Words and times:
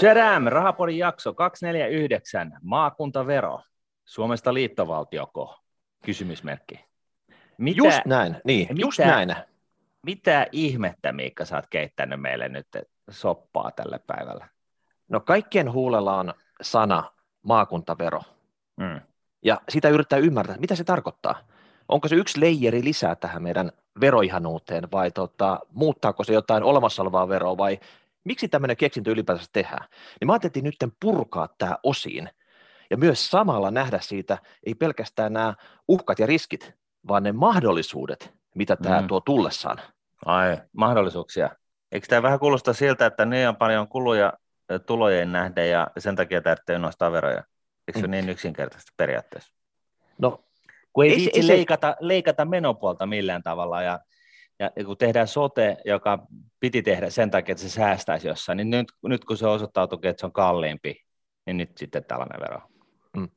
Tchadam, 0.00 0.44
Rahapodin 0.44 0.98
jakso 0.98 1.34
249, 1.34 2.58
maakuntavero, 2.62 3.60
Suomesta 4.04 4.54
liittovaltioko? 4.54 5.56
Kysymysmerkki. 6.04 6.84
Mitä, 7.58 7.78
just 7.78 8.00
näin, 8.06 8.36
niin, 8.44 8.68
mitä, 8.68 8.80
just 8.80 8.98
näin. 8.98 9.34
Mitä 10.06 10.46
ihmettä, 10.52 11.12
Miikka, 11.12 11.44
sä 11.44 11.56
oot 11.56 11.66
keittänyt 11.70 12.20
meille 12.20 12.48
nyt 12.48 12.66
soppaa 13.10 13.70
tälle 13.70 14.00
päivällä? 14.06 14.48
No 15.08 15.20
kaikkien 15.20 15.72
huulella 15.72 16.18
on 16.18 16.34
sana 16.62 17.04
maakuntavero. 17.42 18.20
Mm. 18.76 19.00
Ja 19.42 19.60
sitä 19.68 19.88
yrittää 19.88 20.18
ymmärtää, 20.18 20.56
mitä 20.56 20.74
se 20.74 20.84
tarkoittaa. 20.84 21.38
Onko 21.88 22.08
se 22.08 22.14
yksi 22.14 22.40
leijeri 22.40 22.84
lisää 22.84 23.14
tähän 23.16 23.42
meidän 23.42 23.72
veroihanuuteen 24.00 24.88
vai 24.92 25.10
tota, 25.10 25.60
muuttaako 25.72 26.24
se 26.24 26.32
jotain 26.32 26.62
olemassa 26.62 27.02
olevaa 27.02 27.28
veroa 27.28 27.56
vai 27.56 27.78
miksi 28.24 28.48
tämmöinen 28.48 28.76
keksintö 28.76 29.10
ylipäänsä 29.10 29.44
tehdään? 29.52 29.88
Niin 30.20 30.26
mä 30.26 30.32
ajattelin 30.32 30.64
nyt 30.64 30.94
purkaa 31.00 31.48
tämä 31.58 31.76
osiin 31.82 32.30
ja 32.90 32.96
myös 32.96 33.30
samalla 33.30 33.70
nähdä 33.70 33.98
siitä 34.00 34.38
ei 34.66 34.74
pelkästään 34.74 35.32
nämä 35.32 35.54
uhkat 35.88 36.18
ja 36.18 36.26
riskit, 36.26 36.74
vaan 37.08 37.22
ne 37.22 37.32
mahdollisuudet, 37.32 38.34
mitä 38.54 38.76
tämä 38.76 39.00
mm. 39.00 39.08
tuo 39.08 39.20
tullessaan. 39.20 39.80
Ai, 40.24 40.58
mahdollisuuksia. 40.72 41.50
Eikö 41.92 42.06
tämä 42.06 42.22
vähän 42.22 42.38
kuulosta 42.38 42.72
siltä, 42.72 43.06
että 43.06 43.24
niin 43.24 43.48
on 43.48 43.56
paljon 43.56 43.88
kuluja 43.88 44.32
tulojen 44.86 45.32
nähden 45.32 45.70
ja 45.70 45.86
sen 45.98 46.16
takia 46.16 46.40
täytyy 46.40 46.78
nostaa 46.78 47.12
veroja? 47.12 47.44
Eikö 47.88 48.00
se 48.00 48.06
mm. 48.06 48.10
niin 48.10 48.28
yksinkertaisesti 48.28 48.92
periaatteessa? 48.96 49.54
No, 50.18 50.44
kun 50.92 51.04
ei, 51.04 51.30
ei 51.34 51.42
se, 51.42 51.48
leikata, 51.48 51.96
leikata 52.00 52.44
menopuolta 52.44 53.06
millään 53.06 53.42
tavalla 53.42 53.82
ja, 53.82 54.00
ja 54.60 54.84
kun 54.84 54.96
tehdään 54.96 55.28
sote, 55.28 55.76
joka 55.84 56.26
piti 56.60 56.82
tehdä 56.82 57.10
sen 57.10 57.30
takia, 57.30 57.52
että 57.52 57.62
se 57.62 57.68
säästäisi 57.70 58.28
jossain, 58.28 58.56
niin 58.56 58.70
nyt, 58.70 58.86
nyt 59.02 59.24
kun 59.24 59.36
se 59.36 59.46
osoittautuu, 59.46 59.98
että 60.02 60.20
se 60.20 60.26
on 60.26 60.32
kalliimpi, 60.32 61.04
niin 61.46 61.56
nyt 61.56 61.78
sitten 61.78 62.04
tällainen 62.04 62.40
vero. 62.40 62.60
Mm. 63.16 63.28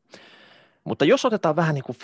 Mutta 0.84 1.06
jos 1.06 1.26
otetaan 1.26 1.56
vähän 1.56 1.76
niin 1.76 1.84
kuin 1.84 1.98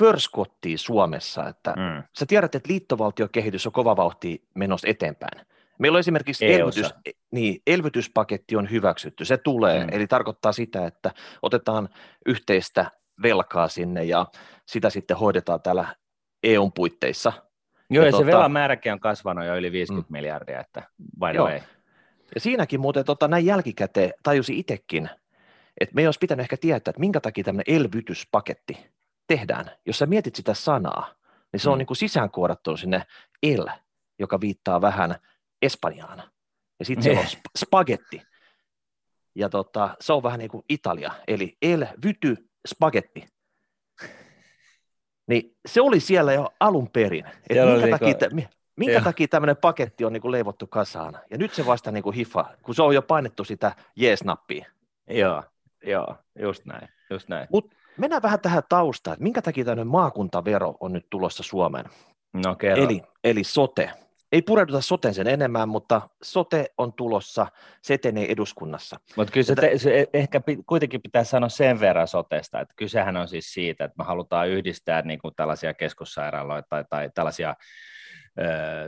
Suomessa, 0.76 1.48
että 1.48 1.72
mm. 1.72 2.04
sä 2.20 2.26
tiedät, 2.26 2.56
että 2.56 2.70
liittovaltiokehitys 2.70 3.66
on 3.68 3.72
kova 3.72 3.96
vauhti 3.96 4.48
menossa 4.56 4.88
eteenpäin. 4.88 5.46
Meillä 5.80 5.96
on 5.96 6.00
esimerkiksi 6.00 6.54
elvytys, 6.54 6.94
niin, 7.32 7.62
elvytyspaketti 7.68 8.56
on 8.56 8.72
hyväksytty, 8.72 9.26
se 9.26 9.38
tulee, 9.38 9.84
mm. 9.84 9.90
eli 9.92 10.08
tarkoittaa 10.08 10.52
sitä, 10.52 10.86
että 10.86 11.12
otetaan 11.42 11.90
yhteistä 12.26 12.92
velkaa 13.24 13.68
sinne 13.68 14.04
ja 14.04 14.26
sitä 14.66 14.90
sitten 14.90 15.18
hoidetaan 15.18 15.62
täällä 15.62 15.96
EUn 16.44 16.72
puitteissa. 16.74 17.34
Joo, 17.90 18.04
ja, 18.04 18.08
ja 18.08 18.12
se 18.12 18.18
tota, 18.18 18.26
velan 18.26 18.52
määräkin 18.52 18.94
on 18.94 19.00
kasvanut 19.00 19.46
jo 19.46 19.56
yli 19.56 19.72
50 19.72 20.10
mm. 20.10 20.14
miljardia, 20.14 20.60
että 20.60 20.84
by 21.20 21.32
the 21.32 21.40
way. 21.40 21.60
Ja 22.36 22.42
siinäkin 22.42 22.80
muuten 22.80 23.06
tota, 23.06 23.28
näin 23.28 23.46
jälkikäteen 23.46 24.14
tajusi 24.24 24.60
itsekin, 24.60 25.10
että 25.82 25.96
me 25.96 26.02
ei 26.02 26.08
olisi 26.08 26.20
pitänyt 26.20 26.44
ehkä 26.44 26.58
tietää, 26.58 26.92
että 26.92 27.00
minkä 27.00 27.20
takia 27.20 27.44
tämmöinen 27.44 27.76
elvytyspaketti 27.76 28.78
tehdään. 29.28 29.72
Jos 29.86 29.98
sä 29.98 30.06
mietit 30.06 30.36
sitä 30.36 30.54
sanaa, 30.54 31.14
niin 31.52 31.60
se 31.60 31.70
on 31.70 31.76
mm. 31.76 31.78
niin 31.78 31.88
kuin 31.88 31.98
sisäänkuorattu 31.98 32.78
sinne 32.78 33.04
el, 33.44 33.68
joka 34.20 34.42
viittaa 34.42 34.82
vähän 34.82 35.16
Espanjaan. 35.62 36.24
Ja 36.80 36.86
sitten 36.86 37.04
siellä 37.04 37.20
on 37.20 37.26
sp- 37.26 37.58
spagetti. 37.58 38.22
Ja 39.36 39.50
tota, 39.50 39.96
se 40.00 40.14
on 40.14 40.24
vähän 40.24 40.40
niin 40.40 40.50
kuin 40.50 40.64
Italia, 40.70 41.12
eli 41.28 41.58
el, 41.62 41.88
vyty, 42.06 42.50
spagetti. 42.68 43.26
Niin 45.30 45.56
se 45.66 45.82
oli 45.82 46.00
siellä 46.00 46.34
jo 46.34 46.50
alun 46.60 46.90
perin. 46.90 47.26
Että 47.50 47.66
minkä, 47.66 47.86
niinku, 47.86 47.98
takia, 47.98 48.50
minkä 48.76 49.02
takia 49.02 49.28
tämmöinen 49.28 49.58
paketti 49.58 50.06
on 50.06 50.14
niin 50.14 50.22
kuin 50.22 50.32
leivottu 50.32 50.68
kasaan. 50.68 51.20
Ja 51.32 51.38
nyt 51.38 51.54
se 51.54 51.66
vasta 51.66 51.92
niin 51.92 52.04
kuin 52.04 52.16
hiffa, 52.16 52.46
kun 52.62 52.76
se 52.76 52.84
on 52.84 52.96
jo 52.96 53.02
painettu 53.02 53.44
sitä 53.44 53.76
jees-nappia. 53.96 54.66
Joo, 55.10 55.44
Joo, 55.86 56.16
just 56.40 56.66
näin. 56.66 56.90
Just 57.10 57.30
näin. 57.30 57.48
Mut 57.52 57.76
mennään 57.98 58.22
vähän 58.22 58.40
tähän 58.40 58.64
taustaan, 58.70 59.14
että 59.14 59.24
minkä 59.24 59.42
takia 59.42 59.66
tämmöinen 59.66 59.88
maakuntavero 59.88 60.78
on 60.80 60.94
nyt 60.94 61.06
tulossa 61.10 61.44
Suomeen. 61.44 61.86
No 62.34 62.56
kerro. 62.56 62.84
Eli, 62.84 63.02
eli 63.24 63.44
sote. 63.44 63.92
Ei 64.32 64.42
pureuduta 64.42 64.82
soteen 64.82 65.14
sen 65.14 65.28
enemmän, 65.28 65.70
mutta 65.70 66.10
sote 66.24 66.66
on 66.78 66.94
tulossa, 66.94 67.48
se 67.82 67.94
etenee 67.94 68.32
eduskunnassa. 68.32 69.00
Mutta 69.16 69.34
kyllä 69.34 69.46
se, 69.46 69.56
te, 69.56 69.78
se 69.78 70.08
ehkä 70.14 70.42
kuitenkin 70.68 71.02
pitää 71.02 71.24
sanoa 71.24 71.50
sen 71.50 71.80
verran 71.80 72.08
sotesta, 72.08 72.60
että 72.60 72.74
kysehän 72.78 73.18
on 73.18 73.28
siis 73.28 73.54
siitä, 73.54 73.86
että 73.86 73.96
me 73.98 74.04
halutaan 74.04 74.50
yhdistää 74.50 75.02
niin 75.02 75.20
kuin 75.20 75.36
tällaisia 75.36 75.74
keskussairaaloita 75.74 76.68
tai, 76.70 76.86
tai 76.90 77.10
tällaisia 77.16 77.56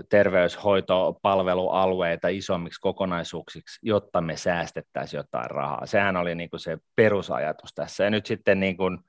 terveyshoitopalvelualueita 0.10 2.28
isommiksi 2.28 2.82
kokonaisuuksiksi, 2.82 3.80
jotta 3.84 4.22
me 4.22 4.38
säästettäisiin 4.38 5.18
jotain 5.18 5.52
rahaa. 5.52 5.86
Sehän 5.86 6.18
oli 6.18 6.36
niin 6.36 6.50
kuin 6.50 6.60
se 6.60 6.78
perusajatus 6.96 7.74
tässä. 7.74 8.04
Ja 8.04 8.10
nyt 8.10 8.26
sitten 8.26 8.60
niin 8.60 8.78
kuin 8.78 9.00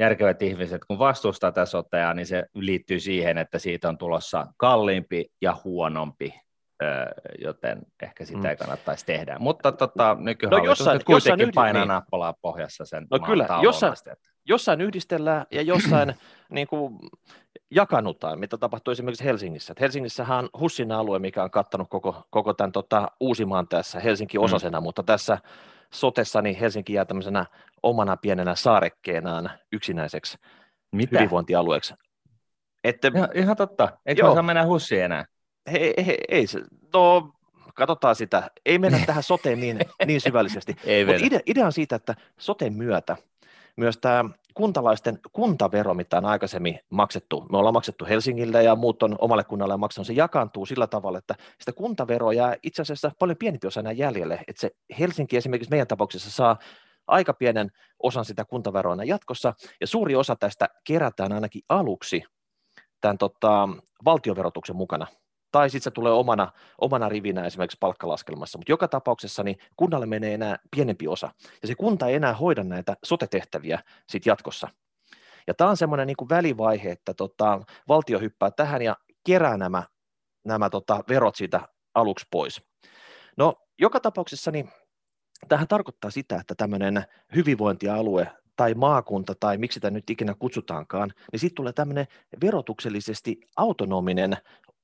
järkevät 0.00 0.42
ihmiset, 0.42 0.84
kun 0.84 0.98
vastustaa 0.98 1.52
tätä 1.52 1.66
sotea, 1.66 2.14
niin 2.14 2.26
se 2.26 2.44
liittyy 2.54 3.00
siihen, 3.00 3.38
että 3.38 3.58
siitä 3.58 3.88
on 3.88 3.98
tulossa 3.98 4.46
kalliimpi 4.56 5.26
ja 5.42 5.56
huonompi 5.64 6.34
joten 7.38 7.82
ehkä 8.02 8.24
sitä 8.24 8.38
mm. 8.38 8.44
ei 8.44 8.56
kannattaisi 8.56 9.06
tehdä. 9.06 9.36
Mutta 9.38 9.72
tota, 9.72 10.16
nykyhallitus 10.20 10.66
no 10.66 10.70
jossain, 10.70 10.94
nyt 10.94 11.04
kuitenkin 11.04 11.40
jossain 11.40 11.54
painaa 11.54 11.82
niin. 11.82 11.88
nappalaa 11.88 12.34
pohjassa 12.42 12.84
sen 12.84 13.06
No 13.10 13.18
kyllä, 13.18 13.46
jossain, 13.62 13.94
jossain 14.44 14.80
yhdistellään 14.80 15.46
ja 15.50 15.62
jossain 15.62 16.14
niin 16.50 16.66
kuin, 16.66 16.98
jakanutaan, 17.70 18.40
mitä 18.40 18.58
tapahtuu 18.58 18.92
esimerkiksi 18.92 19.24
Helsingissä. 19.24 19.72
Et 19.72 19.80
Helsingissähän 19.80 20.38
on 20.38 20.48
Hussin 20.60 20.92
alue, 20.92 21.18
mikä 21.18 21.44
on 21.44 21.50
kattanut 21.50 21.88
koko, 21.90 22.22
koko 22.30 22.54
tämän 22.54 22.72
tota, 22.72 23.10
Uusimaan 23.20 23.68
tässä 23.68 24.00
Helsinki 24.00 24.38
osasena, 24.38 24.80
mm. 24.80 24.84
mutta 24.84 25.02
tässä 25.02 25.38
sotessa 25.92 26.42
niin 26.42 26.56
Helsinki 26.56 26.92
jää 26.92 27.04
tämmöisenä 27.04 27.46
omana 27.82 28.16
pienenä 28.16 28.54
saarekkeenaan 28.54 29.50
yksinäiseksi 29.72 30.38
mitä? 30.92 31.18
hyvinvointialueeksi. 31.18 31.94
Että, 32.84 33.10
ihan, 33.14 33.28
ihan 33.34 33.56
totta, 33.56 33.88
eikö 34.06 34.22
joo. 34.22 34.34
saa 34.34 34.42
mennä 34.42 34.66
Hussiin 34.66 35.04
enää? 35.04 35.24
Ei, 35.66 35.94
ei, 35.96 36.18
ei, 36.28 36.44
no 36.94 37.32
katsotaan 37.74 38.16
sitä. 38.16 38.50
Ei 38.66 38.78
mennä 38.78 38.98
tähän 39.06 39.22
soteen 39.22 39.60
niin, 39.60 39.78
niin 40.06 40.20
syvällisesti. 40.20 40.72
Mutta 41.06 41.26
idea, 41.26 41.40
idea 41.46 41.66
on 41.66 41.72
siitä, 41.72 41.96
että 41.96 42.14
soten 42.38 42.72
myötä 42.72 43.16
myös 43.76 43.98
tämä 43.98 44.24
kuntalaisten 44.54 45.18
kuntavero, 45.32 45.94
mitä 45.94 46.16
on 46.18 46.24
aikaisemmin 46.24 46.78
maksettu, 46.90 47.46
me 47.52 47.58
ollaan 47.58 47.74
maksettu 47.74 48.04
Helsingille 48.04 48.62
ja 48.62 48.76
muut 48.76 49.02
on 49.02 49.16
omalle 49.18 49.44
kunnalle 49.44 49.76
maksanut, 49.76 50.06
se 50.06 50.12
jakaantuu 50.12 50.66
sillä 50.66 50.86
tavalla, 50.86 51.18
että 51.18 51.34
sitä 51.58 51.72
kuntaveroa 51.72 52.32
jää 52.32 52.56
itse 52.62 52.82
asiassa 52.82 53.10
paljon 53.18 53.36
pienempi 53.36 53.66
osa 53.66 53.80
enää 53.80 53.92
jäljelle, 53.92 54.40
että 54.48 54.60
se 54.60 54.70
Helsinki 54.98 55.36
esimerkiksi 55.36 55.70
meidän 55.70 55.86
tapauksessa 55.86 56.30
saa 56.30 56.58
aika 57.06 57.34
pienen 57.34 57.70
osan 58.02 58.24
sitä 58.24 58.44
kuntaveroa 58.44 59.04
jatkossa, 59.04 59.54
ja 59.80 59.86
suuri 59.86 60.14
osa 60.16 60.36
tästä 60.36 60.68
kerätään 60.84 61.32
ainakin 61.32 61.62
aluksi 61.68 62.22
tämän 63.00 63.18
tota, 63.18 63.68
valtioverotuksen 64.04 64.76
mukana 64.76 65.06
tai 65.52 65.70
sitten 65.70 65.84
se 65.84 65.90
tulee 65.90 66.12
omana, 66.12 66.52
omana 66.80 67.08
rivinä 67.08 67.44
esimerkiksi 67.44 67.76
palkkalaskelmassa, 67.80 68.58
mutta 68.58 68.72
joka 68.72 68.88
tapauksessa 68.88 69.42
niin 69.42 69.58
kunnalle 69.76 70.06
menee 70.06 70.34
enää 70.34 70.56
pienempi 70.76 71.08
osa, 71.08 71.30
ja 71.62 71.68
se 71.68 71.74
kunta 71.74 72.06
ei 72.06 72.14
enää 72.14 72.34
hoida 72.34 72.64
näitä 72.64 72.96
sote-tehtäviä 73.04 73.78
sit 74.08 74.26
jatkossa. 74.26 74.68
Ja 75.46 75.54
tämä 75.54 75.70
on 75.70 75.76
semmoinen 75.76 76.06
niin 76.06 76.28
välivaihe, 76.30 76.90
että 76.90 77.14
tota, 77.14 77.60
valtio 77.88 78.18
hyppää 78.18 78.50
tähän 78.50 78.82
ja 78.82 78.96
kerää 79.26 79.56
nämä, 79.56 79.82
nämä 80.44 80.70
tota, 80.70 81.04
verot 81.08 81.36
siitä 81.36 81.68
aluksi 81.94 82.26
pois. 82.30 82.62
No, 83.36 83.54
joka 83.78 84.00
tapauksessa 84.00 84.50
niin 84.50 84.70
tähän 85.48 85.68
tarkoittaa 85.68 86.10
sitä, 86.10 86.36
että 86.36 86.54
tämmöinen 86.54 87.04
hyvinvointialue 87.34 88.32
tai 88.56 88.74
maakunta 88.74 89.34
tai 89.40 89.58
miksi 89.58 89.74
sitä 89.74 89.90
nyt 89.90 90.10
ikinä 90.10 90.34
kutsutaankaan, 90.34 91.12
niin 91.32 91.40
siitä 91.40 91.54
tulee 91.54 91.72
tämmöinen 91.72 92.06
verotuksellisesti 92.42 93.40
autonominen 93.56 94.36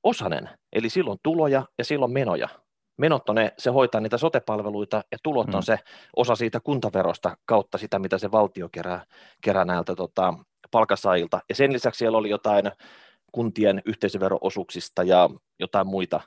osanen, 0.07 0.49
eli 0.73 0.89
silloin 0.89 1.19
tuloja 1.23 1.65
ja 1.77 1.83
silloin 1.83 2.11
menoja. 2.11 2.49
Menot 2.97 3.29
on 3.29 3.35
ne, 3.35 3.53
se 3.57 3.69
hoitaa 3.69 4.01
niitä 4.01 4.17
sotepalveluita 4.17 5.03
ja 5.11 5.17
tulot 5.23 5.47
on 5.47 5.59
mm. 5.59 5.63
se 5.63 5.79
osa 6.15 6.35
siitä 6.35 6.59
kuntaverosta 6.59 7.37
kautta 7.45 7.77
sitä, 7.77 7.99
mitä 7.99 8.17
se 8.17 8.31
valtio 8.31 8.69
kerää, 8.69 9.05
kerää 9.41 9.65
näiltä 9.65 9.95
tota, 9.95 10.33
palkasaajilta. 10.71 11.39
Ja 11.49 11.55
sen 11.55 11.73
lisäksi 11.73 11.97
siellä 11.97 12.17
oli 12.17 12.29
jotain 12.29 12.71
kuntien 13.31 13.81
yhteisöveroosuuksista 13.85 15.03
ja 15.03 15.29
jotain 15.59 15.87
muita, 15.87 16.21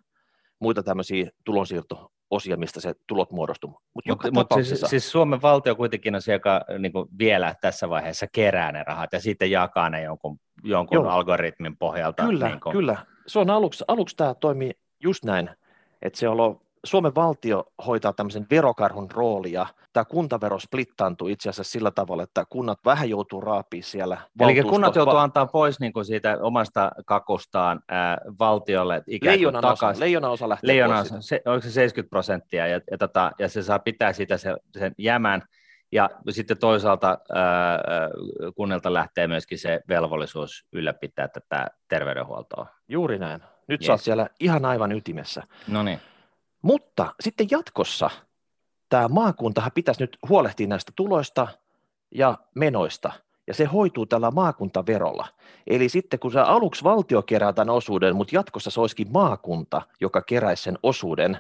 muita 0.59 0.83
tämmöisiä 0.83 1.31
tulonsiirto 1.45 2.13
osia, 2.31 2.57
mistä 2.57 2.81
se 2.81 2.95
tulot 3.07 3.31
muodostuu. 3.31 3.71
Mut 3.71 4.05
Mutta 4.09 4.57
mut 4.57 4.67
siis, 4.67 4.81
siis 4.87 5.11
Suomen 5.13 5.43
valtio 5.43 5.77
kuitenkin 5.77 6.15
on 6.15 6.23
se, 6.23 6.33
joka 6.33 6.65
niin 6.79 6.93
vielä 7.19 7.55
tässä 7.61 7.89
vaiheessa 7.89 8.27
kerää 8.33 8.73
ne 8.73 8.85
rahat 8.87 9.13
ja 9.13 9.21
sitten 9.21 9.51
jakaa 9.51 9.91
ne 9.91 10.03
jonkun, 10.03 10.41
jonkun 10.65 11.07
algoritmin 11.09 11.77
pohjalta. 11.77 12.23
Kyllä, 12.23 12.49
niin 12.49 12.61
kuin... 12.61 12.73
kyllä. 12.73 12.97
Se 13.27 13.39
on 13.39 13.51
aluksi, 13.51 13.85
aluksi 13.89 14.17
tämä 14.17 14.35
toimii 14.35 14.73
just 15.03 15.25
näin, 15.25 15.51
että 16.03 16.19
se 16.19 16.29
on 16.29 16.61
Suomen 16.85 17.15
valtio 17.15 17.65
hoitaa 17.87 18.13
tämmöisen 18.13 18.47
verokarhun 18.51 19.11
roolia. 19.11 19.67
Tämä 19.93 20.05
kuntavero 20.05 20.59
splittaantuu 20.59 21.29
itse 21.29 21.49
asiassa 21.49 21.73
sillä 21.73 21.91
tavalla, 21.91 22.23
että 22.23 22.45
kunnat 22.51 22.79
vähän 22.85 23.11
joutuu 23.11 23.41
raapii 23.41 23.83
siellä. 23.83 24.19
Eli 24.41 24.63
kunnat 24.63 24.97
joutuu 24.97 25.17
antaa 25.17 25.47
pois 25.47 25.81
niin 25.81 25.93
kuin 25.93 26.05
siitä 26.05 26.39
omasta 26.41 26.91
kakustaan 27.07 27.81
ää, 27.89 28.19
valtiolle 28.39 29.03
ikään 29.07 29.33
kuin 29.33 29.39
leijona 29.39 29.61
takaisin. 29.61 30.19
Osa, 30.19 30.31
osa 30.31 30.49
lähtee 30.49 30.69
leijona 30.69 30.95
pois 30.95 31.13
osa, 31.13 31.21
se, 31.21 31.41
Onko 31.47 31.61
se 31.61 31.71
70 31.71 32.11
prosenttia 32.11 32.67
ja, 32.67 32.81
ja, 32.91 32.99
tota, 32.99 33.33
ja 33.39 33.49
se 33.49 33.63
saa 33.63 33.79
pitää 33.79 34.13
sitä 34.13 34.37
se, 34.37 34.55
sen 34.79 34.95
jämän. 34.99 35.43
Ja 35.93 36.11
sitten 36.31 36.59
toisaalta 36.59 37.19
ää, 37.35 37.79
kunnilta 38.55 38.93
lähtee 38.93 39.27
myöskin 39.27 39.59
se 39.59 39.81
velvollisuus 39.89 40.67
ylläpitää 40.73 41.29
tätä 41.29 41.67
terveydenhuoltoa. 41.89 42.67
Juuri 42.89 43.19
näin. 43.19 43.41
Nyt 43.69 43.81
yes. 43.81 43.87
sä 43.87 43.93
oot 43.93 44.01
siellä 44.01 44.27
ihan 44.41 44.65
aivan 44.65 44.93
ytimessä. 44.93 45.43
No 45.69 45.83
niin. 45.83 46.01
Mutta 46.63 47.15
sitten 47.21 47.47
jatkossa 47.51 48.11
tämä 48.89 49.09
maakuntahan 49.09 49.73
pitäisi 49.75 50.03
nyt 50.03 50.19
huolehtia 50.29 50.67
näistä 50.67 50.93
tuloista 50.97 51.49
ja 52.15 52.39
menoista, 52.55 53.13
ja 53.47 53.55
se 53.55 53.65
hoituu 53.65 54.07
tällä 54.07 54.31
maakuntaverolla. 54.31 55.27
Eli 55.67 55.89
sitten 55.89 56.21
kun 56.21 56.33
se 56.33 56.41
aluksi 56.41 56.85
valtio 56.85 57.23
kerää 57.23 57.53
tämän 57.53 57.75
osuuden, 57.75 58.17
mutta 58.17 58.37
jatkossa 58.37 58.71
se 58.71 58.81
olisikin 58.81 59.13
maakunta, 59.13 59.83
joka 60.01 60.23
keräisi 60.23 60.63
sen 60.63 60.79
osuuden, 60.83 61.39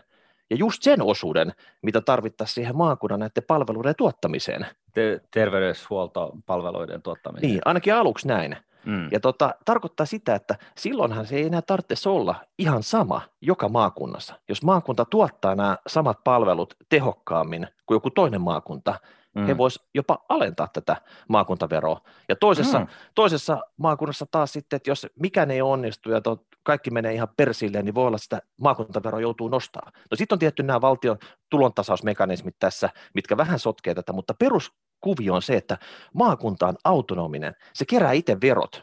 ja 0.50 0.56
just 0.56 0.82
sen 0.82 1.02
osuuden, 1.02 1.52
mitä 1.82 2.00
tarvittaisiin 2.00 2.55
siihen 2.55 2.76
maakunnan 2.76 3.20
näiden 3.20 3.43
palveluiden 3.46 3.94
tuottamiseen. 3.96 4.67
Te- 4.94 5.20
terveyshuoltopalveluiden 5.31 7.02
tuottamiseen. 7.02 7.50
Niin, 7.50 7.61
ainakin 7.64 7.94
aluksi 7.94 8.28
näin. 8.28 8.56
Mm. 8.87 9.09
Ja 9.12 9.21
tota, 9.21 9.55
tarkoittaa 9.65 10.06
sitä, 10.06 10.35
että 10.35 10.56
silloinhan 10.77 11.27
se 11.27 11.37
ei 11.37 11.47
enää 11.47 11.62
tarvitse 11.62 12.09
olla 12.09 12.35
ihan 12.59 12.82
sama 12.82 13.21
joka 13.41 13.69
maakunnassa. 13.69 14.35
Jos 14.49 14.62
maakunta 14.62 15.05
tuottaa 15.05 15.55
nämä 15.55 15.77
samat 15.87 16.25
palvelut 16.25 16.75
tehokkaammin 16.88 17.67
kuin 17.87 17.97
joku 17.97 18.11
toinen 18.11 18.41
maakunta, 18.41 19.00
mm. 19.35 19.47
he 19.47 19.56
vois 19.56 19.81
jopa 19.94 20.25
alentaa 20.29 20.69
tätä 20.73 20.97
maakuntaveroa. 21.29 22.00
Ja 22.29 22.37
toisessa, 22.37 22.79
mm. 22.79 22.87
toisessa 23.15 23.61
maakunnassa 23.77 24.27
taas 24.31 24.53
sitten, 24.53 24.77
että 24.77 24.91
jos 24.91 25.06
mikään 25.21 25.50
ei 25.50 25.62
onnistu 25.62 26.11
ja 26.11 26.21
to, 26.21 26.44
kaikki 26.62 26.91
menee 26.91 27.15
ihan 27.15 27.29
persilleen, 27.37 27.85
niin 27.85 27.94
voi 27.94 28.06
olla, 28.06 28.17
että 28.17 28.23
sitä 28.23 28.43
maakuntaveroa 28.61 29.21
joutuu 29.21 29.49
nostaa. 29.49 29.93
No 30.11 30.17
sitten 30.17 30.35
on 30.35 30.38
tietty 30.38 30.62
nämä 30.62 30.81
valtion 30.81 31.19
tulontasausmekanismit 31.50 32.56
tässä, 32.59 32.91
mitkä 33.15 33.37
vähän 33.37 33.59
sotkee 33.59 33.94
tätä, 33.94 34.12
mutta 34.12 34.35
perus 34.35 34.73
kuvio 35.00 35.35
on 35.35 35.43
se, 35.43 35.56
että 35.56 35.79
maakunta 36.14 36.69
on 36.69 36.76
autonominen, 36.85 37.55
se 37.75 37.85
kerää 37.85 38.12
itse 38.12 38.41
verot, 38.41 38.82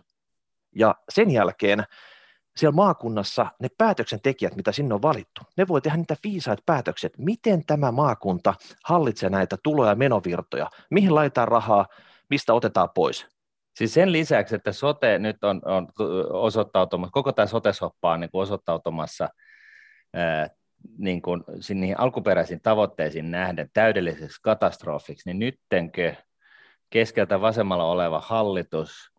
ja 0.76 0.96
sen 1.10 1.32
jälkeen 1.32 1.84
siellä 2.58 2.76
maakunnassa 2.76 3.46
ne 3.60 3.68
päätöksentekijät, 3.78 4.56
mitä 4.56 4.72
sinne 4.72 4.96
on 4.96 5.02
valittu, 5.02 5.42
ne 5.58 5.68
voi 5.68 5.82
tehdä 5.82 5.98
niitä 5.98 6.16
viisaat 6.24 6.60
päätökset, 6.66 7.14
miten 7.18 7.66
tämä 7.66 7.92
maakunta 7.92 8.54
hallitsee 8.86 9.30
näitä 9.30 9.58
tulo- 9.64 9.88
ja 9.88 9.96
menovirtoja, 9.96 10.70
mihin 10.92 11.16
laitetaan 11.16 11.48
rahaa, 11.48 11.88
mistä 12.30 12.54
otetaan 12.54 12.90
pois. 12.96 13.28
Siis 13.76 13.94
sen 13.94 14.12
lisäksi, 14.12 14.56
että 14.56 14.72
sote 14.72 15.20
nyt 15.20 15.44
on, 15.44 15.62
on 15.66 15.88
osoittautumassa, 16.30 17.12
koko 17.12 17.32
tämä 17.32 17.46
sote-soppa 17.46 18.12
on 18.12 18.20
niin 18.20 18.32
kuin 18.32 18.42
osoittautumassa 18.42 19.30
ää, 20.14 20.50
niin 20.98 21.22
kuin, 21.22 21.44
niihin 21.74 22.00
alkuperäisiin 22.00 22.62
tavoitteisiin 22.62 23.32
nähden 23.32 23.70
täydelliseksi 23.74 24.42
katastrofiksi, 24.42 25.30
niin 25.30 25.40
nyttenkö 25.40 26.16
keskeltä 26.90 27.42
vasemmalla 27.42 27.84
oleva 27.84 28.20
hallitus 28.20 29.12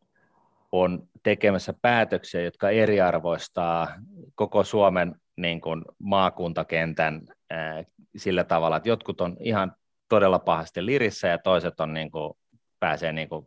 on 0.73 1.09
tekemässä 1.23 1.75
päätöksiä, 1.83 2.41
jotka 2.41 2.71
eriarvoistaa 2.71 3.89
koko 4.35 4.65
Suomen 4.65 5.15
niin 5.37 5.61
kuin 5.61 5.85
maakuntakentän 5.99 7.23
ää, 7.51 7.85
sillä 8.17 8.45
tavalla, 8.45 8.77
että 8.77 8.89
jotkut 8.89 9.21
on 9.21 9.37
ihan 9.41 9.73
todella 10.09 10.39
pahasti 10.39 10.87
lirissä 10.87 11.29
ja 11.29 11.39
toiset 11.39 11.81
on 11.81 11.95
niin 11.95 12.11
kuin, 12.11 12.35
pääsee 12.81 13.13
niin 13.13 13.29
kuin 13.29 13.47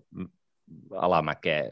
alamäkeen 0.95 1.71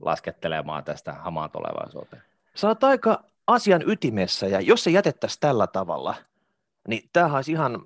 laskettelemaan 0.00 0.84
tästä 0.84 1.12
hamaan 1.12 1.50
tulevaisuuteen. 1.50 2.22
Sä 2.54 2.68
oot 2.68 2.84
aika 2.84 3.24
asian 3.46 3.82
ytimessä, 3.90 4.46
ja 4.46 4.60
jos 4.60 4.84
se 4.84 4.90
jätettäisiin 4.90 5.40
tällä 5.40 5.66
tavalla, 5.66 6.14
niin 6.88 7.10
tämähän 7.12 7.36
olisi 7.36 7.52
ihan, 7.52 7.82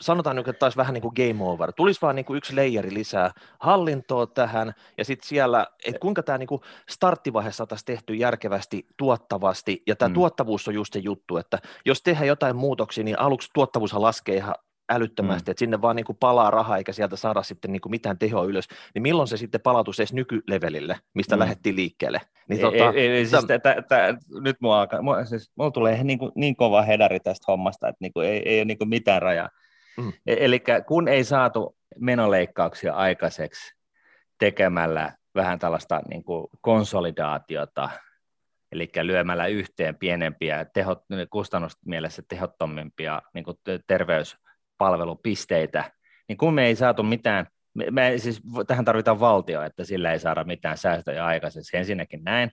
sanotaan 0.00 0.36
nyt, 0.36 0.48
että 0.48 0.58
taisi 0.58 0.76
vähän 0.76 0.94
niin 0.94 1.02
kuin 1.02 1.14
game 1.16 1.50
over. 1.50 1.72
Tulisi 1.72 2.02
vaan 2.02 2.16
niin 2.16 2.24
kuin 2.24 2.36
yksi 2.36 2.56
leijeri 2.56 2.94
lisää 2.94 3.30
hallintoa 3.58 4.26
tähän, 4.26 4.74
ja 4.98 5.04
sitten 5.04 5.28
siellä, 5.28 5.66
että 5.86 5.98
kuinka 5.98 6.22
tämä 6.22 6.38
niin 6.38 6.46
kuin 6.46 6.60
starttivaiheessa 6.88 7.56
saataisiin 7.56 7.86
tehty 7.86 8.14
järkevästi, 8.14 8.86
tuottavasti, 8.96 9.82
ja 9.86 9.96
tämä 9.96 10.08
mm. 10.08 10.14
tuottavuus 10.14 10.68
on 10.68 10.74
just 10.74 10.92
se 10.92 10.98
juttu, 10.98 11.36
että 11.36 11.58
jos 11.84 12.02
tehdään 12.02 12.26
jotain 12.26 12.56
muutoksia, 12.56 13.04
niin 13.04 13.18
aluksi 13.18 13.50
tuottavuushan 13.54 14.02
laskee 14.02 14.36
ihan 14.36 14.54
älyttömästi, 14.88 15.48
mm. 15.48 15.50
että 15.50 15.58
sinne 15.58 15.82
vaan 15.82 15.96
niin 15.96 16.06
kuin 16.06 16.16
palaa 16.20 16.50
rahaa 16.50 16.76
eikä 16.76 16.92
sieltä 16.92 17.16
saada 17.16 17.42
sitten 17.42 17.72
niin 17.72 17.80
kuin 17.80 17.90
mitään 17.90 18.18
tehoa 18.18 18.44
ylös, 18.44 18.68
niin 18.94 19.02
milloin 19.02 19.28
se 19.28 19.36
sitten 19.36 19.60
palautus 19.60 20.00
edes 20.00 20.12
nykylevelille, 20.12 20.96
mistä 21.14 21.36
mm. 21.36 21.40
lähdettiin 21.40 21.76
liikkeelle? 21.76 22.20
Niin, 22.48 22.60
tota, 22.60 22.92
ei, 22.92 23.08
ei, 23.08 23.26
siis 23.26 23.44
t- 23.44 23.46
t- 23.46 23.86
t- 23.88 24.40
nyt 24.42 24.56
mua, 24.60 24.80
alkaa, 24.80 25.02
mua, 25.02 25.24
siis, 25.24 25.52
mulla 25.56 25.70
tulee 25.70 26.04
niin, 26.04 26.18
kuin, 26.18 26.32
niin 26.34 26.56
kova 26.56 26.82
hedari 26.82 27.20
tästä 27.20 27.44
hommasta, 27.48 27.88
että 27.88 27.98
niin 28.00 28.12
kuin, 28.12 28.28
ei, 28.28 28.42
ei 28.48 28.58
ole 28.58 28.64
niin 28.64 28.78
kuin 28.78 28.88
mitään 28.88 29.22
rajaa. 29.22 29.48
Mm. 29.96 30.12
E- 30.26 30.44
Eli 30.44 30.62
kun 30.86 31.08
ei 31.08 31.24
saatu 31.24 31.76
menoleikkauksia 32.00 32.94
aikaiseksi 32.94 33.74
tekemällä 34.38 35.12
vähän 35.34 35.58
tällaista 35.58 36.00
niin 36.08 36.24
kuin 36.24 36.46
konsolidaatiota, 36.60 37.90
eli 38.72 38.90
lyömällä 39.02 39.46
yhteen 39.46 39.96
pienempiä, 39.96 40.64
tehot, 40.64 40.98
kustannusmielessä 41.30 42.22
tehottomimpia 42.28 43.22
niin 43.34 43.44
kuin 43.44 43.56
terveys- 43.86 44.47
palvelupisteitä, 44.78 45.92
niin 46.28 46.38
kun 46.38 46.54
me 46.54 46.66
ei 46.66 46.76
saatu 46.76 47.02
mitään, 47.02 47.46
me, 47.74 47.90
me, 47.90 48.18
siis 48.18 48.40
tähän 48.66 48.84
tarvitaan 48.84 49.20
valtio, 49.20 49.62
että 49.62 49.84
sillä 49.84 50.12
ei 50.12 50.18
saada 50.18 50.44
mitään 50.44 50.78
säästöjä 50.78 51.24
aikaiseksi, 51.26 51.76
ensinnäkin 51.76 52.24
näin, 52.24 52.50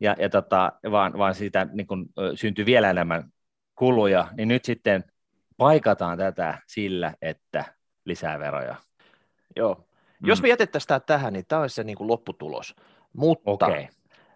ja, 0.00 0.16
ja 0.18 0.28
tota, 0.28 0.72
vaan, 0.90 1.18
vaan 1.18 1.34
siitä 1.34 1.66
niin 1.72 1.86
kun, 1.86 2.06
syntyy 2.34 2.66
vielä 2.66 2.90
enemmän 2.90 3.24
kuluja, 3.74 4.28
niin 4.36 4.48
nyt 4.48 4.64
sitten 4.64 5.04
paikataan 5.56 6.18
tätä 6.18 6.58
sillä, 6.66 7.14
että 7.22 7.64
lisää 8.04 8.38
veroja. 8.38 8.76
Joo. 9.56 9.74
Mm. 9.74 10.28
Jos 10.28 10.42
me 10.42 10.48
jätettäisiin 10.48 10.88
tämä 10.88 11.00
tähän, 11.00 11.32
niin 11.32 11.44
tämä 11.48 11.62
olisi 11.62 11.74
se 11.74 11.84
niin 11.84 11.96
kuin 11.96 12.08
lopputulos. 12.08 12.74
Mutta 13.12 13.50
okay. 13.50 13.86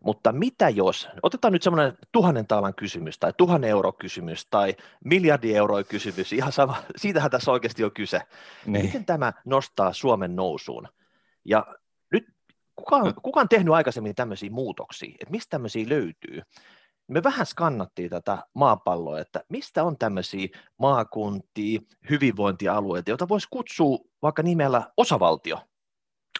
Mutta 0.04 0.32
mitä 0.32 0.68
jos, 0.68 1.08
otetaan 1.22 1.52
nyt 1.52 1.62
semmoinen 1.62 1.98
tuhannen 2.12 2.46
taalan 2.46 2.74
kysymys 2.74 3.18
tai 3.18 3.32
tuhannen 3.36 3.70
euro 3.70 3.92
kysymys 3.92 4.46
tai 4.50 4.76
miljardi 5.04 5.54
euroa 5.54 5.84
kysymys, 5.84 6.32
ihan 6.32 6.52
sama, 6.52 6.76
siitähän 6.96 7.30
tässä 7.30 7.52
oikeasti 7.52 7.84
on 7.84 7.92
kyse. 7.92 8.20
Niin. 8.66 8.86
Miten 8.86 9.04
tämä 9.04 9.32
nostaa 9.44 9.92
Suomen 9.92 10.36
nousuun? 10.36 10.88
Ja 11.44 11.66
nyt 12.12 12.24
kuka 12.76 12.96
on, 12.96 13.14
kuka 13.22 13.40
on 13.40 13.48
tehnyt 13.48 13.74
aikaisemmin 13.74 14.14
tämmöisiä 14.14 14.50
muutoksia, 14.50 15.14
että 15.20 15.30
mistä 15.30 15.50
tämmöisiä 15.50 15.88
löytyy? 15.88 16.42
Me 17.08 17.22
vähän 17.22 17.46
skannattiin 17.46 18.10
tätä 18.10 18.38
maapalloa, 18.54 19.20
että 19.20 19.44
mistä 19.48 19.84
on 19.84 19.98
tämmöisiä 19.98 20.48
maakuntia, 20.78 21.80
hyvinvointialueita, 22.10 23.10
joita 23.10 23.28
voisi 23.28 23.48
kutsua 23.50 23.98
vaikka 24.22 24.42
nimellä 24.42 24.90
osavaltio. 24.96 25.58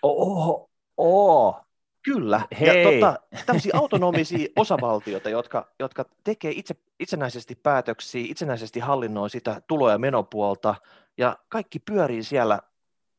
Oh, 0.02 0.70
oh. 0.96 1.67
Kyllä, 2.14 2.40
Hei. 2.60 2.84
ja 2.84 2.90
tota, 2.92 3.20
tämmöisiä 3.46 3.72
autonomisia 3.74 4.48
osavaltioita, 4.56 5.28
jotka, 5.28 5.68
jotka 5.78 6.04
tekee 6.24 6.52
itse, 6.56 6.74
itsenäisesti 7.00 7.54
päätöksiä, 7.54 8.24
itsenäisesti 8.28 8.80
hallinnoi 8.80 9.30
sitä 9.30 9.62
tulo- 9.66 9.90
ja 9.90 9.98
menopuolta, 9.98 10.74
ja 11.18 11.38
kaikki 11.48 11.78
pyörii 11.78 12.22
siellä 12.22 12.60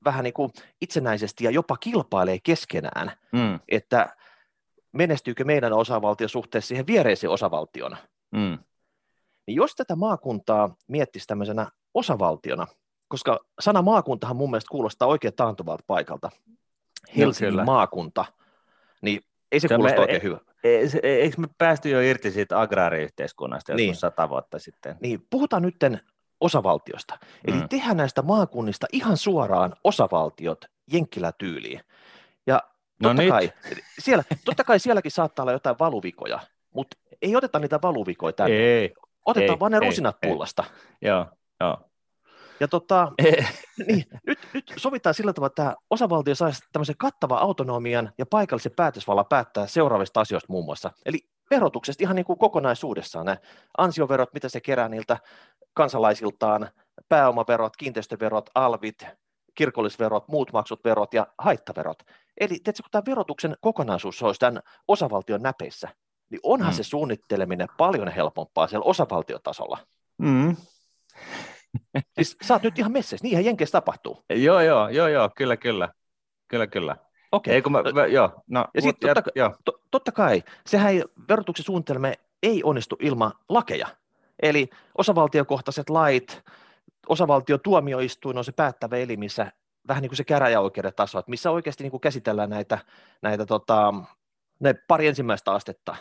vähän 0.05 0.23
niin 0.23 0.33
kuin 0.33 0.51
itsenäisesti 0.81 1.43
ja 1.43 1.51
jopa 1.51 1.77
kilpailee 1.77 2.39
keskenään, 2.43 3.11
mm. 3.31 3.59
että 3.67 4.09
menestyykö 4.91 5.43
meidän 5.43 5.73
osavaltio 5.73 6.27
suhteessa 6.27 6.67
siihen 6.67 6.87
viereiseen 6.87 7.31
osavaltiona. 7.31 7.97
Mm. 8.31 8.57
Niin 9.47 9.55
jos 9.55 9.75
tätä 9.75 9.95
maakuntaa 9.95 10.75
miettisi 10.87 11.27
tämmöisenä 11.27 11.71
osavaltiona, 11.93 12.67
koska 13.07 13.39
sana 13.59 13.81
maakuntahan 13.81 14.35
mun 14.35 14.51
mielestä 14.51 14.71
kuulostaa 14.71 15.07
oikein 15.07 15.33
taantuvalta 15.35 15.83
paikalta, 15.87 16.29
Helsingin 17.17 17.57
no, 17.57 17.63
maakunta– 17.63 18.25
niin 19.01 19.21
ei 19.51 19.59
se, 19.59 19.67
se 19.67 19.75
kuulosta 19.75 19.97
me, 19.97 20.01
oikein 20.01 20.21
e, 20.21 20.23
hyvä. 20.23 20.37
E, 20.63 21.09
eikö 21.09 21.41
me 21.41 21.47
päästy 21.57 21.89
jo 21.89 22.01
irti 22.01 22.31
siitä 22.31 22.61
agraariyhteiskunnasta 22.61 23.73
niin. 23.73 23.95
sata 23.95 24.29
vuotta 24.29 24.59
sitten? 24.59 24.95
Niin, 25.01 25.27
puhutaan 25.29 25.61
nyt 25.61 25.75
osavaltiosta. 26.41 27.17
Eli 27.47 27.55
mm. 27.55 27.69
tehdään 27.69 27.97
näistä 27.97 28.21
maakunnista 28.21 28.87
ihan 28.91 29.17
suoraan 29.17 29.73
osavaltiot 29.83 30.65
Jenkkilä-tyyliin. 30.93 31.81
Ja 32.47 32.63
no 33.03 33.09
totta, 33.09 33.23
no 33.23 33.29
kai, 33.29 33.51
siellä, 33.99 34.23
totta 34.45 34.63
kai 34.63 34.79
sielläkin 34.79 35.11
saattaa 35.11 35.43
olla 35.43 35.51
jotain 35.51 35.75
valuvikoja, 35.79 36.39
mutta 36.73 36.97
ei 37.21 37.35
oteta 37.35 37.59
niitä 37.59 37.79
valuvikoja 37.81 38.33
tänne. 38.33 38.57
Ei, 38.57 38.93
Otetaan 39.25 39.55
ei, 39.55 39.59
vaan 39.59 39.71
ne 39.71 39.77
ei, 39.77 39.87
rusinat 39.87 40.17
ei, 40.23 40.29
pullasta. 40.29 40.63
Joo, 41.01 41.25
joo. 41.59 41.88
Ja 42.59 42.67
tota, 42.67 43.11
niin, 43.87 44.05
nyt, 44.27 44.39
nyt 44.53 44.73
sovitaan 44.77 45.13
sillä 45.13 45.33
tavalla, 45.33 45.51
että 45.51 45.75
osavaltio 45.89 46.35
saisi 46.35 46.61
tämmöisen 46.71 46.97
kattavan 46.97 47.39
autonomian 47.39 48.11
ja 48.17 48.25
paikallisen 48.25 48.71
päätösvallan 48.75 49.25
päättää 49.29 49.67
seuraavista 49.67 50.21
asioista 50.21 50.53
muun 50.53 50.65
muassa. 50.65 50.91
Eli 51.05 51.19
verotuksesta 51.51 52.03
ihan 52.03 52.15
niin 52.15 52.25
kuin 52.25 52.39
kokonaisuudessaan. 52.39 53.25
Ne 53.25 53.37
ansioverot, 53.77 54.33
mitä 54.33 54.49
se 54.49 54.61
kerää 54.61 54.89
niiltä 54.89 55.17
kansalaisiltaan, 55.73 56.69
pääomaverot, 57.09 57.77
kiinteistöverot, 57.77 58.49
alvit, 58.55 59.05
kirkollisverot, 59.55 60.27
muut 60.27 60.53
maksut, 60.53 60.83
verot 60.83 61.13
ja 61.13 61.27
haittaverot. 61.37 62.03
Eli 62.39 62.47
tiedätkö, 62.47 62.83
kun 62.83 62.91
tämä 62.91 63.03
verotuksen 63.05 63.55
kokonaisuus 63.61 64.23
olisi 64.23 64.39
tämän 64.39 64.61
osavaltion 64.87 65.41
näpeissä, 65.41 65.89
niin 66.29 66.39
onhan 66.43 66.73
mm. 66.73 66.75
se 66.75 66.83
suunnitteleminen 66.83 67.67
paljon 67.77 68.07
helpompaa 68.07 68.67
siellä 68.67 68.85
osavaltiotasolla. 68.85 69.77
Mm. 70.17 70.55
siis 72.15 72.37
sä 72.43 72.53
oot 72.53 72.63
nyt 72.63 72.79
ihan 72.79 72.91
messissä, 72.91 73.23
niinhän 73.23 73.45
Jenkeissä 73.45 73.71
tapahtuu. 73.71 74.23
Joo, 74.29 74.61
joo, 74.61 74.89
joo, 74.89 75.07
joo, 75.07 75.29
kyllä, 75.35 75.57
kyllä. 75.57 75.89
Kyllä, 76.47 76.67
kyllä. 76.67 76.95
Okei. 77.31 77.53
Ei, 77.53 77.61
mä, 77.69 77.83
mä, 77.93 78.05
joo, 78.05 78.43
no, 78.47 78.65
ja 78.73 78.81
sitten 78.81 79.15
totta, 79.15 79.31
joo. 79.35 79.55
To, 79.65 79.81
totta 79.91 80.11
kai, 80.11 80.43
sehän 80.65 80.91
ei, 80.91 81.03
verotuksen 81.29 81.65
suunnitelma 81.65 82.07
ei 82.43 82.63
onnistu 82.63 82.95
ilman 82.99 83.31
lakeja. 83.49 83.87
Eli 84.41 84.69
osavaltiokohtaiset 84.97 85.89
lait, 85.89 86.43
osavaltiotuomioistuin 87.09 88.37
on 88.37 88.45
se 88.45 88.51
päättävä 88.51 88.97
eli, 88.97 89.17
missä 89.17 89.51
vähän 89.87 90.01
niin 90.01 90.09
kuin 90.09 90.17
se 90.17 90.23
käräjäoikeuden 90.23 90.93
taso, 90.95 91.19
että 91.19 91.29
missä 91.29 91.51
oikeasti 91.51 91.83
niin 91.83 91.91
kuin 91.91 92.01
käsitellään 92.01 92.49
näitä, 92.49 92.79
näitä 93.21 93.45
tota, 93.45 93.93
ne 94.59 94.73
pari 94.87 95.07
ensimmäistä 95.07 95.51
astetta. 95.51 95.95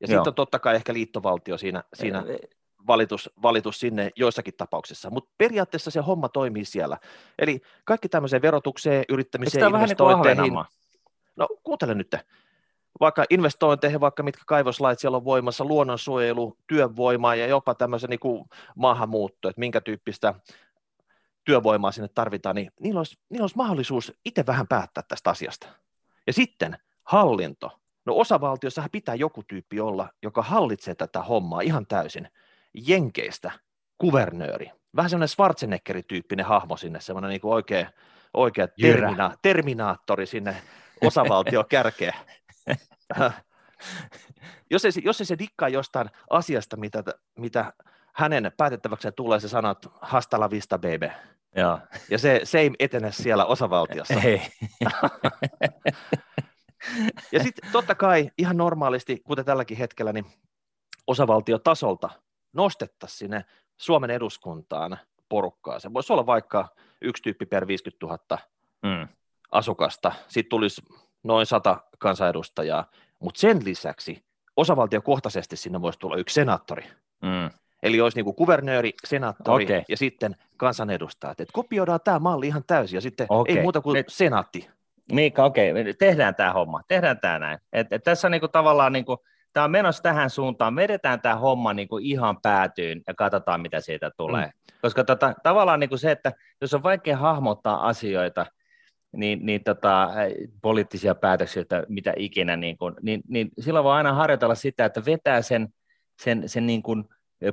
Ja 0.00 0.06
sitten 0.06 0.28
on 0.28 0.34
totta 0.34 0.58
kai 0.58 0.76
ehkä 0.76 0.94
liittovaltio 0.94 1.58
siinä, 1.58 1.84
siinä 1.94 2.24
valitus, 2.86 3.30
valitus 3.42 3.80
sinne 3.80 4.10
joissakin 4.16 4.54
tapauksissa, 4.56 5.10
mutta 5.10 5.30
periaatteessa 5.38 5.90
se 5.90 6.00
homma 6.00 6.28
toimii 6.28 6.64
siellä. 6.64 6.98
Eli 7.38 7.60
kaikki 7.84 8.08
tämmöiseen 8.08 8.42
verotukseen, 8.42 9.04
yrittämiseen, 9.08 9.64
Eikö 9.64 9.76
investointeihin. 9.76 10.36
Vähän 10.36 10.50
niin 10.50 10.64
no 11.36 11.48
kuuntele 11.62 11.94
nyt, 11.94 12.16
vaikka 13.00 13.24
investointeihin, 13.30 14.00
vaikka 14.00 14.22
mitkä 14.22 14.42
kaivoslait 14.46 14.98
siellä 14.98 15.16
on 15.16 15.24
voimassa, 15.24 15.64
luonnonsuojelu, 15.64 16.56
työvoimaa 16.66 17.34
ja 17.34 17.46
jopa 17.46 17.74
tämmöisen 17.74 18.10
niin 18.10 18.20
kuin 18.20 18.44
maahanmuutto, 18.76 19.48
että 19.48 19.60
minkä 19.60 19.80
tyyppistä 19.80 20.34
työvoimaa 21.44 21.92
sinne 21.92 22.08
tarvitaan, 22.08 22.56
niin 22.56 22.72
niillä 22.80 23.00
olisi, 23.00 23.18
niillä 23.28 23.44
olisi 23.44 23.56
mahdollisuus 23.56 24.12
itse 24.24 24.46
vähän 24.46 24.68
päättää 24.68 25.04
tästä 25.08 25.30
asiasta. 25.30 25.68
Ja 26.26 26.32
sitten 26.32 26.78
hallinto. 27.04 27.70
No 28.04 28.16
osavaltiossahan 28.16 28.90
pitää 28.90 29.14
joku 29.14 29.42
tyyppi 29.42 29.80
olla, 29.80 30.08
joka 30.22 30.42
hallitsee 30.42 30.94
tätä 30.94 31.22
hommaa 31.22 31.60
ihan 31.60 31.86
täysin. 31.86 32.28
Jenkeistä 32.74 33.50
kuvernööri. 33.98 34.70
Vähän 34.96 35.10
semmoinen 35.10 35.28
Schwarzenegger-tyyppinen 35.28 36.46
hahmo 36.46 36.76
sinne, 36.76 37.00
semmoinen 37.00 37.28
niin 37.28 37.40
oikea, 37.44 37.90
oikea 38.34 38.68
termina, 38.80 39.36
terminaattori 39.42 40.26
sinne 40.26 40.56
osavaltio 41.04 41.64
kärkeä. 41.64 42.14
jos, 44.70 44.84
ei, 44.84 44.92
jos 45.04 45.20
ei 45.20 45.26
se 45.26 45.38
dikkaa 45.38 45.68
jostain 45.68 46.10
asiasta, 46.30 46.76
mitä, 46.76 47.04
mitä 47.38 47.72
hänen 48.14 48.52
päätettäväkseen 48.56 49.14
tulee, 49.14 49.40
se 49.40 49.48
sanoo, 49.48 49.72
että 49.72 49.88
hasta 50.00 50.40
la 50.40 50.50
vista, 50.50 50.78
baby. 50.78 51.10
Joo. 51.56 51.78
Ja 52.10 52.18
se, 52.18 52.40
se 52.44 52.58
ei 52.58 52.70
etene 52.78 53.12
siellä 53.12 53.44
osavaltiossa. 53.44 54.14
Ei. 54.14 54.42
ja 57.32 57.42
sitten 57.42 57.72
totta 57.72 57.94
kai 57.94 58.30
ihan 58.38 58.56
normaalisti, 58.56 59.20
kuten 59.24 59.44
tälläkin 59.44 59.76
hetkellä, 59.78 60.12
niin 60.12 60.26
osavaltiotasolta 61.06 62.10
nostettaisiin 62.52 63.18
sinne 63.18 63.44
Suomen 63.76 64.10
eduskuntaan 64.10 64.98
porukkaa. 65.28 65.78
Se 65.78 65.92
voisi 65.92 66.12
olla 66.12 66.26
vaikka 66.26 66.68
yksi 67.02 67.22
tyyppi 67.22 67.46
per 67.46 67.66
50 67.66 68.06
000 68.06 68.18
mm. 68.82 69.08
asukasta. 69.52 70.12
Sitten 70.28 70.50
tulisi 70.50 70.82
noin 71.22 71.46
sata 71.46 71.80
kansanedustajaa, 71.98 72.90
mutta 73.18 73.40
sen 73.40 73.64
lisäksi 73.64 74.24
osavaltiokohtaisesti 74.56 75.56
sinne 75.56 75.82
voisi 75.82 75.98
tulla 75.98 76.16
yksi 76.16 76.34
senaattori. 76.34 76.82
Mm. 77.22 77.50
Eli 77.82 78.00
olisi 78.00 78.18
niin 78.18 78.24
kuin 78.24 78.36
kuvernööri, 78.36 78.92
senaattori 79.06 79.64
okay. 79.64 79.82
ja 79.88 79.96
sitten 79.96 80.36
kansanedustajat. 80.56 81.40
Et 81.40 81.48
kopioidaan 81.52 82.00
tämä 82.04 82.18
malli 82.18 82.46
ihan 82.46 82.64
täysin 82.66 82.96
ja 82.96 83.00
sitten 83.00 83.26
okay. 83.28 83.56
ei 83.56 83.62
muuta 83.62 83.80
kuin 83.80 83.94
Nyt, 83.94 84.08
senaatti. 84.08 84.70
Miikka, 85.12 85.44
okei, 85.44 85.70
okay. 85.70 85.92
tehdään 85.92 86.34
tämä 86.34 86.52
homma, 86.52 86.80
tehdään 86.88 87.20
tämä 87.20 87.38
näin. 87.38 87.58
Et, 87.72 87.92
et 87.92 88.04
tässä 88.04 88.28
on 88.28 88.30
niin 88.30 88.40
kuin 88.40 88.52
tavallaan, 88.52 88.92
niin 88.92 89.04
kuin, 89.04 89.18
tämä 89.52 89.64
on 89.64 89.70
menossa 89.70 90.02
tähän 90.02 90.30
suuntaan, 90.30 90.76
vedetään 90.76 91.20
tämä 91.20 91.36
homma 91.36 91.74
niin 91.74 91.88
kuin 91.88 92.04
ihan 92.04 92.36
päätyyn 92.42 93.02
ja 93.06 93.14
katsotaan, 93.14 93.60
mitä 93.60 93.80
siitä 93.80 94.10
tulee. 94.16 94.46
Mm. 94.46 94.52
Koska 94.82 95.04
tota, 95.04 95.34
tavallaan 95.42 95.80
niin 95.80 95.88
kuin 95.88 95.98
se, 95.98 96.10
että 96.10 96.32
jos 96.60 96.74
on 96.74 96.82
vaikea 96.82 97.16
hahmottaa 97.16 97.88
asioita, 97.88 98.46
niin, 99.12 99.46
niin 99.46 99.64
tota, 99.64 100.10
poliittisia 100.62 101.14
päätöksiä, 101.14 101.64
mitä 101.88 102.12
ikinä, 102.16 102.56
niin, 102.56 102.78
kuin, 102.78 102.94
niin, 103.02 103.20
niin 103.28 103.50
silloin 103.60 103.84
voi 103.84 103.92
aina 103.92 104.12
harjoitella 104.12 104.54
sitä, 104.54 104.84
että 104.84 105.04
vetää 105.04 105.42
sen, 105.42 105.68
sen, 106.22 106.48
sen 106.48 106.66
niin 106.66 106.82
kuin 106.82 107.04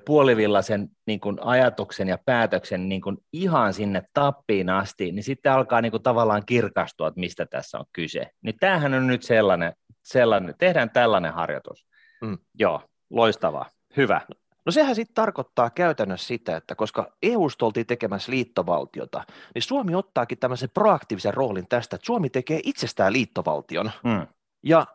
puolivillaisen 0.06 0.90
niin 1.08 1.20
kuin 1.20 1.38
ajatuksen 1.42 2.08
ja 2.08 2.18
päätöksen 2.26 2.90
niin 2.90 3.02
kuin 3.02 3.18
ihan 3.34 3.74
sinne 3.74 4.04
tappiin 4.14 4.70
asti, 4.70 5.12
niin 5.12 5.24
sitten 5.24 5.52
alkaa 5.52 5.82
niin 5.82 5.92
kuin 5.92 6.04
tavallaan 6.04 6.46
kirkastua, 6.46 7.08
että 7.08 7.20
mistä 7.20 7.46
tässä 7.46 7.80
on 7.80 7.86
kyse. 7.94 8.30
Niin 8.42 8.56
tämähän 8.60 8.94
on 8.94 9.08
nyt 9.08 9.24
sellainen, 9.24 9.74
sellainen 10.08 10.56
tehdään 10.58 10.90
tällainen 10.90 11.34
harjoitus. 11.34 11.86
Mm. 12.22 12.38
Joo, 12.60 12.82
loistavaa, 13.10 13.70
hyvä. 13.98 14.22
No 14.66 14.72
sehän 14.72 14.96
sitten 14.96 15.16
tarkoittaa 15.16 15.70
käytännössä 15.70 16.28
sitä, 16.28 16.58
että 16.58 16.76
koska 16.76 17.12
eu 17.22 17.48
oltiin 17.62 17.86
tekemässä 17.86 18.32
liittovaltiota, 18.32 19.24
niin 19.56 19.62
Suomi 19.62 19.96
ottaakin 19.96 20.38
tämmöisen 20.38 20.70
proaktiivisen 20.74 21.34
roolin 21.34 21.68
tästä, 21.68 21.96
että 21.96 22.06
Suomi 22.06 22.30
tekee 22.30 22.60
itsestään 22.64 23.14
liittovaltion. 23.14 23.92
Mm. 24.04 24.28
Ja 24.64 24.88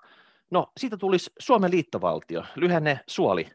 no 0.51 0.73
siitä 0.77 0.97
tulisi 0.97 1.31
Suomen 1.39 1.71
liittovaltio, 1.71 2.45
lyhenne 2.57 3.01
Suoli. 3.07 3.51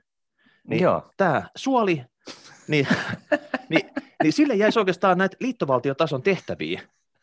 Niin 0.67 0.83
Joo. 0.83 1.03
Tämä 1.17 1.43
Suoli, 1.55 2.03
niin, 2.67 2.87
niin, 3.69 3.89
niin 4.23 4.33
sille 4.33 4.55
jäisi 4.55 4.79
oikeastaan 4.79 5.17
näitä 5.17 5.37
liittovaltiotason 5.39 6.21
tehtäviä, 6.21 6.81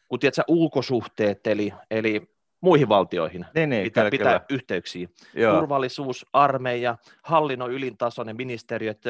kun 0.09 0.19
tiedätkö, 0.19 0.43
ulkosuhteet, 0.49 1.47
eli, 1.47 1.73
eli 1.91 2.34
muihin 2.65 2.89
valtioihin 2.89 3.47
niin, 3.55 3.69
niin, 3.69 3.83
pitää, 3.85 4.03
kyllä, 4.03 4.11
pitää 4.11 4.39
kyllä. 4.41 4.47
yhteyksiä. 4.51 5.09
Joo. 5.35 5.59
Turvallisuus, 5.59 6.27
armeija, 6.33 6.97
hallinnon 7.23 7.73
ylintasoinen 7.73 8.37
ministeriöt 8.37 9.05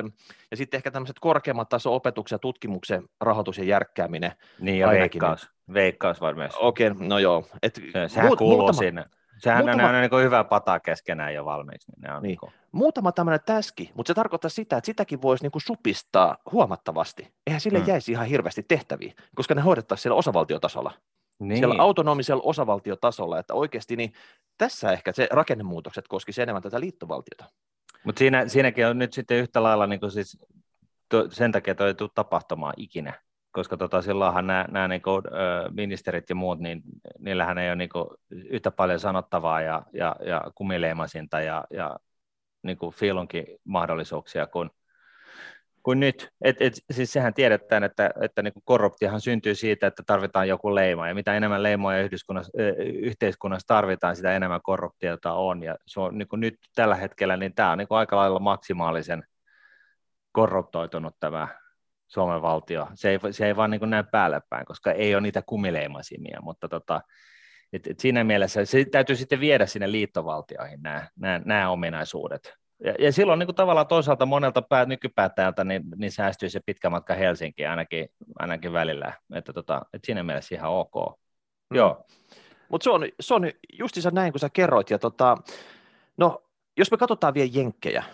ja 0.51 0.57
sitten 0.57 0.79
ehkä 0.79 0.91
tämmöiset 0.91 1.19
korkeammat 1.21 1.69
taso 1.69 1.95
opetuksen 1.95 2.35
ja 2.35 2.39
tutkimuksen 2.39 3.05
rahoitus 3.21 3.59
ja 3.59 3.65
järkkääminen. 3.65 4.33
Niin 4.59 4.79
ja 4.79 4.89
veikkaus, 4.89 5.51
veikkaus 5.75 6.21
varmasti. 6.21 6.59
Okei, 6.61 6.89
okay, 6.89 7.07
no 7.07 7.19
joo. 7.19 7.47
Et 7.63 7.75
se, 7.93 8.09
sehän 8.09 8.27
muut, 8.27 8.39
kuuluu 8.39 8.59
muutama, 8.59 8.79
sinne. 8.79 9.05
Sehän 9.39 9.65
muutama, 9.65 9.89
on, 9.89 9.95
on 9.95 10.01
niin 10.01 10.25
hyvä 10.25 10.45
pataa 10.45 10.81
keskenään 10.81 11.35
jo 11.35 11.45
valmiiksi. 11.45 11.93
Niin 11.93 12.03
ne 12.03 12.15
on 12.15 12.23
niin. 12.23 12.39
Niin 12.43 12.53
Muutama 12.73 13.13
tämmöinen 13.13 13.41
täski, 13.47 13.91
mutta 13.95 14.11
se 14.11 14.15
tarkoittaa 14.15 14.49
sitä, 14.49 14.77
että 14.77 14.87
sitäkin 14.87 15.23
voisi 15.23 15.45
niin 15.45 15.53
supistaa 15.57 16.37
huomattavasti. 16.53 17.35
Eihän 17.47 17.61
sille 17.61 17.79
hmm. 17.79 17.89
jäisi 17.89 18.13
ihan 18.13 18.27
hirveästi 18.27 18.63
tehtäviä, 18.63 19.13
koska 19.35 19.55
ne 19.55 19.61
hoidettaisiin 19.61 20.03
siellä 20.03 20.19
osavaltiotasolla 20.19 20.93
niin. 21.39 21.59
siellä 21.59 21.75
autonomisella 21.79 22.43
osavaltiotasolla, 22.47 23.39
että 23.39 23.55
oikeasti 23.55 23.97
niin 23.97 24.13
tässä 24.59 24.93
ehkä 24.93 25.13
se 25.13 25.29
rakennemuutokset 25.31 26.09
koskisi 26.09 26.43
enemmän 26.43 26.63
tätä 26.63 26.81
liittovaltiota. 26.81 27.45
Mutta 28.05 28.19
siinä, 28.19 28.49
siinäkin 28.49 28.87
on 28.87 28.99
nyt 28.99 29.13
sitten 29.13 29.39
yhtä 29.39 29.63
lailla 29.63 29.87
niin 29.87 30.11
siis, 30.11 30.39
to, 31.09 31.31
sen 31.31 31.53
takia 31.53 31.75
toi 31.75 31.89
ei 31.89 31.95
tule 31.95 32.11
tapahtumaan 32.15 32.75
ikinä, 32.77 33.21
koska 33.53 33.77
tota, 33.77 34.03
silloinhan 34.03 34.47
nämä, 34.47 34.67
nämä 34.71 34.89
niin 34.89 35.03
kuin, 35.03 35.23
ministerit 35.71 36.29
ja 36.29 36.35
muut, 36.35 36.59
niin 36.59 36.83
niillähän 37.19 37.59
ei 37.59 37.69
ole 37.69 37.77
niin 37.77 37.89
kuin, 37.89 38.07
yhtä 38.31 38.71
paljon 38.71 39.01
sanottavaa 39.01 39.61
ja, 39.61 39.83
ja, 39.93 40.17
ja 40.27 40.43
kumileimasinta 40.55 41.41
ja, 41.41 41.65
ja 41.71 41.97
niin 42.63 42.79
kuin 42.79 42.95
fiilunkin 42.95 43.47
mahdollisuuksia 43.65 44.47
kuin 44.47 44.71
kuin 45.85 46.01
nyt. 46.01 46.29
Et, 46.45 46.57
et, 46.61 46.73
siis 46.91 47.13
sehän 47.13 47.35
tiedetään, 47.35 47.85
että, 47.85 48.11
että 48.21 48.43
niin 48.43 48.53
kuin 48.53 48.63
korruptiohan 48.65 49.21
syntyy 49.21 49.55
siitä, 49.55 49.87
että 49.87 50.03
tarvitaan 50.07 50.49
joku 50.49 50.75
leima, 50.75 51.09
ja 51.09 51.15
mitä 51.15 51.35
enemmän 51.35 51.63
leimoja 51.63 52.03
yhteiskunnassa, 52.03 52.53
yhteiskunnassa 53.03 53.67
tarvitaan, 53.67 54.17
sitä 54.17 54.37
enemmän 54.37 54.61
korruptiota 54.63 55.33
on, 55.33 55.63
ja 55.63 55.77
se 55.87 56.01
on 56.01 56.19
niin 56.19 56.29
kuin 56.29 56.41
nyt 56.41 56.55
tällä 56.75 56.95
hetkellä, 56.95 57.37
niin 57.37 57.55
tämä 57.55 57.71
on 57.71 57.79
niin 57.79 57.89
kuin 57.89 57.99
aika 57.99 58.17
lailla 58.17 58.39
maksimaalisen 58.39 59.25
korruptoitunut 60.33 61.15
tämä 61.21 61.49
Suomen 62.07 62.43
valtio. 62.43 62.89
Se 62.95 63.11
ei, 63.11 63.19
se 63.31 63.47
ei 63.47 63.57
vaan 63.57 63.71
niin 63.71 63.79
kuin 63.79 63.91
näy 63.91 64.05
päälle 64.13 64.41
päin, 64.51 64.67
koska 64.67 64.93
ei 64.93 65.15
ole 65.15 65.21
niitä 65.21 65.43
kumileimasimia, 65.47 66.39
mutta 66.43 66.69
tota, 66.69 67.01
et, 67.73 67.87
et 67.87 68.01
siinä 68.01 68.25
mielessä 68.25 68.65
se 68.65 68.85
täytyy 68.85 69.17
sitten 69.17 69.41
viedä 69.41 69.67
sinne 69.67 69.93
liittovaltioihin 69.93 70.83
nämä, 70.83 71.09
nämä, 71.17 71.41
nämä 71.45 71.71
ominaisuudet. 71.71 72.64
Ja, 72.85 72.95
ja 72.99 73.13
silloin 73.13 73.39
niin 73.39 73.47
kuin 73.47 73.57
tavallaan 73.57 73.87
toisaalta 73.87 74.27
monelta 74.27 74.63
pää, 74.63 74.85
nykypäättäjältä 74.85 75.65
niin, 75.65 75.83
niin 75.97 76.13
säästyy 76.13 76.49
se 76.49 76.61
pitkä 76.67 76.91
matka 76.91 77.15
Helsinkiin 77.15 77.71
ainakin, 77.71 78.09
ainakin 78.39 78.73
välillä. 78.73 79.13
Että, 79.35 79.53
tota, 79.53 79.83
että 79.93 80.07
siinä 80.07 80.23
mielessä 80.23 80.55
ihan 80.55 80.71
ok. 80.71 80.95
Mm. 81.71 81.77
Joo. 81.77 82.07
Mutta 82.69 82.85
se 82.85 82.91
on, 82.91 83.09
se 83.21 83.35
on 83.35 83.51
justiinsa 83.79 84.11
näin, 84.11 84.33
kun 84.33 84.41
sä 84.41 84.49
kerroit. 84.49 84.91
Ja 84.91 84.99
tota, 84.99 85.37
no, 86.17 86.43
jos 86.77 86.91
me 86.91 86.97
katsotaan 86.97 87.35
vielä 87.35 87.51
jenkkejä, 87.53 88.05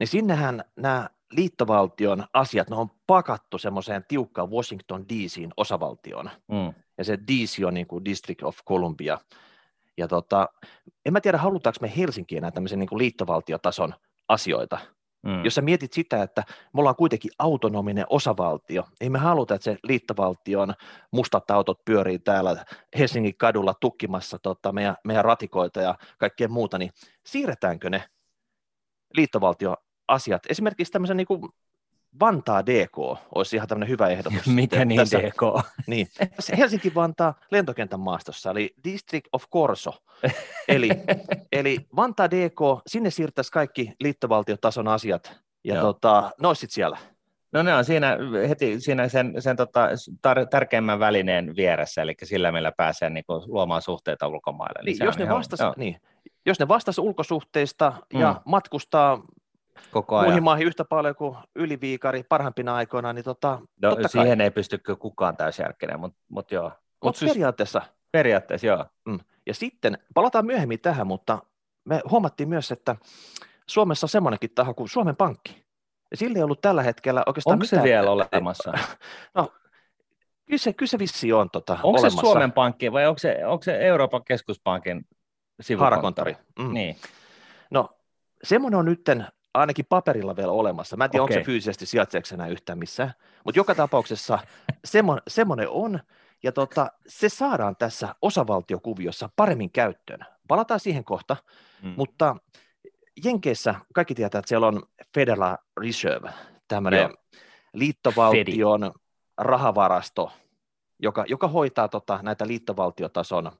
niin 0.00 0.08
sinnehän 0.08 0.64
nämä 0.76 1.08
liittovaltion 1.32 2.24
asiat, 2.32 2.70
ne 2.70 2.76
on 2.76 2.90
pakattu 3.06 3.58
semmoiseen 3.58 4.04
tiukkaan 4.08 4.50
Washington 4.50 5.08
DCin 5.08 5.50
osavaltioon. 5.56 6.30
Mm. 6.48 6.74
Ja 6.98 7.04
se 7.04 7.18
DC 7.18 7.66
on 7.66 7.74
niin 7.74 7.86
kuin 7.86 8.04
District 8.04 8.42
of 8.42 8.58
Columbia. 8.68 9.18
Ja 9.96 10.08
tota, 10.08 10.48
en 11.06 11.12
mä 11.12 11.20
tiedä, 11.20 11.38
halutaanko 11.38 11.78
me 11.80 11.92
Helsinkiin 11.96 12.38
enää 12.38 12.50
tämmöisen 12.50 12.78
niin 12.78 12.88
kuin 12.88 12.98
liittovaltiotason 12.98 13.94
asioita, 14.32 14.78
Mm. 15.26 15.44
Jos 15.44 15.54
sä 15.54 15.62
mietit 15.62 15.92
sitä, 15.92 16.22
että 16.22 16.44
me 16.48 16.80
ollaan 16.80 16.96
kuitenkin 16.96 17.30
autonominen 17.38 18.06
osavaltio, 18.10 18.84
ei 19.00 19.10
me 19.10 19.18
haluta, 19.18 19.54
että 19.54 19.64
se 19.64 19.78
liittovaltion 19.82 20.74
mustat 21.10 21.50
autot 21.50 21.84
pyörii 21.84 22.18
täällä 22.18 22.64
Helsingin 22.98 23.36
kadulla 23.36 23.74
tukkimassa 23.74 24.38
tota, 24.38 24.72
meidän, 24.72 24.96
meidän 25.04 25.24
ratikoita 25.24 25.80
ja 25.80 25.94
kaikkea 26.18 26.48
muuta, 26.48 26.78
niin 26.78 26.90
siirretäänkö 27.26 27.90
ne 27.90 28.04
liittovaltioasiat 29.16 30.42
esimerkiksi 30.48 30.92
tämmöisen 30.92 31.16
niin 31.16 31.26
kuin 31.26 31.40
Vantaa 32.20 32.66
DK 32.66 32.98
olisi 33.34 33.56
ihan 33.56 33.68
tämmöinen 33.68 33.88
hyvä 33.88 34.08
ehdotus. 34.08 34.46
Mikä 34.54 34.84
niin 34.84 34.98
tässä, 34.98 35.18
DK? 35.18 35.42
Niin, 35.86 36.08
Helsinki-Vantaa 36.58 37.34
lentokentän 37.50 38.00
maastossa, 38.00 38.50
eli 38.50 38.74
District 38.84 39.28
of 39.32 39.44
Corso. 39.52 39.94
eli, 40.68 40.88
eli 41.52 41.78
Vantaa 41.96 42.30
DK, 42.30 42.60
sinne 42.86 43.10
siirtäisi 43.10 43.52
kaikki 43.52 43.92
liittovaltiotason 44.00 44.88
asiat, 44.88 45.40
ja 45.64 45.80
tota, 45.80 46.30
ne 46.40 46.48
olisi 46.48 46.66
siellä. 46.70 46.98
No 47.52 47.62
ne 47.62 47.74
on 47.74 47.84
siinä 47.84 48.18
heti 48.48 48.80
siinä 48.80 49.08
sen, 49.08 49.34
sen 49.38 49.56
tota, 49.56 49.88
tar- 50.28 50.46
tärkeimmän 50.50 50.98
välineen 50.98 51.56
vieressä, 51.56 52.02
eli 52.02 52.14
sillä 52.22 52.52
meillä 52.52 52.72
pääsee 52.76 53.10
niinku 53.10 53.44
luomaan 53.46 53.82
suhteita 53.82 54.28
ulkomaille. 54.28 54.82
Niin, 54.84 54.96
jos, 55.04 55.18
ne 55.18 55.28
vastas, 55.28 55.60
niin, 55.76 55.96
jos 56.46 56.60
ne 56.60 56.68
vastas 56.68 56.98
ulkosuhteista 56.98 57.92
mm. 58.14 58.20
ja 58.20 58.42
matkustaa 58.44 59.22
Koko 59.90 60.16
ajan. 60.16 60.26
muihin 60.26 60.42
maihin 60.42 60.66
yhtä 60.66 60.84
paljon 60.84 61.14
kuin 61.14 61.36
yliviikari 61.56 62.22
parhaimpina 62.22 62.74
aikoina, 62.74 63.12
niin 63.12 63.24
tota, 63.24 63.60
no, 63.82 63.90
totta 63.90 64.08
siihen 64.08 64.38
kai. 64.38 64.44
ei 64.44 64.50
pysty 64.50 64.78
kukaan 64.98 65.36
täysjärkinen, 65.36 66.00
mutta 66.00 66.18
mut 66.28 66.50
joo. 66.50 66.68
Mut 66.68 66.76
mut 67.04 67.16
siis, 67.16 67.32
periaatteessa. 67.32 67.82
Periaatteessa, 68.12 68.66
joo. 68.66 68.86
Mm. 69.04 69.20
Ja 69.46 69.54
sitten, 69.54 69.98
palataan 70.14 70.46
myöhemmin 70.46 70.80
tähän, 70.80 71.06
mutta 71.06 71.38
me 71.84 72.00
huomattiin 72.10 72.48
myös, 72.48 72.72
että 72.72 72.96
Suomessa 73.66 74.04
on 74.04 74.08
semmoinenkin 74.08 74.50
taho 74.54 74.74
kuin 74.74 74.88
Suomen 74.88 75.16
Pankki. 75.16 75.64
Ja 76.10 76.16
sillä 76.16 76.38
ei 76.38 76.42
ollut 76.42 76.60
tällä 76.60 76.82
hetkellä 76.82 77.22
oikeastaan 77.26 77.54
Onko 77.54 77.62
mitään... 77.62 77.82
se 77.82 77.88
vielä 77.88 78.10
olemassa? 78.10 78.72
no, 79.34 79.52
kyllä 80.46 80.58
se, 80.58 80.72
kyllä 80.72 80.90
se 80.90 80.98
vissi 80.98 81.32
on 81.32 81.50
tota, 81.50 81.72
Onko 81.72 81.88
olemassa. 81.88 82.16
se 82.16 82.20
Suomen 82.20 82.52
Pankki 82.52 82.92
vai 82.92 83.06
onko 83.06 83.18
se, 83.18 83.46
onko 83.46 83.62
se 83.62 83.78
Euroopan 83.86 84.24
keskuspankin 84.24 85.06
sivukonttori? 85.60 86.36
Mm. 86.58 86.74
Niin. 86.74 86.96
No, 87.70 87.88
semmoinen 88.44 88.78
on 88.78 88.84
nytten 88.84 89.26
ainakin 89.54 89.86
paperilla 89.88 90.36
vielä 90.36 90.52
olemassa. 90.52 90.96
Mä 90.96 91.04
en 91.04 91.10
tiedä, 91.10 91.22
okay. 91.22 91.36
onko 91.36 91.44
se 91.44 91.46
fyysisesti 91.46 91.86
sijaitseeko 91.86 92.28
enää 92.32 92.48
yhtään 92.48 92.78
missään, 92.78 93.12
mutta 93.44 93.58
joka 93.58 93.74
tapauksessa 93.74 94.38
semmoinen, 94.84 95.22
semmoinen 95.28 95.68
on, 95.68 96.00
ja 96.42 96.52
tota, 96.52 96.90
se 97.06 97.28
saadaan 97.28 97.76
tässä 97.76 98.14
osavaltiokuviossa 98.22 99.30
paremmin 99.36 99.70
käyttöön. 99.70 100.20
Palataan 100.48 100.80
siihen 100.80 101.04
kohta, 101.04 101.36
mm. 101.82 101.94
mutta 101.96 102.36
Jenkeissä 103.24 103.74
kaikki 103.94 104.14
tietää, 104.14 104.38
että 104.38 104.48
siellä 104.48 104.66
on 104.66 104.82
Federal 105.14 105.56
Reserve, 105.80 106.30
tämmöinen 106.68 107.10
liittovaltion 107.74 108.80
Fedi. 108.80 108.92
rahavarasto, 109.38 110.32
joka, 110.98 111.24
joka 111.28 111.48
hoitaa 111.48 111.88
tota, 111.88 112.18
näitä 112.22 112.46
liittovaltiotason 112.46 113.52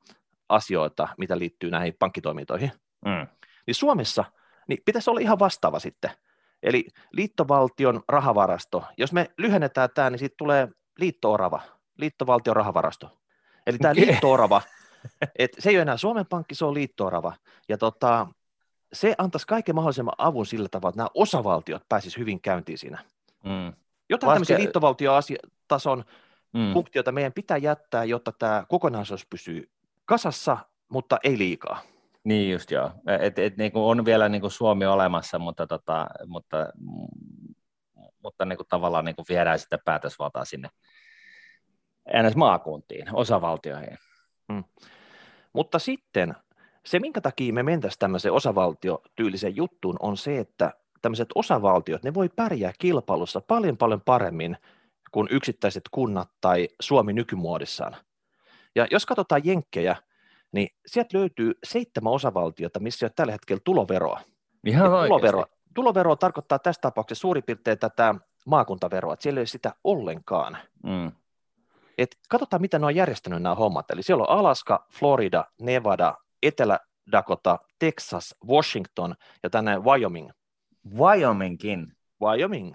asioita, 0.49 1.09
mitä 1.19 1.39
liittyy 1.39 1.71
näihin 1.71 1.95
pankkitoimintoihin. 1.99 2.73
Mm. 3.05 3.27
Niin 3.67 3.75
Suomessa– 3.75 4.25
niin 4.69 4.79
pitäisi 4.85 5.11
olla 5.11 5.21
ihan 5.21 5.39
vastaava 5.39 5.79
sitten. 5.79 6.11
Eli 6.63 6.87
liittovaltion 7.13 8.03
rahavarasto. 8.09 8.85
Jos 8.99 9.13
me 9.13 9.31
lyhennetään 9.39 9.89
tämä, 9.95 10.11
niin 10.11 10.19
siitä 10.19 10.35
tulee 10.39 10.69
liittoorava, 10.99 11.63
liittovaltion 11.99 12.57
rahavarasto. 12.57 13.11
Eli 13.67 13.79
tämä 13.79 13.93
okay. 13.93 14.07
liittoorava, 14.07 14.63
et 15.39 15.51
se 15.59 15.71
ei 15.71 15.77
ole 15.77 15.83
enää 15.83 15.97
Suomen 15.97 16.27
pankki, 16.27 16.55
se 16.55 16.65
on 16.65 16.75
liittoorava. 16.75 17.33
Ja 17.69 17.79
tota, 17.79 18.27
se 18.93 19.15
antaisi 19.19 19.47
kaiken 19.47 19.75
mahdollisimman 19.75 20.15
avun 20.19 20.47
sillä 20.47 20.69
tavalla, 20.69 20.91
että 20.91 20.99
nämä 20.99 21.09
osavaltiot 21.15 21.83
pääsisivät 21.89 22.21
hyvin 22.21 22.41
käyntiin 22.41 22.79
siinä. 22.79 23.05
Mm. 23.45 23.73
Jotain 24.11 24.29
Vaske... 24.29 24.35
tämmöisiä 24.35 24.59
liittovaltiotason 24.59 26.05
mm. 26.53 26.73
funktioita 26.73 27.13
meidän 27.13 27.33
pitää 27.33 27.57
jättää, 27.57 28.05
jotta 28.05 28.33
tämä 28.39 28.65
kokonaisuus 28.69 29.27
pysyy 29.27 29.71
kasassa, 30.05 30.59
mutta 30.89 31.19
ei 31.25 31.39
liikaa. 31.39 31.83
Niin 32.25 32.53
just 32.53 32.71
joo, 32.71 32.91
et, 33.21 33.39
et, 33.39 33.57
niin 33.57 33.73
kuin 33.73 33.83
on 33.83 34.05
vielä 34.05 34.29
niin 34.29 34.41
kuin 34.41 34.51
Suomi 34.51 34.87
olemassa, 34.87 35.39
mutta, 35.39 35.67
tota, 35.67 36.07
mutta, 36.27 36.57
mutta 38.23 38.45
niin 38.45 38.57
kuin 38.57 38.67
tavallaan 38.69 39.05
niin 39.05 39.17
kuin 39.17 39.27
viedään 39.29 39.59
sitä 39.59 39.79
päätösvaltaa 39.85 40.45
sinne 40.45 40.69
ns. 42.23 42.37
maakuntiin, 42.37 43.15
osavaltioihin. 43.15 43.99
Hmm. 44.53 44.65
Mutta 45.53 45.79
sitten 45.79 46.35
se, 46.87 46.99
minkä 46.99 47.21
takia 47.21 47.53
me 47.53 47.63
mentäisiin 47.63 47.99
tämmöiseen 47.99 48.33
osavaltiotyyliseen 48.33 49.57
juttuun, 49.57 49.97
on 50.01 50.17
se, 50.17 50.39
että 50.39 50.73
tämmöiset 51.03 51.29
osavaltiot, 51.35 52.03
ne 52.03 52.15
voi 52.15 52.29
pärjää 52.29 52.73
kilpailussa 52.79 53.41
paljon 53.41 53.77
paljon 53.77 54.01
paremmin 54.01 54.57
kuin 55.13 55.29
yksittäiset 55.31 55.83
kunnat 55.91 56.29
tai 56.41 56.69
Suomi 56.81 57.13
nykymuodissaan. 57.13 57.97
Ja 58.75 58.87
jos 58.91 59.07
katsotaan 59.07 59.41
jenkkejä, 59.45 59.97
niin 60.53 60.69
sieltä 60.87 61.19
löytyy 61.19 61.53
seitsemän 61.65 62.13
osavaltiota, 62.13 62.81
missä 62.81 63.07
ei 63.07 63.07
ole 63.07 63.13
tällä 63.17 63.33
hetkellä 63.33 63.61
tuloveroa. 63.65 64.21
Ihan 64.67 64.91
tulovero, 64.91 65.45
tulovero 65.75 66.17
tarkoittaa 66.17 66.59
tässä 66.59 66.81
tapauksessa 66.81 67.21
suurin 67.21 67.45
piirtein 67.45 67.79
tätä 67.79 68.15
maakuntaveroa, 68.47 69.15
että 69.15 69.23
siellä 69.23 69.39
ei 69.39 69.41
ole 69.41 69.47
sitä 69.47 69.75
ollenkaan. 69.85 70.59
Mm. 70.83 71.13
Et 71.99 72.17
katsotaan, 72.29 72.61
miten 72.63 72.81
ne 72.81 72.87
on 72.87 72.95
järjestänyt 72.95 73.43
nämä 73.43 73.55
hommat. 73.55 73.91
Eli 73.91 74.03
siellä 74.03 74.23
on 74.23 74.39
Alaska, 74.39 74.87
Florida, 74.93 75.45
Nevada, 75.61 76.15
Etelä-Dakota, 76.43 77.59
Texas, 77.79 78.35
Washington 78.49 79.15
ja 79.43 79.51
tänne 79.51 79.79
Wyoming. 79.79 80.31
Wyomingkin? 80.99 81.93
Wyoming. 82.23 82.75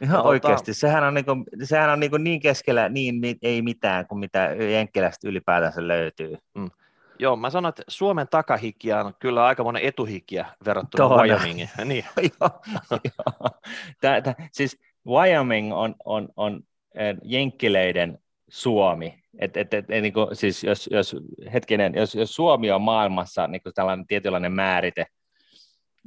Ihan 0.00 0.18
ja 0.18 0.22
oikeasti, 0.22 0.72
tota... 0.72 0.80
sehän 0.80 1.04
on, 1.04 1.14
niinku, 1.14 1.30
sehän 1.64 1.90
on 1.90 2.00
niinku 2.00 2.16
niin 2.16 2.40
keskellä 2.40 2.88
niin 2.88 3.20
ei 3.42 3.62
mitään 3.62 4.06
kuin 4.06 4.18
mitä 4.18 4.44
Jenkkilästä 4.72 5.28
ylipäätänsä 5.28 5.88
löytyy. 5.88 6.38
Mm. 6.54 6.70
Joo, 7.22 7.36
mä 7.36 7.50
sanon, 7.50 7.68
että 7.68 7.82
Suomen 7.88 8.28
takahikia 8.28 9.00
on 9.00 9.14
kyllä 9.18 9.44
aika 9.44 9.64
monen 9.64 9.82
etuhikia 9.82 10.46
verrattuna 10.64 11.08
Tuohon. 11.08 11.28
Wyomingiin. 11.28 11.70
niin. 11.84 12.04
Tää, 14.00 14.20
tää, 14.20 14.34
siis 14.52 14.80
Wyoming 15.06 15.74
on, 15.74 15.94
on, 16.04 16.28
on 16.36 16.62
jenkkileiden 17.22 18.18
Suomi. 18.48 19.22
Et, 19.38 19.56
et, 19.56 19.74
et, 19.74 19.90
et, 19.90 20.02
niin 20.02 20.12
kuin, 20.12 20.36
siis 20.36 20.64
jos, 20.64 20.88
jos, 20.92 21.16
hetkinen, 21.52 21.94
jos, 21.94 22.14
jos 22.14 22.34
Suomi 22.34 22.70
on 22.70 22.82
maailmassa 22.82 23.46
niin 23.46 23.62
kuin 23.62 23.74
tällainen 23.74 24.06
tietynlainen 24.06 24.52
määrite, 24.52 25.06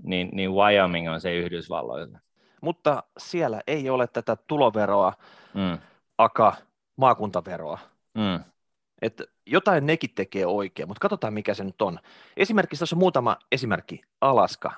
niin, 0.03 0.29
niin 0.33 0.51
Wyoming 0.51 1.11
on 1.11 1.21
se 1.21 1.35
Yhdysvalloilla. 1.35 2.19
Mutta 2.61 3.03
siellä 3.17 3.61
ei 3.67 3.89
ole 3.89 4.07
tätä 4.07 4.35
tuloveroa, 4.47 5.13
mm. 5.53 5.77
aka 6.17 6.55
maakuntaveroa. 6.95 7.79
Mm. 8.13 8.39
Että 9.01 9.23
jotain 9.45 9.85
nekin 9.85 10.09
tekee 10.15 10.45
oikein, 10.45 10.87
mutta 10.87 11.01
katsotaan 11.01 11.33
mikä 11.33 11.53
se 11.53 11.63
nyt 11.63 11.81
on. 11.81 11.99
Esimerkiksi 12.37 12.79
tässä 12.79 12.95
on 12.95 12.99
muutama 12.99 13.37
esimerkki. 13.51 14.01
Alaska, 14.21 14.71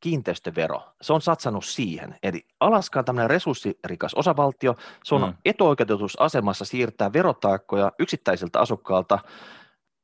kiinteistövero, 0.00 0.82
se 1.02 1.12
on 1.12 1.22
satsannut 1.22 1.64
siihen. 1.64 2.16
Eli 2.22 2.46
Alaska 2.60 2.98
on 2.98 3.04
tämmöinen 3.04 3.30
resurssirikas 3.30 4.14
osavaltio, 4.14 4.76
se 5.04 5.14
on 5.14 5.22
mm. 5.22 5.34
etuoikeutetusasemassa 5.44 6.64
siirtää 6.64 7.12
verotaakkoja 7.12 7.92
yksittäisiltä 7.98 8.60
asukkailta 8.60 9.18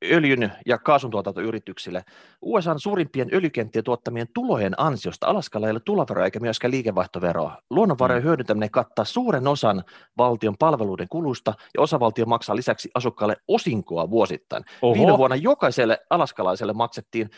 öljyn 0.04 0.52
ja 0.66 0.78
kaasuntuotantoyrityksille. 0.78 2.04
USAn 2.42 2.80
suurimpien 2.80 3.28
öljykenttien 3.32 3.84
tuottamien 3.84 4.26
tulojen 4.34 4.74
ansiosta 4.76 5.26
Alaskalla 5.26 5.66
ei 5.66 5.70
ole 5.70 5.80
tuloveroa 5.80 6.24
eikä 6.24 6.40
myöskään 6.40 6.70
liikevaihtoveroa. 6.70 7.58
Luonnonvarojen 7.70 8.22
mm. 8.22 8.26
hyödyntäminen 8.26 8.70
kattaa 8.70 9.04
suuren 9.04 9.48
osan 9.48 9.84
valtion 10.18 10.56
palveluiden 10.58 11.08
kulusta 11.08 11.54
ja 11.74 11.80
osavaltio 11.80 12.26
maksaa 12.26 12.56
lisäksi 12.56 12.90
asukkaille 12.94 13.36
osinkoa 13.48 14.10
vuosittain. 14.10 14.64
Oho. 14.82 14.94
Viime 14.94 15.18
vuonna 15.18 15.36
jokaiselle 15.36 15.98
alaskalaiselle 16.10 16.72
maksettiin 16.72 17.30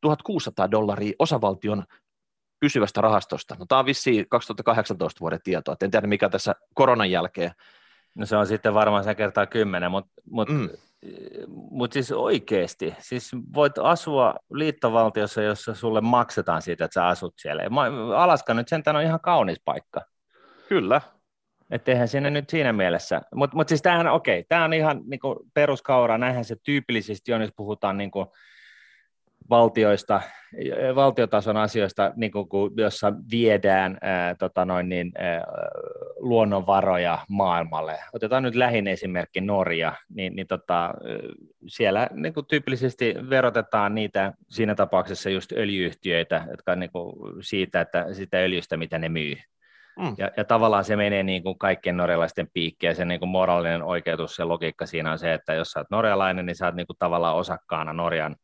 1600 0.00 0.70
dollaria 0.70 1.12
osavaltion 1.18 1.84
pysyvästä 2.60 3.00
rahastosta. 3.00 3.56
No, 3.58 3.66
tämä 3.66 3.78
on 3.78 3.86
vissiin 3.86 4.26
2018 4.28 5.20
vuoden 5.20 5.40
tietoa, 5.44 5.76
en 5.82 5.90
tiedä 5.90 6.06
mikä 6.06 6.28
tässä 6.28 6.54
koronan 6.74 7.10
jälkeen. 7.10 7.52
No 8.14 8.26
se 8.26 8.36
on 8.36 8.46
sitten 8.46 8.74
varmaan 8.74 9.04
sen 9.04 9.16
kertaa 9.16 9.46
kymmenen, 9.46 9.90
mutta 9.90 10.10
mut 10.30 10.48
mm 10.48 10.68
mutta 11.48 11.94
siis 11.94 12.12
oikeasti, 12.12 12.94
siis 12.98 13.30
voit 13.54 13.78
asua 13.78 14.34
liittovaltiossa, 14.52 15.42
jossa 15.42 15.74
sulle 15.74 16.00
maksetaan 16.00 16.62
siitä, 16.62 16.84
että 16.84 16.94
sä 16.94 17.06
asut 17.06 17.34
siellä. 17.36 17.62
Alaska 18.16 18.54
nyt 18.54 18.68
sentään 18.68 18.96
on 18.96 19.02
ihan 19.02 19.20
kaunis 19.20 19.60
paikka. 19.64 20.00
Kyllä. 20.68 21.00
Että 21.70 21.92
eihän 21.92 22.08
sinne 22.08 22.30
nyt 22.30 22.50
siinä 22.50 22.72
mielessä, 22.72 23.22
mutta 23.34 23.56
mut 23.56 23.68
siis 23.68 23.82
tämähän, 23.82 24.08
okei, 24.08 24.44
tämä 24.48 24.64
on 24.64 24.72
ihan 24.72 25.02
niinku 25.06 25.46
peruskaura, 25.54 26.18
näinhän 26.18 26.44
se 26.44 26.56
tyypillisesti 26.64 27.32
on, 27.32 27.40
jos 27.40 27.52
puhutaan 27.56 27.98
niinku 27.98 28.32
valtioista, 29.50 30.20
valtiotason 30.94 31.56
asioista, 31.56 32.12
niin 32.16 32.32
kuin, 32.32 32.72
jossa 32.76 33.12
viedään 33.30 33.98
ää, 34.00 34.34
tota 34.34 34.64
noin, 34.64 34.88
niin, 34.88 35.12
ää, 35.18 35.44
luonnonvaroja 36.16 37.18
maailmalle. 37.28 37.98
Otetaan 38.12 38.42
nyt 38.42 38.54
lähin 38.54 38.86
esimerkki 38.86 39.40
Norja, 39.40 39.92
niin, 40.08 40.36
niin 40.36 40.46
tota, 40.46 40.94
siellä 41.66 42.08
niin 42.12 42.34
kuin 42.34 42.46
tyypillisesti 42.46 43.14
verotetaan 43.30 43.94
niitä 43.94 44.32
siinä 44.48 44.74
tapauksessa 44.74 45.30
just 45.30 45.52
öljyyhtiöitä, 45.52 46.44
jotka 46.50 46.76
niin 46.76 46.90
kuin 46.92 47.16
siitä, 47.40 47.80
että 47.80 48.14
sitä 48.14 48.38
öljystä, 48.38 48.76
mitä 48.76 48.98
ne 48.98 49.08
myy. 49.08 49.36
Mm. 49.98 50.14
Ja, 50.18 50.30
ja 50.36 50.44
tavallaan 50.44 50.84
se 50.84 50.96
menee 50.96 51.22
niin 51.22 51.42
kuin 51.42 51.58
kaikkien 51.58 51.96
norjalaisten 51.96 52.48
piikkiä, 52.52 52.94
se 52.94 53.04
niin 53.04 53.20
kuin 53.20 53.30
moraalinen 53.30 53.82
oikeutus, 53.82 54.36
se 54.36 54.44
logiikka 54.44 54.86
siinä 54.86 55.12
on 55.12 55.18
se, 55.18 55.34
että 55.34 55.54
jos 55.54 55.70
sä 55.70 55.80
oot 55.80 55.90
norjalainen, 55.90 56.46
niin 56.46 56.56
sä 56.56 56.66
oot 56.66 56.74
niin 56.74 56.86
kuin 56.86 56.96
tavallaan 56.98 57.36
osakkaana 57.36 57.92
Norjan 57.92 58.36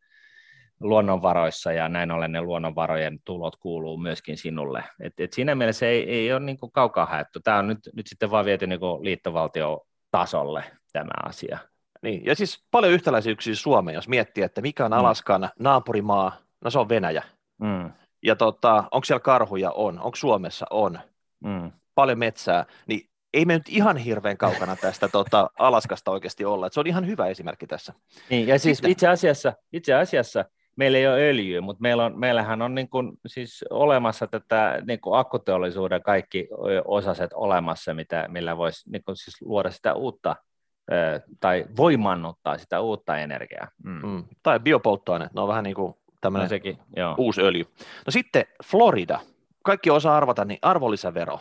luonnonvaroissa 0.80 1.72
ja 1.72 1.88
näin 1.88 2.10
ollen 2.10 2.32
ne 2.32 2.40
luonnonvarojen 2.40 3.20
tulot 3.24 3.56
kuuluu 3.56 3.96
myöskin 3.96 4.38
sinulle. 4.38 4.84
Et, 5.00 5.20
et 5.20 5.32
siinä 5.32 5.54
mielessä 5.54 5.86
ei, 5.86 6.10
ei 6.10 6.32
ole 6.32 6.40
niin 6.40 6.58
kaukaa 6.72 7.06
haettu. 7.06 7.40
Tämä 7.40 7.58
on 7.58 7.68
nyt, 7.68 7.78
nyt 7.92 8.06
sitten 8.06 8.30
vaan 8.30 8.44
viety 8.44 8.66
niin 8.66 8.80
liittovaltiotasolle 8.80 10.64
tämä 10.92 11.28
asia. 11.28 11.58
Niin, 12.02 12.24
ja 12.24 12.34
siis 12.34 12.64
paljon 12.70 12.92
yhtäläisyyksiä 12.92 13.54
Suomeen, 13.54 13.94
jos 13.94 14.08
miettii, 14.08 14.44
että 14.44 14.60
mikä 14.60 14.84
on 14.84 14.90
mm. 14.90 14.98
Alaskan 14.98 15.40
mm. 15.40 15.48
naapurimaa, 15.58 16.36
no 16.64 16.70
se 16.70 16.78
on 16.78 16.88
Venäjä. 16.88 17.22
Mm. 17.60 17.90
Ja 18.22 18.36
tota, 18.36 18.84
onko 18.90 19.04
siellä 19.04 19.20
karhuja? 19.20 19.70
On. 19.70 19.98
Onko 19.98 20.16
Suomessa? 20.16 20.66
On. 20.70 20.98
Mm. 21.44 21.70
Paljon 21.94 22.18
metsää. 22.18 22.66
Niin 22.86 23.10
ei 23.34 23.44
me 23.44 23.54
nyt 23.54 23.68
ihan 23.68 23.96
hirveän 23.96 24.36
kaukana 24.36 24.76
tästä 24.82 25.08
tota, 25.08 25.50
Alaskasta 25.58 26.10
oikeasti 26.10 26.44
olla. 26.44 26.66
Et 26.66 26.72
se 26.72 26.80
on 26.80 26.86
ihan 26.86 27.06
hyvä 27.06 27.26
esimerkki 27.26 27.66
tässä. 27.66 27.92
Niin, 28.30 28.46
ja 28.46 28.58
siis 28.58 28.82
itse 28.86 29.08
asiassa, 29.08 29.52
itse 29.72 29.94
asiassa 29.94 30.44
meillä 30.76 30.98
ei 30.98 31.06
ole 31.06 31.28
öljyä, 31.28 31.60
mutta 31.60 31.82
meillä 31.82 32.04
on, 32.04 32.18
meillähän 32.18 32.62
on 32.62 32.74
niin 32.74 32.88
kuin, 32.88 33.12
siis 33.26 33.64
olemassa 33.70 34.26
tätä 34.26 34.82
niin 34.86 35.00
kuin 35.00 35.18
akkuteollisuuden 35.18 36.02
kaikki 36.02 36.48
osaset 36.84 37.30
olemassa, 37.34 37.94
mitä, 37.94 38.26
millä 38.28 38.56
voisi 38.56 38.90
niin 38.90 39.04
kuin, 39.04 39.16
siis 39.16 39.42
luoda 39.42 39.70
sitä 39.70 39.94
uutta 39.94 40.36
tai 41.40 41.64
voimannuttaa 41.76 42.58
sitä 42.58 42.80
uutta 42.80 43.18
energiaa. 43.18 43.68
Mm. 43.84 44.06
Mm. 44.06 44.24
Tai 44.42 44.60
biopolttoaine, 44.60 45.28
ne 45.34 45.40
on 45.40 45.48
vähän 45.48 45.64
niin 45.64 45.76
kuin 45.76 45.94
tämmöinen 46.20 46.44
no 46.44 46.48
sekin, 46.48 46.78
joo. 46.96 47.14
uusi 47.18 47.42
öljy. 47.42 47.64
No 48.06 48.10
sitten 48.10 48.44
Florida, 48.64 49.20
kaikki 49.64 49.90
osaa 49.90 50.16
arvata, 50.16 50.44
niin 50.44 50.58
arvonlisävero, 50.62 51.40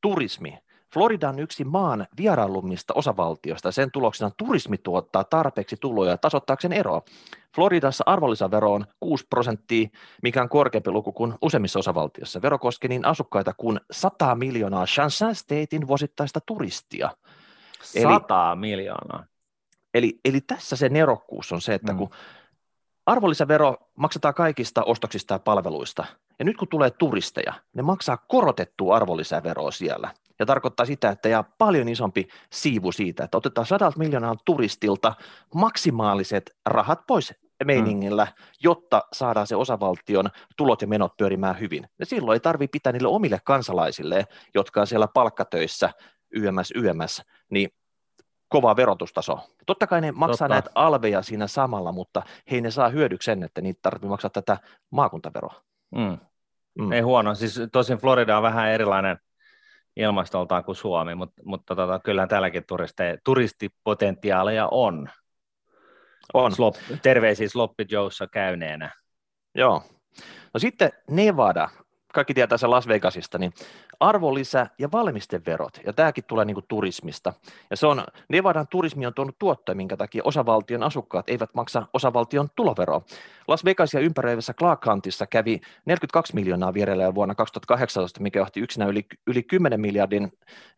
turismi, 0.00 0.58
Florida 0.92 1.28
on 1.28 1.38
yksi 1.38 1.64
maan 1.64 2.06
vierailummista 2.16 2.94
osavaltioista. 2.94 3.72
Sen 3.72 3.90
tuloksena 3.90 4.30
turismi 4.36 4.78
tuottaa 4.78 5.24
tarpeeksi 5.24 5.76
tuloja 5.80 6.18
tasoittaakseen 6.18 6.72
eroa. 6.72 7.02
Floridassa 7.54 8.04
arvonlisävero 8.06 8.72
on 8.72 8.86
6 9.00 9.26
prosenttia, 9.30 9.88
mikä 10.22 10.42
on 10.42 10.48
korkeampi 10.48 10.90
luku 10.90 11.12
kuin 11.12 11.34
useimmissa 11.42 11.78
osavaltioissa. 11.78 12.42
Vero 12.42 12.58
koskee 12.58 12.88
niin 12.88 13.06
asukkaita 13.06 13.54
kuin 13.56 13.80
100 13.90 14.34
miljoonaa 14.34 14.86
Shanshan 14.86 15.34
Statein 15.34 15.86
vuosittaista 15.86 16.40
turistia. 16.40 17.10
100 17.82 18.52
eli, 18.52 18.60
miljoonaa. 18.60 19.24
Eli, 19.94 20.20
eli 20.24 20.40
tässä 20.40 20.76
se 20.76 20.88
nerokkuus 20.88 21.52
on 21.52 21.60
se, 21.60 21.74
että 21.74 21.92
mm. 21.92 21.98
kun 21.98 22.10
arvonlisävero 23.06 23.76
maksetaan 23.96 24.34
kaikista 24.34 24.82
ostoksista 24.82 25.34
ja 25.34 25.38
palveluista, 25.38 26.04
ja 26.38 26.44
nyt 26.44 26.56
kun 26.56 26.68
tulee 26.68 26.90
turisteja, 26.90 27.52
ne 27.74 27.82
maksaa 27.82 28.16
korotettua 28.28 28.96
arvonlisäveroa 28.96 29.70
siellä 29.70 30.10
ja 30.38 30.46
tarkoittaa 30.46 30.86
sitä, 30.86 31.10
että 31.10 31.28
jää 31.28 31.44
paljon 31.58 31.88
isompi 31.88 32.28
siivu 32.52 32.92
siitä, 32.92 33.24
että 33.24 33.36
otetaan 33.36 33.66
sadalta 33.66 33.98
miljoonaa 33.98 34.36
turistilta 34.44 35.14
maksimaaliset 35.54 36.56
rahat 36.66 37.06
pois 37.06 37.34
meiningillä, 37.64 38.24
mm. 38.24 38.44
jotta 38.62 39.02
saadaan 39.12 39.46
se 39.46 39.56
osavaltion 39.56 40.30
tulot 40.56 40.82
ja 40.82 40.88
menot 40.88 41.16
pyörimään 41.16 41.60
hyvin. 41.60 41.88
Ja 41.98 42.06
silloin 42.06 42.36
ei 42.36 42.40
tarvitse 42.40 42.72
pitää 42.72 42.92
niille 42.92 43.08
omille 43.08 43.38
kansalaisille, 43.44 44.26
jotka 44.54 44.80
on 44.80 44.86
siellä 44.86 45.08
palkkatöissä 45.08 45.90
YMS, 46.30 46.72
YMS, 46.74 47.22
niin 47.50 47.70
kova 48.48 48.76
verotustaso. 48.76 49.38
Totta 49.66 49.86
kai 49.86 50.00
ne 50.00 50.12
maksaa 50.12 50.48
Totta. 50.48 50.54
näitä 50.54 50.70
alveja 50.74 51.22
siinä 51.22 51.46
samalla, 51.46 51.92
mutta 51.92 52.22
hei 52.50 52.60
ne 52.60 52.70
saa 52.70 52.88
hyödyksi 52.88 53.26
sen, 53.26 53.42
että 53.42 53.60
niitä 53.60 53.78
tarvitsee 53.82 54.10
maksaa 54.10 54.30
tätä 54.30 54.58
maakuntaveroa. 54.90 55.62
Mm. 55.90 56.18
Mm. 56.78 56.92
Ei 56.92 57.00
huono, 57.00 57.34
siis 57.34 57.60
tosin 57.72 57.98
Florida 57.98 58.36
on 58.36 58.42
vähän 58.42 58.68
erilainen– 58.68 59.18
ilmastoltaan 59.96 60.64
kuin 60.64 60.76
Suomi, 60.76 61.14
mutta, 61.14 61.42
mutta 61.44 61.76
tota, 61.76 62.00
kyllähän 62.04 62.28
täälläkin 62.28 62.64
turistipotentiaaleja 63.24 64.68
on. 64.70 65.08
On. 66.34 66.52
Slop, 66.52 66.74
terveisiä 67.02 67.48
Sloppy 67.48 67.84
Joessa 67.90 68.26
käyneenä. 68.26 68.94
Joo. 69.54 69.82
No 70.54 70.60
sitten 70.60 70.90
Nevada, 71.10 71.68
kaikki 72.14 72.34
tietää 72.34 72.58
se 72.58 72.66
Las 72.66 72.88
Vegasista, 72.88 73.38
niin 73.38 73.52
arvonlisä- 74.02 74.66
ja 74.78 74.88
valmisteverot, 74.92 75.80
ja 75.86 75.92
tämäkin 75.92 76.24
tulee 76.24 76.44
niin 76.44 76.54
kuin 76.54 76.64
turismista. 76.68 77.32
Ja 77.70 77.76
se 77.76 77.86
on, 77.86 78.04
Nevadan 78.28 78.66
turismi 78.68 79.06
on 79.06 79.14
tuonut 79.14 79.38
tuottoja, 79.38 79.76
minkä 79.76 79.96
takia 79.96 80.22
osavaltion 80.24 80.82
asukkaat 80.82 81.28
eivät 81.28 81.54
maksa 81.54 81.86
osavaltion 81.94 82.48
tuloveroa. 82.56 83.02
Las 83.48 83.64
Vegas 83.64 83.94
ja 83.94 84.00
ympäröivässä 84.00 84.54
Clark 84.54 84.80
Countyssa 84.80 85.26
kävi 85.26 85.60
42 85.84 86.34
miljoonaa 86.34 86.74
vierellä 86.74 87.14
vuonna 87.14 87.34
2018, 87.34 88.20
mikä 88.20 88.38
johti 88.38 88.60
yksinä 88.60 88.86
yli, 88.86 89.06
yli 89.26 89.42
10 89.42 89.80
miljardin 89.80 90.32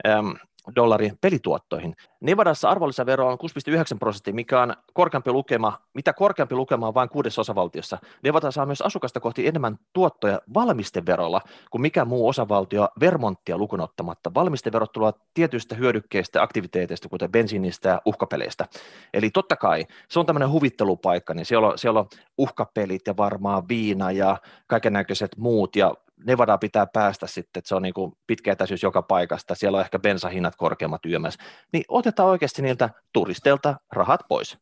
äm, 0.08 0.34
dollarin 0.76 1.18
pelituottoihin. 1.20 1.94
Nevadassa 2.20 2.68
arvonlisävero 2.68 3.28
on 3.28 3.38
6,9 3.68 3.98
prosenttia, 3.98 4.34
mikä 4.34 4.62
on 4.62 4.74
korkeampi 4.92 5.30
lukema, 5.30 5.78
mitä 5.94 6.12
korkeampi 6.12 6.54
lukema 6.54 6.88
on 6.88 6.94
vain 6.94 7.08
kuudessa 7.08 7.40
osavaltiossa. 7.40 7.98
Nevada 8.22 8.50
saa 8.50 8.66
myös 8.66 8.82
asukasta 8.82 9.20
kohti 9.20 9.46
enemmän 9.46 9.78
tuottoja 9.92 10.40
valmisteverolla 10.54 11.40
kuin 11.70 11.82
mikä 11.82 12.04
muu 12.04 12.28
osavaltio 12.28 12.88
Vermonttia 13.00 13.58
lukunottamatta. 13.58 14.34
Valmisteverot 14.34 14.92
tulevat 14.92 15.16
tietyistä 15.34 15.74
hyödykkeistä 15.74 16.42
aktiviteeteista, 16.42 17.08
kuten 17.08 17.32
bensiinistä 17.32 17.88
ja 17.88 18.02
uhkapeleistä. 18.04 18.66
Eli 19.14 19.30
totta 19.30 19.56
kai 19.56 19.84
se 20.08 20.20
on 20.20 20.26
tämmöinen 20.26 20.50
huvittelupaikka, 20.50 21.34
niin 21.34 21.46
siellä 21.46 21.68
on, 21.68 21.78
siellä 21.78 22.00
on 22.00 22.06
uhkapelit 22.38 23.06
ja 23.06 23.16
varmaan 23.16 23.68
viina 23.68 24.12
ja 24.12 24.36
kaiken 24.66 24.92
näköiset 24.92 25.36
muut 25.36 25.76
ja 25.76 25.94
Nevada 26.26 26.58
pitää 26.58 26.86
päästä 26.86 27.26
sitten, 27.26 27.60
että 27.60 27.68
se 27.68 27.74
on 27.74 27.82
niin 27.82 27.94
kuin 27.94 28.12
pitkä 28.26 28.52
etäisyys 28.52 28.82
joka 28.82 29.02
paikasta, 29.02 29.54
siellä 29.54 29.76
on 29.76 29.84
ehkä 29.84 29.98
bensahinnat 29.98 30.56
korkeammat 30.56 31.06
yömässä, 31.06 31.42
niin 31.72 31.84
otetaan 31.88 32.28
oikeasti 32.28 32.62
niiltä 32.62 32.90
turisteilta 33.12 33.76
rahat 33.92 34.20
pois. 34.28 34.58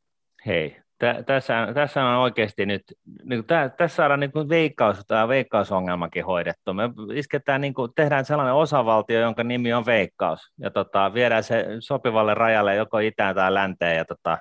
Hei, 0.47 0.83
tä, 0.99 1.23
tässä, 1.27 1.69
tässä 1.75 2.05
on 2.05 2.17
oikeasti 2.17 2.67
nyt, 2.67 2.83
niin 3.25 3.45
tä, 3.45 3.69
tässä 3.69 3.97
saadaan 3.97 4.21
niin 4.21 4.33
kuin 4.33 4.49
veikkaus, 4.49 4.99
tämä 5.09 5.29
veikkausongelmakin 5.29 6.25
hoidettu. 6.25 6.75
Me 6.75 6.91
isketään, 7.15 7.61
niin 7.61 7.75
kuin, 7.75 7.93
tehdään 7.97 8.25
sellainen 8.25 8.55
osavaltio, 8.55 9.21
jonka 9.21 9.45
nimi 9.45 9.73
on 9.73 9.87
veikkaus, 9.87 10.41
ja 10.59 10.71
tota, 10.71 11.15
viedään 11.15 11.43
se 11.43 11.67
sopivalle 11.81 12.35
rajalle 12.35 12.75
joko 12.75 12.99
itään 12.99 13.35
tai 13.35 13.55
länteen, 13.55 13.97
ja 13.97 14.05
tota, 14.05 14.39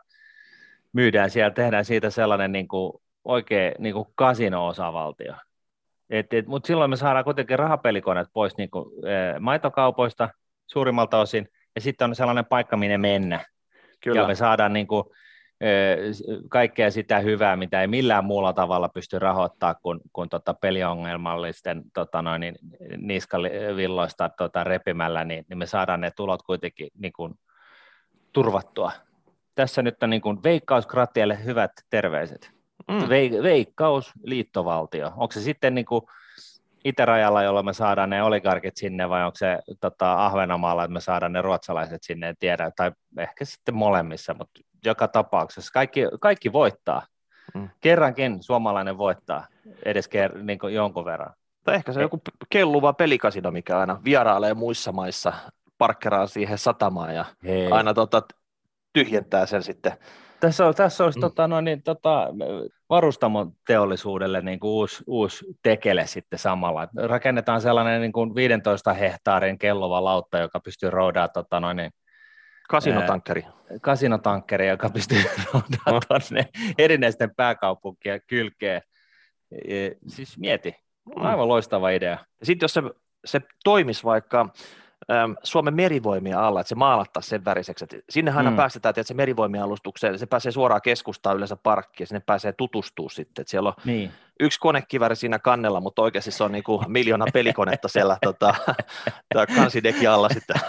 myydään 0.94 1.30
siellä, 1.30 1.52
tehdään 1.52 1.86
siitä 1.86 2.10
sellainen 2.10 2.52
niin 2.52 2.68
kuin, 2.68 2.94
oikein 3.24 3.74
niin 3.80 3.94
kuin 3.94 4.08
kasino-osavaltio. 4.16 5.34
Mutta 6.48 6.68
silloin 6.68 6.90
me 6.90 6.96
saadaan 6.96 7.26
kuitenkin 7.26 7.60
rahapelikoneet 7.60 8.28
pois 8.34 8.58
niin 8.58 8.72
kuin, 8.72 9.08
e, 9.08 9.40
maitokaupoista 9.40 10.30
suurimmalta 10.68 11.20
osin, 11.20 11.48
ja 11.76 11.82
sitten 11.82 12.10
on 12.10 12.16
sellainen 12.16 12.46
paikka, 12.46 12.78
minne 12.78 12.98
mennä. 12.98 13.46
Kyllä. 14.04 14.22
Ja 14.22 14.28
me 14.28 14.36
saadaan 14.36 14.74
niin 14.74 14.88
kuin, 14.88 15.04
e, 15.62 15.96
kaikkea 16.50 16.92
sitä 16.92 17.20
hyvää, 17.20 17.56
mitä 17.56 17.82
ei 17.82 17.88
millään 17.88 18.26
muulla 18.26 18.54
tavalla 18.54 18.90
pysty 18.90 19.20
rahoittamaan 19.20 19.76
kuin, 19.84 20.00
kuin 20.14 20.30
tota 20.30 20.54
peliongelmallisten 20.54 21.84
tota 21.94 22.22
noin, 22.22 22.40
niin, 22.40 22.56
niskavilloista 22.98 24.30
tota, 24.30 24.64
repimällä, 24.64 25.24
niin, 25.24 25.46
niin 25.50 25.58
me 25.58 25.66
saadaan 25.66 26.02
ne 26.02 26.12
tulot 26.16 26.42
kuitenkin 26.42 26.90
niin 27.00 27.14
kuin, 27.14 27.34
turvattua. 28.34 28.92
Tässä 29.56 29.82
nyt 29.82 30.04
on 30.04 30.10
niin 30.10 30.22
kuin, 30.22 30.44
veikkauskratialle 30.44 31.46
hyvät 31.46 31.72
terveiset. 31.90 32.61
Mm. 32.88 33.10
veikkaus, 33.44 34.12
liittovaltio. 34.24 35.08
Onko 35.08 35.32
se 35.32 35.42
sitten 35.42 35.76
niin 35.76 35.86
kuin 35.86 36.02
itärajalla, 36.86 37.44
jolloin 37.44 37.66
me 37.66 37.74
saadaan 37.74 38.10
ne 38.10 38.24
oligarkit 38.24 38.78
sinne, 38.78 39.10
vai 39.10 39.26
onko 39.26 39.36
se 39.36 39.60
tota, 39.80 40.26
Ahvenamaalla, 40.26 40.84
että 40.84 40.94
me 40.94 41.02
saadaan 41.02 41.34
ne 41.34 41.42
ruotsalaiset 41.42 42.04
sinne, 42.04 42.30
en 42.30 42.36
tiedä, 42.40 42.72
tai 42.76 42.92
ehkä 43.18 43.46
sitten 43.46 43.76
molemmissa, 43.76 44.34
mutta 44.34 44.62
joka 44.86 45.08
tapauksessa 45.08 45.72
kaikki, 45.74 46.02
kaikki 46.22 46.54
voittaa. 46.54 47.06
Mm. 47.54 47.70
Kerrankin 47.82 48.44
suomalainen 48.44 48.98
voittaa 48.98 49.48
edes 49.86 50.10
ker- 50.10 50.38
niin 50.38 50.60
kuin 50.60 50.74
jonkun 50.74 51.06
verran. 51.06 51.34
Tai 51.64 51.76
ehkä 51.76 51.94
se 51.94 52.00
on 52.00 52.04
joku 52.04 52.22
kelluva 52.50 52.94
pelikasino, 52.94 53.52
mikä 53.52 53.80
aina 53.80 54.02
vierailee 54.04 54.54
muissa 54.54 54.92
maissa, 54.92 55.34
parkkeraa 55.78 56.28
siihen 56.28 56.58
satamaan 56.58 57.16
ja 57.16 57.26
Hei. 57.44 57.72
aina 57.72 57.94
tota, 57.94 58.22
tyhjentää 58.94 59.46
sen 59.46 59.64
sitten 59.64 59.94
tässä, 60.42 60.66
on, 60.66 60.76
tässä 60.76 61.04
olisi 61.04 61.20
mm. 61.20 61.22
tota, 61.22 61.48
no, 61.48 61.62
niin, 61.62 61.84
tota, 61.84 62.28
varustamon 62.90 63.52
teollisuudelle 63.68 64.42
niin 64.42 64.60
kuin 64.60 64.72
uusi, 64.72 65.04
uusi 65.08 65.46
tekele 65.64 66.08
sitten 66.08 66.40
samalla. 66.40 66.88
Rakennetaan 66.96 67.62
sellainen 67.62 68.02
niin 68.02 68.12
kuin 68.12 68.36
15 68.36 68.94
hehtaarin 68.94 69.58
kellova 69.58 70.04
lautta, 70.04 70.40
joka 70.40 70.60
pystyy 70.60 70.90
roudaamaan 70.90 71.34
tota, 71.34 71.60
no, 71.60 71.74
niin, 71.74 71.92
Kasinotankkeri. 72.70 73.46
kasinotankkeri, 73.82 74.68
joka 74.68 74.90
pystyy 74.90 75.18
roudaamaan 75.54 76.02
tuonne 76.08 76.48
erinäisten 76.78 77.36
pääkaupunkien 77.36 78.22
kylkeen 78.28 78.82
siis 80.08 80.38
mieti, 80.38 80.76
mm. 81.06 81.26
aivan 81.26 81.48
loistava 81.48 81.90
idea. 81.90 82.18
Sitten 82.44 82.64
jos 82.64 82.74
se, 82.74 82.82
se 83.26 83.42
toimisi 83.64 84.04
vaikka 84.04 84.50
Suomen 85.44 85.74
merivoimien 85.74 86.38
alla, 86.38 86.62
että 86.62 86.70
se 86.70 86.76
maalattaisiin 86.76 87.30
sen 87.30 87.46
väriseksi, 87.46 87.84
että 87.84 87.98
sinne 88.10 88.32
aina 88.32 88.50
mm. 88.50 88.56
päästetään, 88.56 88.92
että 88.92 89.04
se 89.04 89.14
merivoimien 89.14 89.64
alustukseen, 89.64 90.20
se 90.20 90.26
pääsee 90.26 90.52
suoraan 90.52 90.82
keskustaan 90.82 91.38
yleensä 91.38 91.56
parkkiin, 91.56 92.08
sinne 92.08 92.22
pääsee 92.26 92.54
tutustuu 92.54 93.10
sitten, 93.10 93.42
että 93.42 93.52
siellä 93.52 93.70
on 93.70 93.76
niin. 93.86 94.12
yksi 94.40 94.60
konekiväri 94.60 95.16
siinä 95.16 95.40
kannella, 95.40 95.82
mutta 95.82 96.02
oikeasti 96.02 96.32
se 96.32 96.44
on 96.44 96.52
niin 96.52 96.64
kuin 96.64 96.92
miljoona 96.92 97.26
pelikonetta 97.34 97.88
siellä 97.88 98.18
tota, 98.24 98.56
kansidekin 99.56 100.10
alla 100.10 100.30
sitten. 100.30 100.56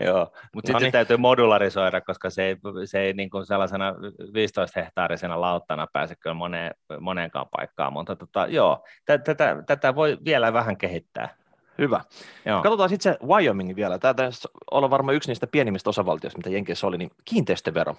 Joo, 0.00 0.32
mutta 0.54 0.72
no 0.72 0.78
sitten 0.78 0.82
niin. 0.82 0.92
täytyy 0.92 1.16
modularisoida, 1.16 2.00
koska 2.00 2.30
se 2.30 2.42
ei, 2.42 2.56
se 2.84 3.00
ei 3.00 3.12
niin 3.12 3.30
kuin 3.30 3.46
sellaisena 3.46 3.94
15 4.34 4.80
hehtaarisena 4.80 5.40
lauttana 5.40 5.86
pääse 5.92 6.16
kyllä 6.16 6.34
moneen, 6.34 6.74
moneenkaan 7.00 7.46
paikkaan, 7.56 7.92
mutta 7.92 8.16
tota, 8.16 8.46
joo, 8.46 8.84
tätä, 9.04 9.34
tätä 9.66 9.94
voi 9.94 10.18
vielä 10.24 10.52
vähän 10.52 10.76
kehittää. 10.76 11.43
Hyvä. 11.78 12.00
Joo. 12.44 12.62
Katsotaan 12.62 12.88
sitten 12.88 13.12
se 13.12 13.26
Wyoming 13.26 13.76
vielä. 13.76 13.98
Tämä 13.98 14.14
taisi 14.14 14.48
olla 14.70 14.90
varmaan 14.90 15.16
yksi 15.16 15.30
niistä 15.30 15.46
pienimmistä 15.46 15.90
osavaltioista, 15.90 16.38
mitä 16.38 16.50
Jenkeissä 16.50 16.86
oli, 16.86 16.98
niin 16.98 17.10
kiinteistövero. 17.24 17.96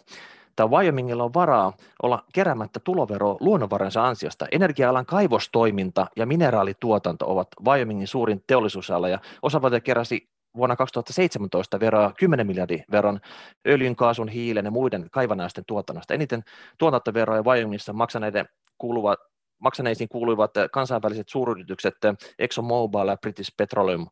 Tämä 0.55 0.69
Wyomingilla 0.69 1.23
on 1.23 1.33
varaa 1.33 1.73
olla 2.03 2.23
keräämättä 2.33 2.79
tulovero 2.79 3.38
luonnonvaransa 3.39 4.07
ansiosta. 4.07 4.47
Energia-alan 4.51 5.05
kaivostoiminta 5.05 6.07
ja 6.15 6.25
mineraalituotanto 6.25 7.31
ovat 7.31 7.47
Wyomingin 7.65 8.07
suurin 8.07 8.43
teollisuusala, 8.47 9.09
ja 9.09 9.19
osavaltio 9.41 9.81
keräsi 9.81 10.29
vuonna 10.57 10.75
2017 10.75 11.79
veroa 11.79 12.11
10 12.17 12.47
miljardin 12.47 12.83
veron 12.91 13.19
öljyn, 13.67 13.95
kaasun, 13.95 14.27
hiilen 14.27 14.65
ja 14.65 14.71
muiden 14.71 15.07
kaivannaisten 15.11 15.65
tuotannosta. 15.67 16.13
Eniten 16.13 16.43
tuotantoveroja 16.77 17.43
Wyomingissa 17.43 17.93
maksaneiden 17.93 18.45
kuuluvat 18.77 19.19
maksaneisiin 19.65 20.10
kuuluivat 20.10 20.51
kansainväliset 20.71 21.30
suuryritykset 21.30 21.95
ExxonMobil 22.39 23.08
ja 23.08 23.17
British 23.17 23.54
Petroleum. 23.58 24.08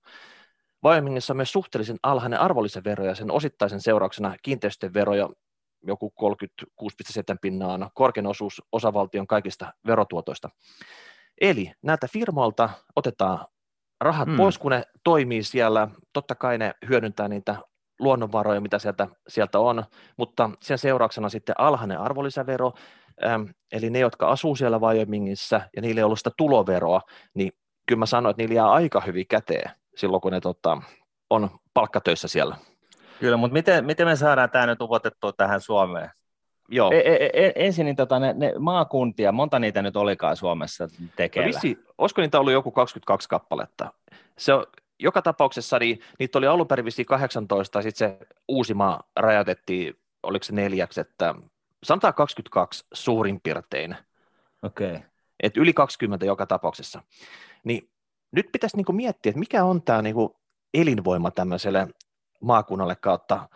Wyomingissa 0.86 1.34
on 1.34 1.38
myös 1.38 1.52
suhteellisen 1.52 1.98
alhainen 2.04 2.39
arvonlisävero 2.39 3.06
ja 3.06 3.16
sen 3.16 3.32
osittaisen 3.32 3.82
seurauksena 3.82 4.36
kiinteistöveroja 4.42 5.30
joku 5.88 6.13
36,7 6.22 7.38
pinnaa 7.42 7.74
on 7.74 7.89
korkein 7.94 8.28
osuus 8.28 8.62
osavaltion 8.72 9.28
kaikista 9.28 9.74
verotuotoista. 9.88 10.50
Eli 11.42 11.72
näiltä 11.82 12.08
firmoilta 12.13 12.70
otetaan 12.96 13.46
rahat 14.02 14.28
hmm. 14.28 14.38
pois, 14.38 14.58
kun 14.58 14.72
ne 14.72 14.84
toimii 15.04 15.44
siellä. 15.44 15.88
Totta 16.13 16.36
kai 16.36 16.58
ne 16.58 16.74
hyödyntää 16.89 17.28
niitä 17.28 17.56
luonnonvaroja, 18.00 18.62
mitä 18.62 18.80
sieltä, 18.80 19.08
sieltä 19.28 19.60
on, 19.60 19.84
mutta 20.18 20.50
sen 20.62 20.78
seurauksena 20.78 21.30
sitten 21.30 21.56
alhainen 21.58 22.00
arvonlisävero, 22.00 22.74
eli 23.71 23.89
ne, 23.89 23.99
jotka 23.99 24.28
asuu 24.28 24.56
siellä 24.56 24.80
Wyomingissa 24.80 25.62
ja 25.76 25.82
niille 25.82 25.99
ei 25.99 26.04
ollut 26.04 26.19
sitä 26.19 26.32
tuloveroa, 26.38 27.02
niin 27.34 27.52
kyllä 27.86 27.99
mä 27.99 28.06
sanoin, 28.06 28.32
että 28.32 28.43
niillä 28.43 28.56
jää 28.56 28.71
aika 28.71 29.02
hyvin 29.02 29.28
käteen 29.28 29.71
silloin, 29.95 30.21
kun 30.21 30.32
ne 30.32 30.41
tota, 30.41 30.82
on 31.30 31.49
palkkatöissä 31.73 32.28
siellä. 32.28 32.56
Kyllä, 33.19 33.38
mutta 33.38 33.54
miten, 33.54 33.86
miten 33.86 34.08
me 34.08 34.15
saadaan 34.15 34.49
tämä 34.49 34.65
nyt 34.65 34.82
upotettua 34.82 35.34
tähän 35.34 35.62
Suomeen? 35.62 36.10
Joo. 36.69 36.91
E, 36.91 36.97
e, 36.97 37.30
e, 37.34 37.52
ensin 37.56 37.86
niin 37.86 37.95
tota, 37.95 38.19
ne, 38.19 38.34
ne 38.34 38.54
maakuntia, 38.60 39.32
monta 39.32 39.60
niitä 39.60 39.82
nyt 39.82 39.95
olikaan 39.95 40.38
Suomessa 40.38 40.88
tekeillä? 41.15 41.47
No 41.47 41.54
vissi, 41.54 41.78
olisiko 41.97 42.21
niitä 42.21 42.39
ollut 42.39 42.54
joku 42.54 42.71
22 42.71 43.30
kappaletta? 43.30 43.93
Se 44.38 44.54
on, 44.54 44.65
joka 44.99 45.21
tapauksessa 45.21 45.80
niin, 45.80 45.99
niitä 46.19 46.38
oli 46.38 46.47
alun 46.47 46.67
perin 46.67 46.86
18, 47.08 47.82
sitten 47.82 48.10
se 48.10 48.28
Uusimaa 48.47 49.04
rajoitettiin, 49.15 49.93
oliko 50.23 50.43
se 50.43 50.54
neljäksi, 50.54 51.02
että 51.02 51.36
sanotaan 51.84 52.13
22 52.13 52.86
suurin 52.93 53.41
piirtein. 53.43 53.96
Okei. 54.63 54.91
Okay. 54.91 55.02
Et 55.43 55.58
yli 55.58 55.74
20 55.74 56.26
joka 56.26 56.46
tapauksessa. 56.46 57.02
Niin 57.63 57.89
nyt 58.32 58.52
pitäisi 58.52 58.78
niinku 58.78 58.93
miettiä, 58.93 59.30
että 59.30 59.39
mikä 59.39 59.63
on 59.63 59.82
tämä 59.82 60.02
niinku 60.02 60.36
elinvoima 60.74 61.32
tämmöiselle 61.32 61.88
maakunnalle 62.41 62.96
kautta 62.96 63.50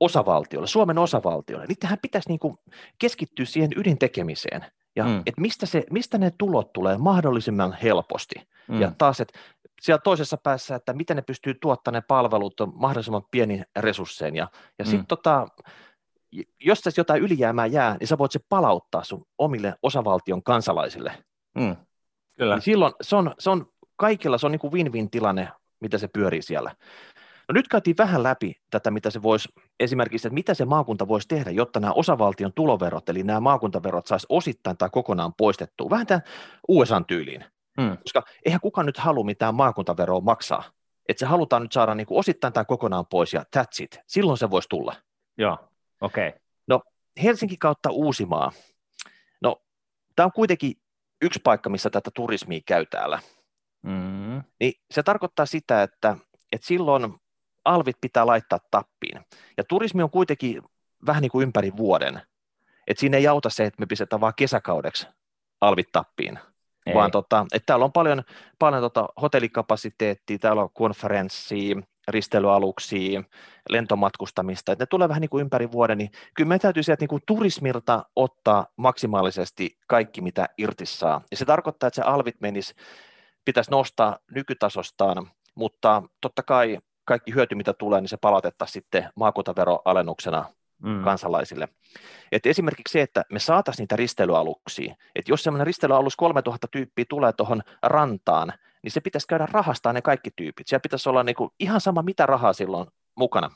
osavaltiolle, 0.00 0.66
Suomen 0.66 0.98
osavaltiolle. 0.98 1.66
Niin 1.66 1.78
tähän 1.78 1.98
pitäisi 2.02 2.28
niinku 2.28 2.58
keskittyä 2.98 3.44
siihen 3.44 3.70
ydintekemiseen. 3.76 4.64
Ja 4.96 5.04
mm. 5.04 5.22
et 5.26 5.34
mistä, 5.36 5.66
se, 5.66 5.84
mistä 5.90 6.18
ne 6.18 6.32
tulot 6.38 6.72
tulee 6.72 6.98
mahdollisimman 6.98 7.76
helposti. 7.82 8.34
Mm. 8.68 8.80
Ja 8.80 8.92
taas, 8.98 9.20
että 9.20 9.38
siellä 9.80 10.00
toisessa 10.04 10.36
päässä, 10.36 10.74
että 10.74 10.92
miten 10.92 11.16
ne 11.16 11.22
pystyy 11.22 11.54
tuottamaan 11.54 11.94
ne 11.94 12.06
palvelut 12.08 12.54
mahdollisimman 12.74 13.22
pieni 13.30 13.62
resurssein. 13.76 14.36
Ja, 14.36 14.48
ja 14.78 14.84
mm. 14.84 14.90
sitten 14.90 15.06
tota, 15.06 15.46
jos 16.60 16.80
tässä 16.80 17.00
jotain 17.00 17.22
ylijäämää 17.22 17.66
jää, 17.66 17.96
niin 18.00 18.08
sä 18.08 18.18
voit 18.18 18.32
se 18.32 18.40
palauttaa 18.48 19.04
sun 19.04 19.26
omille 19.38 19.74
osavaltion 19.82 20.42
kansalaisille. 20.42 21.24
Mm. 21.54 21.76
Kyllä. 22.38 22.54
Niin 22.54 22.62
silloin 22.62 22.92
se 23.00 23.16
on, 23.16 23.34
se 23.38 23.50
on 23.50 23.66
kaikilla, 23.96 24.38
se 24.38 24.46
on 24.46 24.52
niin 24.52 24.60
kuin 24.60 24.72
win-win 24.72 25.10
tilanne, 25.10 25.48
mitä 25.80 25.98
se 25.98 26.08
pyörii 26.08 26.42
siellä. 26.42 26.74
No 27.48 27.52
nyt 27.52 27.68
käytiin 27.68 27.96
vähän 27.98 28.22
läpi 28.22 28.54
tätä, 28.70 28.90
mitä 28.90 29.10
se 29.10 29.22
voisi, 29.22 29.48
esimerkiksi, 29.80 30.28
että 30.28 30.34
mitä 30.34 30.54
se 30.54 30.64
maakunta 30.64 31.08
voisi 31.08 31.28
tehdä, 31.28 31.50
jotta 31.50 31.80
nämä 31.80 31.92
osavaltion 31.92 32.52
tuloverot, 32.52 33.08
eli 33.08 33.22
nämä 33.22 33.40
maakuntaverot 33.40 34.06
saisi 34.06 34.26
osittain 34.28 34.76
tai 34.76 34.88
kokonaan 34.92 35.34
poistettua, 35.34 35.90
vähän 35.90 36.06
tämän 36.06 36.22
USA-tyyliin. 36.68 37.44
Hmm. 37.80 37.98
Koska 37.98 38.22
eihän 38.44 38.60
kukaan 38.60 38.86
nyt 38.86 38.98
halua 38.98 39.24
mitään 39.24 39.54
maakuntaveroa 39.54 40.20
maksaa. 40.20 40.62
Että 41.08 41.20
se 41.20 41.26
halutaan 41.26 41.62
nyt 41.62 41.72
saada 41.72 41.94
niin 41.94 42.06
kuin 42.06 42.18
osittain 42.18 42.52
tai 42.52 42.64
kokonaan 42.64 43.06
pois 43.06 43.32
ja 43.32 43.44
that's 43.56 43.82
it. 43.84 44.00
Silloin 44.06 44.38
se 44.38 44.50
voisi 44.50 44.68
tulla. 44.68 44.94
Joo, 45.38 45.58
okei. 46.00 46.28
Okay. 46.28 46.40
No 46.66 46.82
Helsinki 47.22 47.56
kautta 47.56 47.90
Uusimaa. 47.90 48.52
No 49.40 49.62
tämä 50.16 50.24
on 50.24 50.32
kuitenkin 50.32 50.74
yksi 51.22 51.40
paikka, 51.44 51.70
missä 51.70 51.90
tätä 51.90 52.10
turismia 52.14 52.60
käy 52.66 52.86
täällä. 52.86 53.20
Mm. 53.82 54.42
Niin 54.60 54.72
se 54.90 55.02
tarkoittaa 55.02 55.46
sitä, 55.46 55.82
että, 55.82 56.16
että 56.52 56.66
silloin 56.66 57.14
alvit 57.64 57.96
pitää 58.00 58.26
laittaa 58.26 58.58
tappiin. 58.70 59.20
Ja 59.56 59.64
turismi 59.64 60.02
on 60.02 60.10
kuitenkin 60.10 60.62
vähän 61.06 61.22
niin 61.22 61.30
kuin 61.30 61.42
ympäri 61.42 61.76
vuoden. 61.76 62.22
Että 62.86 63.00
siinä 63.00 63.16
ei 63.16 63.26
auta 63.26 63.50
se, 63.50 63.64
että 63.64 63.80
me 63.80 63.86
pistetään 63.86 64.20
vain 64.20 64.34
kesäkaudeksi 64.36 65.06
alvit 65.60 65.88
tappiin. 65.92 66.38
Ei. 66.86 66.94
Vaan 66.94 67.10
tota, 67.10 67.46
että 67.52 67.66
täällä 67.66 67.84
on 67.84 67.92
paljon, 67.92 68.22
paljon 68.58 68.82
tota 68.82 69.08
hotellikapasiteettia, 69.20 70.38
täällä 70.38 70.62
on 70.62 70.70
konferenssia, 70.72 71.76
risteilyaluksia, 72.08 73.22
lentomatkustamista, 73.68 74.72
että 74.72 74.82
ne 74.82 74.86
tulee 74.86 75.08
vähän 75.08 75.20
niin 75.20 75.30
kuin 75.30 75.40
ympäri 75.40 75.72
vuoden, 75.72 75.98
niin 75.98 76.10
kyllä 76.34 76.48
me 76.48 76.58
täytyy 76.58 76.82
sieltä 76.82 77.02
niin 77.02 77.08
kuin 77.08 77.22
turismilta 77.26 78.04
ottaa 78.16 78.66
maksimaalisesti 78.76 79.78
kaikki, 79.86 80.20
mitä 80.20 80.48
irti 80.58 80.86
saa. 80.86 81.20
Ja 81.30 81.36
se 81.36 81.44
tarkoittaa, 81.44 81.86
että 81.86 81.96
se 81.96 82.02
alvit 82.02 82.40
menisi, 82.40 82.74
pitäisi 83.44 83.70
nostaa 83.70 84.18
nykytasostaan, 84.34 85.30
mutta 85.54 86.02
totta 86.20 86.42
kai 86.42 86.78
kaikki 87.04 87.34
hyöty, 87.34 87.54
mitä 87.54 87.72
tulee, 87.72 88.00
niin 88.00 88.08
se 88.08 88.16
palautettaisiin 88.16 88.72
sitten 88.72 89.08
maakuntaveroalennuksena 89.16 90.44
mm. 90.82 91.04
kansalaisille. 91.04 91.68
Et 92.32 92.46
esimerkiksi 92.46 92.92
se, 92.92 93.02
että 93.02 93.24
me 93.32 93.38
saataisiin 93.38 93.82
niitä 93.82 93.96
risteilyaluksia, 93.96 94.94
että 95.14 95.32
jos 95.32 95.42
semmoinen 95.42 95.66
risteilyalus 95.66 96.16
3000 96.16 96.68
tyyppiä 96.68 97.04
tulee 97.08 97.32
tuohon 97.32 97.62
rantaan, 97.82 98.52
niin 98.82 98.90
se 98.90 99.00
pitäisi 99.00 99.26
käydä 99.26 99.48
rahastaa 99.50 99.92
ne 99.92 100.02
kaikki 100.02 100.30
tyypit. 100.36 100.68
Siellä 100.68 100.82
pitäisi 100.82 101.08
olla 101.08 101.22
niinku 101.22 101.54
ihan 101.60 101.80
sama, 101.80 102.02
mitä 102.02 102.26
rahaa 102.26 102.52
silloin 102.52 102.86
mukana. 103.16 103.50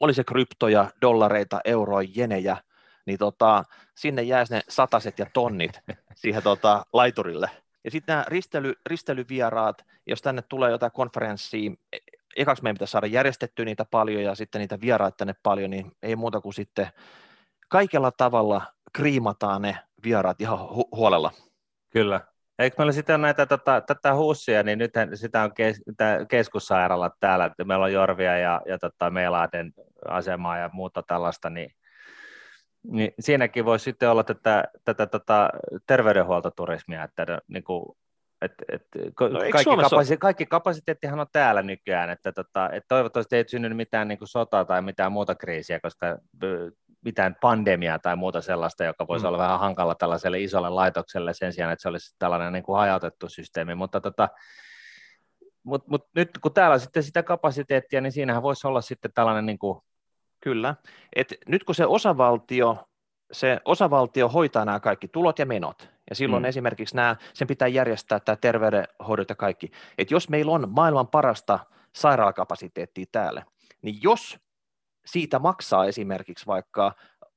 Oli 0.00 0.14
se 0.14 0.24
kryptoja, 0.24 0.90
dollareita, 1.02 1.60
euroja, 1.64 2.08
jenejä, 2.14 2.56
niin 3.06 3.18
tota, 3.18 3.64
sinne 3.94 4.22
jäisi 4.22 4.54
ne 4.54 4.60
sataset 4.68 5.18
ja 5.18 5.26
tonnit 5.32 5.80
siihen 6.22 6.42
tota, 6.42 6.86
laiturille. 6.92 7.50
Ja 7.84 7.90
sitten 7.90 8.12
nämä 8.12 8.24
risteily, 8.28 8.74
risteilyvieraat, 8.86 9.84
jos 10.06 10.22
tänne 10.22 10.42
tulee 10.42 10.70
jotain 10.70 10.92
konferenssia, 10.92 11.72
e, 11.92 11.98
ekaksi 12.36 12.62
meidän 12.62 12.74
pitäisi 12.74 12.92
saada 12.92 13.06
järjestettyä 13.06 13.64
niitä 13.64 13.84
paljon 13.84 14.22
ja 14.22 14.34
sitten 14.34 14.60
niitä 14.60 14.80
vieraita 14.80 15.16
tänne 15.16 15.34
paljon, 15.42 15.70
niin 15.70 15.92
ei 16.02 16.16
muuta 16.16 16.40
kuin 16.40 16.54
sitten 16.54 16.88
kaikella 17.68 18.12
tavalla 18.12 18.62
kriimataan 18.92 19.62
ne 19.62 19.78
vieraat 20.04 20.40
ihan 20.40 20.58
hu- 20.58 20.96
huolella. 20.96 21.32
Kyllä. 21.90 22.20
Eikö 22.58 22.74
meillä 22.78 22.92
sitten 22.92 23.20
näitä 23.20 23.46
tota, 23.46 23.80
tätä 23.80 24.14
huussia, 24.14 24.62
niin 24.62 24.78
nyt 24.78 24.92
sitä 25.14 25.42
on 25.42 25.54
kes, 25.54 25.82
keskussairaala 26.28 27.10
täällä, 27.20 27.44
että 27.44 27.64
meillä 27.64 27.84
on 27.84 27.92
Jorvia 27.92 28.38
ja, 28.38 28.60
ja 28.66 28.78
tota, 28.78 29.10
Meilahden 29.10 29.72
asemaa 30.08 30.58
ja 30.58 30.70
muuta 30.72 31.02
tällaista, 31.06 31.50
niin, 31.50 31.70
niin 32.82 33.12
siinäkin 33.20 33.64
voisi 33.64 33.82
sitten 33.82 34.10
olla 34.10 34.24
tätä, 34.24 34.64
tätä 34.84 35.06
tota, 35.06 35.50
terveydenhuoltoturismia, 35.86 37.04
että 37.04 37.26
niin 37.48 37.64
kuin, 37.64 37.96
et, 38.42 38.52
et, 38.72 38.82
no, 39.20 39.38
kaikki, 39.52 39.70
kapasite- 39.70 40.18
kaikki 40.18 40.46
kapasiteettihan 40.46 41.20
on 41.20 41.26
täällä 41.32 41.62
nykyään, 41.62 42.10
että, 42.10 42.32
tota, 42.32 42.70
et 42.70 42.84
toivottavasti 42.88 43.36
ei 43.36 43.44
synny 43.48 43.74
mitään 43.74 44.08
niin 44.08 44.18
kuin 44.18 44.28
sotaa 44.28 44.64
tai 44.64 44.82
mitään 44.82 45.12
muuta 45.12 45.34
kriisiä, 45.34 45.80
koska 45.80 46.18
mitään 47.04 47.36
pandemiaa 47.40 47.98
tai 47.98 48.16
muuta 48.16 48.40
sellaista, 48.40 48.84
joka 48.84 49.06
voisi 49.06 49.24
mm. 49.24 49.28
olla 49.28 49.38
vähän 49.38 49.60
hankala 49.60 49.94
tällaiselle 49.94 50.40
isolle 50.40 50.70
laitokselle 50.70 51.34
sen 51.34 51.52
sijaan, 51.52 51.72
että 51.72 51.82
se 51.82 51.88
olisi 51.88 52.16
tällainen 52.18 52.52
niin 52.52 52.62
kuin 52.62 52.78
hajautettu 52.78 53.28
systeemi, 53.28 53.74
mutta 53.74 54.00
tota, 54.00 54.28
mut, 55.62 55.88
mut 55.88 56.08
nyt 56.14 56.30
kun 56.42 56.54
täällä 56.54 56.74
on 56.74 56.80
sitten 56.80 57.02
sitä 57.02 57.22
kapasiteettia, 57.22 58.00
niin 58.00 58.12
siinähän 58.12 58.42
voisi 58.42 58.66
olla 58.66 58.80
sitten 58.80 59.10
tällainen 59.14 59.46
niin 59.46 59.58
kuin... 59.58 59.80
Kyllä, 60.40 60.74
Et 61.16 61.34
nyt 61.48 61.64
kun 61.64 61.74
se 61.74 61.86
osavaltio, 61.86 62.88
se 63.32 63.60
osavaltio 63.64 64.28
hoitaa 64.28 64.64
nämä 64.64 64.80
kaikki 64.80 65.08
tulot 65.08 65.38
ja 65.38 65.46
menot, 65.46 65.88
Ja 66.10 66.16
silloin 66.16 66.42
mm. 66.42 66.48
esimerkiksi 66.48 66.96
nämä, 66.96 67.16
sen 67.32 67.48
pitää 67.48 67.68
järjestää 67.68 68.20
tämä 68.20 68.36
terveydenhoidot 68.36 69.28
ja 69.28 69.34
kaikki. 69.34 69.70
Että 69.98 70.14
jos 70.14 70.28
meillä 70.28 70.52
on 70.52 70.68
maailman 70.70 71.08
parasta 71.08 71.58
sairaalakapasiteettia 71.94 73.04
täällä, 73.12 73.42
niin 73.82 73.98
jos 74.02 74.38
siitä 75.06 75.38
maksaa 75.38 75.84
esimerkiksi 75.84 76.46
vaikka 76.46 76.92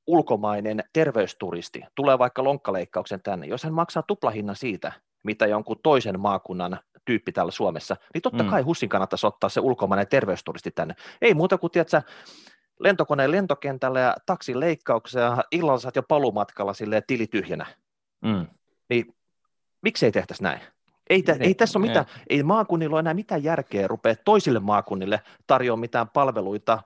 ulkomainen 0.06 0.84
terveysturisti, 0.92 1.82
tulee 1.94 2.18
vaikka 2.18 2.44
lonkkaleikkauksen 2.44 3.22
tänne, 3.22 3.46
jos 3.46 3.64
hän 3.64 3.74
maksaa 3.74 4.02
tuplahinnan 4.02 4.56
siitä, 4.56 4.92
mitä 5.22 5.46
jonkun 5.46 5.80
toisen 5.82 6.20
maakunnan 6.20 6.78
tyyppi 7.04 7.32
täällä 7.32 7.52
Suomessa, 7.52 7.96
niin 8.14 8.22
totta 8.22 8.42
mm. 8.42 8.50
kai 8.50 8.62
Hussin 8.62 8.88
kannattaisi 8.88 9.26
ottaa 9.26 9.50
se 9.50 9.60
ulkomainen 9.60 10.08
terveysturisti 10.08 10.70
tänne. 10.70 10.94
Ei 11.22 11.34
muuta 11.34 11.58
kuin, 11.58 11.70
tiedätkö, 11.70 12.02
lentokoneen 12.80 13.30
lentokentälle 13.30 14.00
ja 14.00 14.16
taksin 14.26 14.60
leikkaukseen 14.60 15.22
ja 15.22 15.44
illalla 15.52 15.78
saat 15.78 15.96
jo 15.96 16.02
palumatkalla 16.02 16.72
silleen 16.72 17.02
tili 17.06 17.26
tyhjänä. 17.26 17.66
Mm. 18.20 18.46
Niin 18.88 19.14
miksei 19.82 20.12
tehtäisi 20.12 20.42
näin? 20.42 20.60
Ei, 21.10 21.22
tä, 21.22 21.36
ei 21.40 21.54
tässä 21.54 21.78
ole 21.78 21.86
mitään, 21.86 22.06
ei 22.30 22.42
maakunnilla 22.42 22.94
ole 22.94 23.00
enää 23.00 23.14
mitään 23.14 23.44
järkeä 23.44 23.88
rupea 23.88 24.14
toisille 24.24 24.60
maakunnille 24.60 25.20
tarjoamaan 25.46 25.80
mitään 25.80 26.08
palveluita 26.08 26.82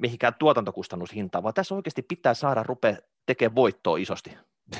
mihinkään 0.00 0.34
tuotantokustannushintaan, 0.38 1.42
vaan 1.42 1.54
tässä 1.54 1.74
oikeasti 1.74 2.02
pitää 2.02 2.34
saada 2.34 2.62
rupea 2.62 2.96
tekemään 3.26 3.54
voittoa 3.54 3.96
isosti. 3.96 4.36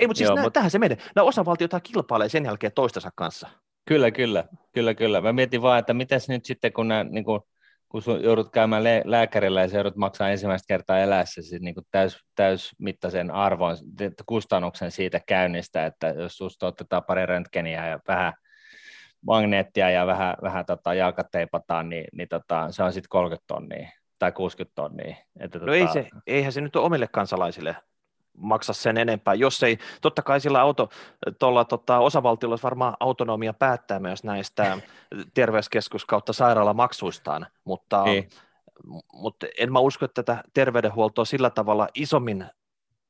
ei, 0.00 0.06
mutta 0.06 0.18
siis 0.18 0.28
Joo, 0.28 0.34
nää, 0.34 0.44
mutta... 0.44 0.58
tähän 0.58 0.70
se 0.70 0.78
menee. 0.78 0.98
Nämä 1.14 1.26
osavaltiot 1.26 1.70
kilpailee 1.82 2.28
sen 2.28 2.44
jälkeen 2.44 2.72
toistensa 2.72 3.10
kanssa. 3.14 3.48
Kyllä, 3.88 4.10
kyllä, 4.10 4.44
kyllä, 4.72 4.94
kyllä. 4.94 5.20
Mä 5.20 5.32
mietin 5.32 5.62
vaan, 5.62 5.78
että 5.78 5.94
mitäs 5.94 6.28
nyt 6.28 6.44
sitten, 6.44 6.72
kun 6.72 6.88
nämä 6.88 7.04
niin 7.04 7.24
kuin 7.24 7.40
kun 7.88 8.02
sun 8.02 8.22
joudut 8.22 8.52
käymään 8.52 8.84
lääkärillä 9.04 9.60
ja 9.60 9.68
se 9.68 9.76
joudut 9.76 9.96
maksaa 9.96 10.30
ensimmäistä 10.30 10.66
kertaa 10.68 10.98
elässä 10.98 11.42
siis 11.42 11.62
niin 11.62 11.74
täys, 11.90 12.18
täysmittaisen 12.34 13.30
arvon, 13.30 13.76
kustannuksen 14.26 14.90
siitä 14.90 15.20
käynnistä, 15.26 15.86
että 15.86 16.08
jos 16.08 16.36
susta 16.36 16.66
otetaan 16.66 17.04
pari 17.04 17.26
röntgeniä 17.26 17.88
ja 17.88 17.98
vähän 18.08 18.32
magneettia 19.26 19.90
ja 19.90 20.06
vähän, 20.06 20.36
vähän 20.42 20.66
tota, 20.66 20.94
jalkat 20.94 21.30
teipataan, 21.30 21.88
niin, 21.88 22.04
niin 22.12 22.28
tota, 22.28 22.72
se 22.72 22.82
on 22.82 22.92
sitten 22.92 23.08
30 23.08 23.44
tonnia 23.46 23.88
tai 24.18 24.32
60 24.32 24.74
tonnia. 24.74 25.16
Että, 25.40 25.58
no 25.58 25.64
tota... 25.64 25.76
ei 25.76 25.88
se, 25.88 26.08
eihän 26.26 26.52
se 26.52 26.60
nyt 26.60 26.76
ole 26.76 26.86
omille 26.86 27.08
kansalaisille 27.12 27.76
maksa 28.36 28.72
sen 28.72 28.96
enempää, 28.96 29.34
jos 29.34 29.62
ei, 29.62 29.78
totta 30.00 30.22
kai 30.22 30.40
sillä 30.40 30.60
auto, 30.60 30.88
tuolla 31.38 31.64
tota, 31.64 31.98
osavaltiolla 31.98 32.52
olisi 32.52 32.62
varmaan 32.62 32.96
autonomia 33.00 33.52
päättää 33.52 33.98
myös 33.98 34.24
näistä 34.24 34.78
terveyskeskus 35.34 36.04
kautta 36.04 36.32
sairaalamaksuistaan, 36.32 37.46
mutta, 37.64 38.04
ei. 38.06 38.28
mutta 39.12 39.46
en 39.58 39.72
mä 39.72 39.78
usko, 39.78 40.04
että 40.04 40.22
tätä 40.22 40.42
terveydenhuoltoa 40.54 41.24
sillä 41.24 41.50
tavalla 41.50 41.88
isommin 41.94 42.46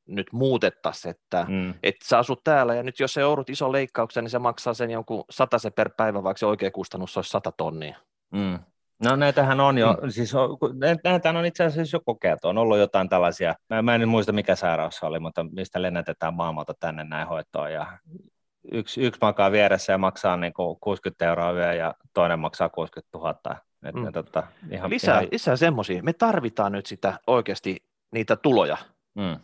nyt 0.07 0.27
muutettaisiin, 0.31 1.09
että, 1.09 1.45
mm. 1.49 1.73
että 1.83 2.07
sä 2.07 2.17
asut 2.17 2.43
täällä 2.43 2.75
ja 2.75 2.83
nyt 2.83 2.99
jos 2.99 3.13
se 3.13 3.21
joudut 3.21 3.49
ison 3.49 3.71
leikkauksen, 3.71 4.23
niin 4.23 4.31
se 4.31 4.39
maksaa 4.39 4.73
sen 4.73 4.91
jonkun 4.91 5.23
se 5.57 5.69
per 5.69 5.89
päivä, 5.97 6.23
vaikka 6.23 6.39
se 6.39 6.45
oikea 6.45 6.71
kustannus 6.71 7.17
olisi 7.17 7.29
100 7.29 7.51
tonnia. 7.51 7.95
Mm. 8.31 8.59
No 9.03 9.15
näitähän 9.15 9.59
on 9.59 9.77
jo, 9.77 9.97
mm. 10.01 10.09
siis 10.09 10.35
on, 10.35 10.57
näitähän 11.03 11.37
on 11.37 11.45
itse 11.45 11.63
asiassa 11.63 11.97
jo 11.97 12.01
kokeiltu, 12.05 12.47
on 12.47 12.57
ollut 12.57 12.77
jotain 12.77 13.09
tällaisia, 13.09 13.55
mä, 13.69 13.81
mä 13.81 13.95
en 13.95 14.09
muista 14.09 14.31
mikä 14.31 14.55
sairaus 14.55 14.95
se 14.95 15.05
oli, 15.05 15.19
mutta 15.19 15.43
mistä 15.43 15.81
lennätetään 15.81 16.33
maailmalta 16.33 16.73
tänne 16.79 17.03
näin 17.03 17.27
hoitoon 17.27 17.73
ja 17.73 17.97
yksi, 18.71 19.01
yksi 19.01 19.19
makaa 19.21 19.51
vieressä 19.51 19.93
ja 19.93 19.97
maksaa 19.97 20.37
niin 20.37 20.53
kuin 20.53 20.77
60 20.81 21.25
euroa 21.25 21.51
yö 21.51 21.73
ja 21.73 21.93
toinen 22.13 22.39
maksaa 22.39 22.69
60 22.69 23.17
000. 23.17 23.35
Et, 23.85 23.95
mm. 23.95 24.11
tota, 24.13 24.43
ihan, 24.71 24.89
lisää, 24.89 25.19
ihan... 25.19 25.29
lisää 25.31 25.55
semmoisia, 25.55 26.03
me 26.03 26.13
tarvitaan 26.13 26.71
nyt 26.71 26.85
sitä 26.85 27.19
oikeasti 27.27 27.83
niitä 28.11 28.35
tuloja. 28.35 28.77
Mm. 29.15 29.39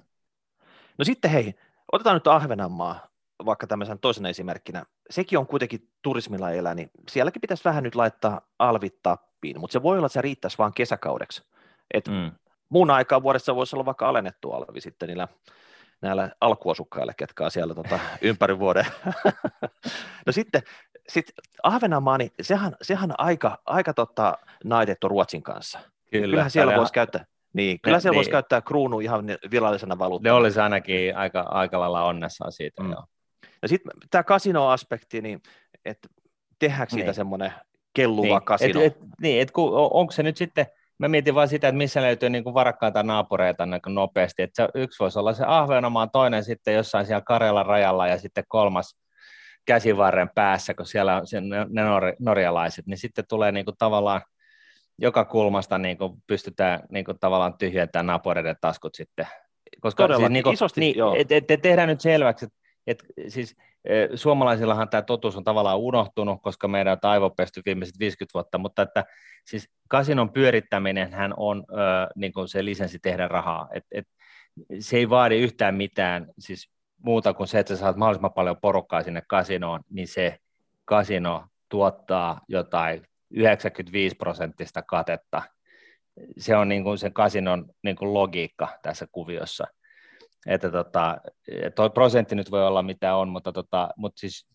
No 0.98 1.06
sitten 1.06 1.32
hei, 1.32 1.54
otetaan 1.92 2.16
nyt 2.16 2.28
Ahvenanmaa 2.28 3.08
vaikka 3.46 3.68
tämmöisen 3.68 4.00
toisen 4.00 4.26
esimerkkinä. 4.26 4.84
Sekin 5.10 5.40
on 5.40 5.48
kuitenkin 5.48 5.90
turismilla 6.02 6.52
elää, 6.52 6.76
niin 6.76 6.92
sielläkin 7.10 7.42
pitäisi 7.42 7.64
vähän 7.64 7.84
nyt 7.84 7.96
laittaa 7.96 8.42
alvit 8.60 9.02
tappiin, 9.04 9.60
mutta 9.60 9.74
se 9.74 9.84
voi 9.84 9.98
olla, 9.98 10.06
että 10.06 10.14
se 10.14 10.22
riittäisi 10.22 10.58
vain 10.58 10.74
kesäkaudeksi. 10.74 11.44
Et 11.94 12.08
mm. 12.08 12.32
Muun 12.70 12.92
aikaa 12.92 13.24
vuodessa 13.24 13.56
voisi 13.56 13.76
olla 13.76 13.86
vaikka 13.86 14.10
alennettu 14.10 14.52
alvi 14.52 14.82
sitten 14.82 15.08
niillä 15.08 15.28
näillä 16.02 16.30
alkuasukkaille, 16.42 17.14
ketkä 17.18 17.46
on 17.46 17.52
siellä 17.52 17.76
tota, 17.76 18.00
ympäri 18.22 18.60
vuoden. 18.60 18.86
no 20.26 20.32
sitten 20.32 20.62
sit 21.10 21.26
Ahvenanmaa, 21.64 22.18
niin 22.18 22.32
sehän, 22.42 22.76
sehän 22.82 23.12
on 23.12 23.16
aika, 23.18 23.58
aika 23.66 23.94
tota, 23.94 24.38
naitettu 24.64 25.08
Ruotsin 25.08 25.44
kanssa. 25.44 25.80
Kyllä, 26.12 26.28
Kyllähän 26.28 26.52
siellä 26.52 26.76
voisi 26.76 26.94
käyttää, 26.94 27.26
niin, 27.54 27.80
kyllä 27.82 28.00
siellä 28.00 28.14
niin. 28.14 28.18
voisi 28.18 28.32
käyttää 28.32 28.62
kruunu 28.62 29.00
ihan 29.00 29.26
virallisena 29.52 30.00
valuuttana. 30.00 30.34
Ne 30.34 30.38
olisi 30.38 30.60
ainakin 30.60 31.18
aika, 31.18 31.42
aika 31.42 31.80
lailla 31.80 32.04
onnessaan 32.04 32.52
siitä, 32.52 32.84
mm. 32.84 32.92
joo. 32.92 33.06
Ja 33.62 33.68
sitten 33.68 33.92
tämä 34.12 34.24
kasino-aspekti, 34.24 35.22
niin 35.22 35.42
että 35.86 36.08
tehdäänkö 36.60 36.92
siitä 36.92 37.06
niin. 37.06 37.16
semmoinen 37.16 37.54
kelluva 37.94 38.38
niin. 38.38 38.46
kasino? 38.46 38.82
Et, 38.82 38.86
et, 38.86 38.98
niin, 39.22 39.42
et 39.42 39.52
kun, 39.52 39.72
onko 39.74 40.12
se 40.12 40.24
nyt 40.24 40.38
sitten, 40.38 40.66
mä 41.00 41.08
mietin 41.08 41.36
vaan 41.36 41.48
sitä, 41.48 41.68
että 41.68 41.78
missä 41.78 42.02
löytyy 42.02 42.30
niin 42.30 42.44
kuin 42.44 42.54
varakkaita 42.54 43.04
naapureita 43.04 43.66
niin 43.66 43.82
kuin 43.82 43.96
nopeasti, 43.96 44.42
että 44.42 44.64
se, 44.64 44.70
yksi 44.80 45.00
voisi 45.00 45.20
olla 45.20 45.34
se 45.34 45.44
Ahvenanmaan, 45.48 46.12
toinen 46.12 46.44
sitten 46.44 46.74
jossain 46.74 47.06
siellä 47.06 47.22
Karjalan 47.22 47.66
rajalla 47.66 48.08
ja 48.08 48.18
sitten 48.18 48.44
kolmas 48.48 48.96
käsivarren 49.66 50.30
päässä, 50.36 50.74
kun 50.74 50.86
siellä 50.86 51.16
on 51.16 51.24
ne 51.50 51.82
norjalaiset, 52.20 52.88
niin 52.88 52.98
sitten 52.98 53.26
tulee 53.30 53.52
niin 53.52 53.66
kuin 53.66 53.78
tavallaan 53.78 54.22
joka 55.04 55.26
kulmasta 55.26 55.78
niin 55.78 55.98
kuin 55.98 56.24
pystytään 56.28 56.80
niin 56.90 57.06
kuin 57.06 57.20
tavallaan 57.20 57.58
tyhjentämään 57.58 58.06
naapureiden 58.06 58.56
taskut 58.62 58.96
sitten. 58.96 59.28
Koska 59.82 60.04
Todella, 60.04 60.20
siis, 60.20 60.32
niin 60.32 60.44
kuin, 60.44 60.54
isosti, 60.54 60.80
niin, 60.80 60.96
et, 61.18 61.32
et, 61.32 61.52
et 61.52 61.62
tehdään 61.62 61.90
nyt 61.90 62.02
selväksi, 62.02 62.46
että 62.46 62.58
et, 62.88 63.04
siis 63.28 63.56
e, 63.86 64.08
suomalaisillahan 64.16 64.90
tämä 64.90 65.02
totuus 65.02 65.38
on 65.38 65.44
tavallaan 65.44 65.78
unohtunut, 65.78 66.42
koska 66.42 66.68
meidän 66.68 66.98
on 67.04 67.10
aivopesty 67.10 67.62
viimeiset 67.66 68.00
50 68.00 68.34
vuotta, 68.34 68.58
mutta 68.58 68.82
että 68.82 69.06
siis 69.46 69.70
kasinon 69.88 70.34
pyörittäminen 70.34 71.14
hän 71.14 71.34
on 71.38 71.64
ö, 71.70 71.74
niin 72.16 72.34
kuin 72.34 72.48
se 72.48 72.66
lisenssi 72.66 73.00
tehdä 73.00 73.28
rahaa. 73.28 73.70
Et, 73.74 73.84
et, 73.92 74.08
se 74.80 74.98
ei 74.98 75.10
vaadi 75.10 75.40
yhtään 75.40 75.76
mitään, 75.76 76.28
siis 76.40 76.70
muuta 76.98 77.34
kuin 77.34 77.48
se, 77.48 77.60
että 77.60 77.76
sä 77.76 77.80
saat 77.80 77.96
mahdollisimman 77.96 78.34
paljon 78.34 78.58
porukkaa 78.62 79.04
sinne 79.04 79.22
kasinoon, 79.28 79.82
niin 79.90 80.08
se 80.08 80.38
kasino 80.86 81.48
tuottaa 81.70 82.42
jotain 82.48 83.06
95 83.34 84.16
prosenttista 84.16 84.82
katetta. 84.82 85.42
Se 86.38 86.56
on 86.56 86.70
niin 86.70 86.84
kuin 86.84 86.98
sen 86.98 87.14
kasinon 87.14 87.66
niin 87.84 87.96
kuin 87.96 88.14
logiikka 88.14 88.68
tässä 88.82 89.08
kuviossa 89.12 89.68
että 90.48 90.72
tota, 90.72 91.18
toi 91.76 91.90
prosentti 91.90 92.36
nyt 92.36 92.52
voi 92.52 92.68
olla 92.68 92.84
mitä 92.84 93.16
on, 93.16 93.30
mutta, 93.30 93.52
tota, 93.52 93.90
mutta 93.98 94.20
siis 94.20 94.48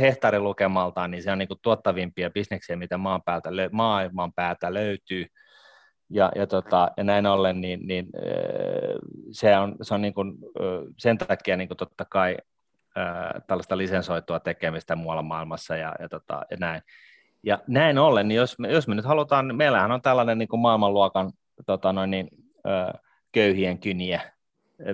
hehtaarilukemaltaan 0.00 1.10
niin 1.10 1.22
se 1.22 1.32
on 1.32 1.38
niin 1.38 1.48
kuin 1.48 1.60
tuottavimpia 1.62 2.30
bisneksiä, 2.30 2.76
mitä 2.76 2.98
maan 2.98 3.22
päältä, 3.22 3.50
maailman 3.72 4.32
päältä 4.32 4.74
löytyy, 4.74 5.26
ja, 6.10 6.32
ja, 6.36 6.46
tota, 6.46 6.90
ja 6.96 7.04
näin 7.04 7.26
ollen 7.26 7.60
niin, 7.60 7.80
niin 7.86 8.06
se 9.32 9.56
on, 9.56 9.76
se 9.82 9.94
on 9.94 10.02
niin 10.02 10.14
kuin, 10.14 10.32
sen 10.98 11.18
takia 11.18 11.56
niin 11.56 11.68
kuin 11.68 11.78
totta 11.78 12.04
kai 12.04 12.36
tällaista 13.46 13.78
lisensoitua 13.78 14.40
tekemistä 14.40 14.96
muualla 14.96 15.22
maailmassa 15.22 15.76
ja, 15.76 15.94
ja, 16.00 16.08
tota, 16.08 16.42
ja 16.50 16.56
näin. 16.60 16.82
Ja 17.46 17.58
näin 17.66 17.98
ollen, 17.98 18.28
niin 18.28 18.36
jos 18.36 18.58
me, 18.58 18.68
jos 18.68 18.88
me 18.88 18.94
nyt 18.94 19.04
halutaan, 19.04 19.48
niin 19.48 19.56
meillähän 19.56 19.92
on 19.92 20.02
tällainen 20.02 20.38
niin 20.38 20.48
kuin 20.48 20.60
maailmanluokan 20.60 21.32
tota 21.66 21.92
noin, 21.92 22.10
niin, 22.10 22.28
köyhien 23.32 23.78
kyniä, 23.78 24.32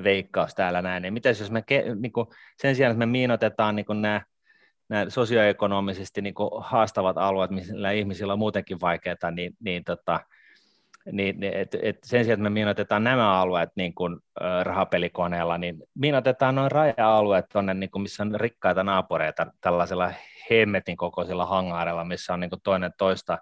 veikkaus 0.04 0.54
täällä 0.54 0.82
näin, 0.82 1.02
niin 1.02 1.12
mitäs 1.12 1.40
jos 1.40 1.50
me 1.50 1.64
niin 2.00 2.12
kuin, 2.12 2.26
sen 2.56 2.76
sijaan, 2.76 2.90
että 2.90 2.98
me 2.98 3.06
miinotetaan 3.06 3.76
niin 3.76 3.86
nämä, 4.00 4.22
nämä 4.88 5.10
sosioekonomisesti 5.10 6.22
niin 6.22 6.34
haastavat 6.60 7.18
alueet, 7.18 7.50
missä 7.50 7.90
ihmisillä 7.90 8.32
on 8.32 8.38
muutenkin 8.38 8.80
vaikeaa, 8.80 9.30
niin, 9.30 9.52
niin, 9.60 9.84
tota, 9.84 10.20
niin, 11.12 11.40
niin 11.40 11.54
et, 11.54 11.76
et 11.82 11.98
sen 12.04 12.24
sijaan, 12.24 12.34
että 12.34 12.42
me 12.42 12.50
miinotetaan 12.50 13.04
nämä 13.04 13.40
alueet 13.40 13.70
niin 13.76 13.94
kuin, 13.94 14.18
äh, 14.42 14.64
rahapelikoneella, 14.64 15.58
niin 15.58 15.82
miinotetaan 15.94 16.54
noin 16.54 16.72
raja-alueet 16.72 17.46
tuonne, 17.52 17.74
niin 17.74 17.90
kuin, 17.90 18.02
missä 18.02 18.22
on 18.22 18.40
rikkaita 18.40 18.84
naapureita 18.84 19.46
tällaisella 19.60 20.12
hemmetin 20.60 20.96
kokoisilla 20.96 21.46
hangaarilla, 21.46 22.04
missä 22.04 22.34
on 22.34 22.40
niin 22.40 22.50
kuin 22.50 22.62
toinen 22.62 22.92
toista 22.98 23.38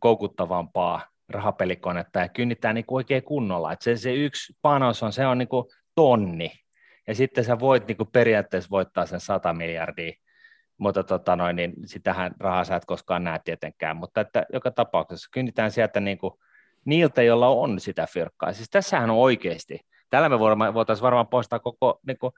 koukuttavampaa 0.00 1.00
rahapelikonetta 1.28 2.18
ja 2.18 2.28
kynnittää 2.28 2.72
niin 2.72 2.86
kuin 2.86 2.96
oikein 2.96 3.22
kunnolla. 3.22 3.72
että 3.72 3.84
se, 3.84 3.96
se 3.96 4.14
yksi 4.14 4.56
panos 4.62 5.02
on, 5.02 5.12
se 5.12 5.26
on 5.26 5.38
niin 5.38 5.48
kuin 5.48 5.64
tonni, 5.94 6.52
ja 7.06 7.14
sitten 7.14 7.44
sä 7.44 7.58
voit 7.58 7.86
niin 7.86 7.96
kuin 7.96 8.10
periaatteessa 8.12 8.70
voittaa 8.70 9.06
sen 9.06 9.20
100 9.20 9.52
miljardia, 9.52 10.12
mutta 10.78 11.04
tota 11.04 11.36
noin, 11.36 11.56
niin 11.56 11.72
sitähän 11.84 12.32
rahaa 12.40 12.64
sä 12.64 12.76
et 12.76 12.84
koskaan 12.84 13.24
näe 13.24 13.40
tietenkään, 13.44 13.96
mutta 13.96 14.20
että 14.20 14.46
joka 14.52 14.70
tapauksessa 14.70 15.28
kynnitään 15.32 15.70
sieltä 15.70 16.00
niin 16.00 16.18
kuin 16.18 16.34
niiltä, 16.84 17.22
joilla 17.22 17.48
on 17.48 17.80
sitä 17.80 18.06
fyrkkaa. 18.12 18.52
Siis 18.52 18.70
tässähän 18.70 19.10
on 19.10 19.16
oikeasti. 19.16 19.80
Tällä 20.10 20.28
me 20.28 20.38
voitaisiin 20.74 21.02
varmaan 21.02 21.26
poistaa 21.26 21.58
koko 21.58 22.00
niin 22.06 22.18
kuin 22.18 22.32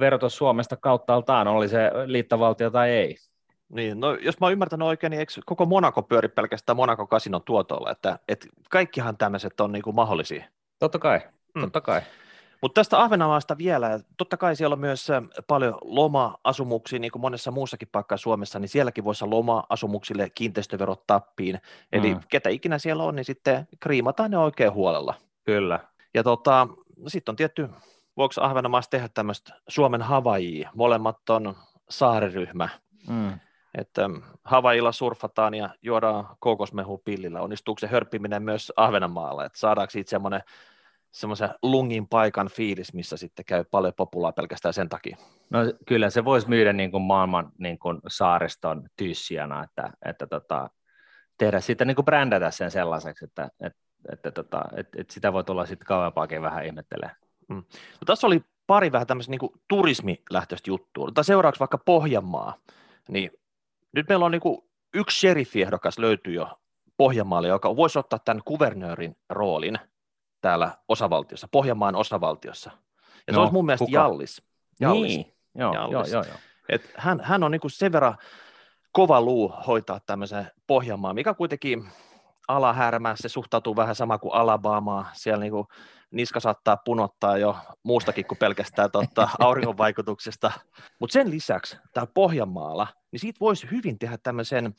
verotus 0.00 0.36
Suomesta 0.36 0.76
kauttaaltaan, 0.76 1.48
oli 1.48 1.68
se 1.68 1.90
liittovaltio 2.06 2.70
tai 2.70 2.90
ei. 2.90 3.16
Niin, 3.68 4.00
no 4.00 4.14
jos 4.14 4.40
mä 4.40 4.46
oon 4.46 4.52
ymmärtänyt 4.52 4.88
oikein, 4.88 5.10
niin 5.10 5.20
eikö 5.20 5.32
koko 5.46 5.66
Monaco 5.66 6.02
pyöri 6.02 6.28
pelkästään 6.28 6.76
Monaco 6.76 7.06
Casinon 7.06 7.42
tuotolla, 7.42 7.90
että, 7.90 8.18
että 8.28 8.46
kaikkihan 8.70 9.16
tämmöiset 9.16 9.60
on 9.60 9.72
niin 9.72 9.82
kuin 9.82 9.96
mahdollisia? 9.96 10.44
Totta 10.78 10.98
kai, 10.98 11.20
mm. 11.54 11.60
totta 11.60 11.80
kai. 11.80 12.00
Mutta 12.62 12.78
tästä 12.78 13.00
Ahvenanmaasta 13.00 13.58
vielä, 13.58 14.00
totta 14.16 14.36
kai 14.36 14.56
siellä 14.56 14.74
on 14.74 14.80
myös 14.80 15.08
paljon 15.46 15.78
loma-asumuksia, 15.80 16.98
niin 16.98 17.10
kuin 17.10 17.22
monessa 17.22 17.50
muussakin 17.50 17.88
paikkaa 17.92 18.18
Suomessa, 18.18 18.58
niin 18.58 18.68
sielläkin 18.68 19.04
voisi 19.04 19.24
olla 19.24 19.36
loma-asumuksille 19.36 20.30
kiinteistöverot 20.30 21.06
tappiin. 21.06 21.60
Eli 21.92 22.14
mm. 22.14 22.20
ketä 22.28 22.48
ikinä 22.48 22.78
siellä 22.78 23.02
on, 23.02 23.16
niin 23.16 23.24
sitten 23.24 23.68
kriimataan 23.80 24.30
ne 24.30 24.38
oikein 24.38 24.72
huolella. 24.72 25.14
Kyllä. 25.44 25.80
Ja 26.14 26.22
tota, 26.22 26.68
no 26.96 27.08
sitten 27.08 27.32
on 27.32 27.36
tietty, 27.36 27.68
voiko 28.18 28.34
Ahvenanmaassa 28.40 28.90
tehdä 28.90 29.08
tämmöistä 29.14 29.54
Suomen 29.68 30.02
Havaijia? 30.02 30.70
Molemmat 30.74 31.30
on 31.30 31.56
saariryhmä. 31.90 32.68
Mm. 33.08 33.32
Että 33.74 34.10
Havailla 34.44 34.92
surfataan 34.92 35.54
ja 35.54 35.68
juodaan 35.82 36.36
kokosmehu 36.38 36.98
pillillä. 36.98 37.40
Onnistuuko 37.40 37.78
se 37.78 37.86
hörppiminen 37.86 38.42
myös 38.42 38.72
Ahvenanmaalla? 38.76 39.44
Että 39.44 39.58
saadaanko 39.58 39.90
siitä 39.90 40.10
semmoinen 40.10 40.40
semmoisen 41.10 41.50
lungin 41.62 42.08
paikan 42.08 42.48
fiilis, 42.48 42.94
missä 42.94 43.16
sitten 43.16 43.44
käy 43.44 43.64
paljon 43.70 43.94
populaa 43.96 44.32
pelkästään 44.32 44.74
sen 44.74 44.88
takia. 44.88 45.16
No 45.50 45.58
kyllä 45.86 46.10
se 46.10 46.24
voisi 46.24 46.48
myydä 46.48 46.72
niin 46.72 46.90
kuin 46.90 47.02
maailman 47.02 47.52
niin 47.58 47.78
kuin 47.78 48.00
saariston 48.08 48.88
tyssijana, 48.96 49.64
että, 49.64 49.90
että 50.04 50.26
tota, 50.26 50.70
tehdä 51.38 51.60
siitä 51.60 51.84
niin 51.84 51.94
kuin 51.94 52.04
brändätä 52.04 52.50
sen 52.50 52.70
sellaiseksi, 52.70 53.24
että, 53.24 53.48
että, 53.60 53.78
että, 54.12 54.30
tota, 54.30 54.62
että, 54.76 55.00
että 55.00 55.14
sitä 55.14 55.32
voi 55.32 55.44
tulla 55.44 55.66
sitten 55.66 55.86
kauempaakin 55.86 56.42
vähän 56.42 56.66
ihmettelee. 56.66 57.10
Mm. 57.48 57.56
No, 57.56 58.04
tässä 58.06 58.26
oli 58.26 58.44
pari 58.66 58.92
vähän 58.92 59.06
tämmöistä 59.06 59.30
niin 59.30 59.60
turismilähtöistä 59.68 60.70
juttua. 60.70 61.10
Tai 61.14 61.24
seuraavaksi 61.24 61.60
vaikka 61.60 61.78
Pohjanmaa, 61.78 62.54
niin 63.08 63.30
nyt 63.92 64.08
meillä 64.08 64.24
on 64.24 64.32
niin 64.32 64.40
kuin 64.40 64.64
yksi 64.94 65.20
sheriffiehdokas 65.20 65.98
löytyy 65.98 66.34
jo 66.34 66.48
Pohjanmaalle, 66.96 67.48
joka 67.48 67.76
voisi 67.76 67.98
ottaa 67.98 68.18
tämän 68.18 68.42
kuvernöörin 68.44 69.16
roolin– 69.30 69.78
täällä 70.40 70.70
osavaltiossa, 70.88 71.48
Pohjanmaan 71.48 71.96
osavaltiossa. 71.96 72.70
Ja 73.26 73.32
no, 73.32 73.36
se 73.36 73.40
olisi 73.40 73.52
mun 73.52 73.66
mielestä 73.66 73.84
kuka? 73.84 73.98
Jallis. 73.98 74.42
Jallis. 74.80 75.16
Niin, 75.16 75.34
joo, 75.54 75.74
Jallis. 75.74 75.92
joo, 75.92 76.04
joo, 76.04 76.24
joo. 76.24 76.38
Et 76.68 76.92
hän, 76.96 77.20
hän 77.20 77.42
on 77.42 77.50
niin 77.50 77.60
sen 77.66 77.92
verran 77.92 78.16
kova 78.92 79.20
luu 79.20 79.52
hoitaa 79.66 80.00
tämmöisen 80.06 80.50
Pohjanmaan, 80.66 81.14
mikä 81.14 81.34
kuitenkin 81.34 81.88
alahärmää, 82.48 83.16
se 83.16 83.28
suhtautuu 83.28 83.76
vähän 83.76 83.94
sama 83.94 84.18
kuin 84.18 84.34
Alabamaa, 84.34 85.10
siellä 85.12 85.40
niin 85.40 85.52
kuin 85.52 85.66
niska 86.10 86.40
saattaa 86.40 86.76
punottaa 86.76 87.38
jo 87.38 87.56
muustakin 87.82 88.24
kuin 88.24 88.38
pelkästään 88.38 88.90
totta, 88.90 89.28
auringon 89.38 89.78
vaikutuksesta. 89.78 90.52
Mutta 91.00 91.12
sen 91.12 91.30
lisäksi 91.30 91.76
täällä 91.94 92.12
Pohjanmaalla, 92.14 92.86
niin 93.12 93.20
siitä 93.20 93.40
voisi 93.40 93.70
hyvin 93.70 93.98
tehdä 93.98 94.18
tämmöisen 94.22 94.74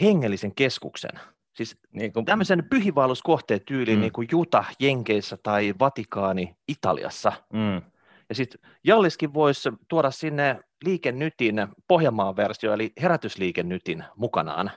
hengellisen 0.00 0.54
keskuksen. 0.54 1.20
Siis 1.54 1.76
niin 1.92 2.12
kuin... 2.12 2.24
tämmöisen 2.24 2.66
pyhivaelluskohteen 2.70 3.60
tyyliin 3.66 3.98
mm. 3.98 4.00
niin 4.00 4.12
kuin 4.12 4.28
Juta 4.32 4.64
Jenkeissä 4.80 5.38
tai 5.42 5.74
Vatikaani 5.80 6.56
Italiassa. 6.68 7.32
Mm. 7.52 7.82
Ja 8.28 8.34
sitten 8.34 8.70
Jalliskin 8.84 9.34
voisi 9.34 9.70
tuoda 9.88 10.10
sinne 10.10 10.60
liikennytin 10.84 11.66
Pohjanmaan 11.88 12.36
versio, 12.36 12.72
eli 12.72 12.92
herätysliikennytin 13.02 14.04
mukanaan. 14.16 14.70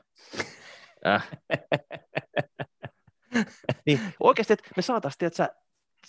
äh. 1.07 1.29
niin 3.85 3.99
oikeasti, 4.19 4.53
että 4.53 4.69
me 4.75 4.81
saataisiin, 4.81 5.27
että 5.27 5.49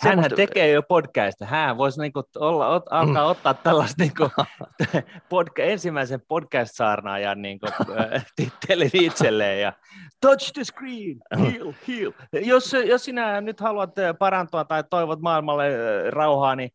Hänhän 0.00 0.30
tekee 0.36 0.70
jo 0.70 0.82
podcasta. 0.82 1.46
Hän 1.46 1.78
voisi 1.78 2.00
niinku 2.00 2.22
olla, 2.36 2.68
ot, 2.68 2.84
alkaa 2.90 3.24
ottaa 3.26 3.54
tällaista 3.54 4.02
niinku 4.02 4.30
podca- 5.34 5.62
ensimmäisen 5.62 6.20
podcast-saarnaajan 6.28 7.42
niinku, 7.42 7.66
tittelin 8.36 8.90
itselleen 8.92 9.60
ja 9.60 9.72
touch 10.20 10.52
the 10.52 10.64
screen, 10.64 11.20
heal, 11.38 11.72
heal. 11.88 12.12
Jos, 12.32 12.72
jos 12.86 13.04
sinä 13.04 13.40
nyt 13.40 13.60
haluat 13.60 13.90
parantua 14.18 14.64
tai 14.64 14.84
toivot 14.90 15.20
maailmalle 15.20 15.70
rauhaa, 16.10 16.56
niin 16.56 16.70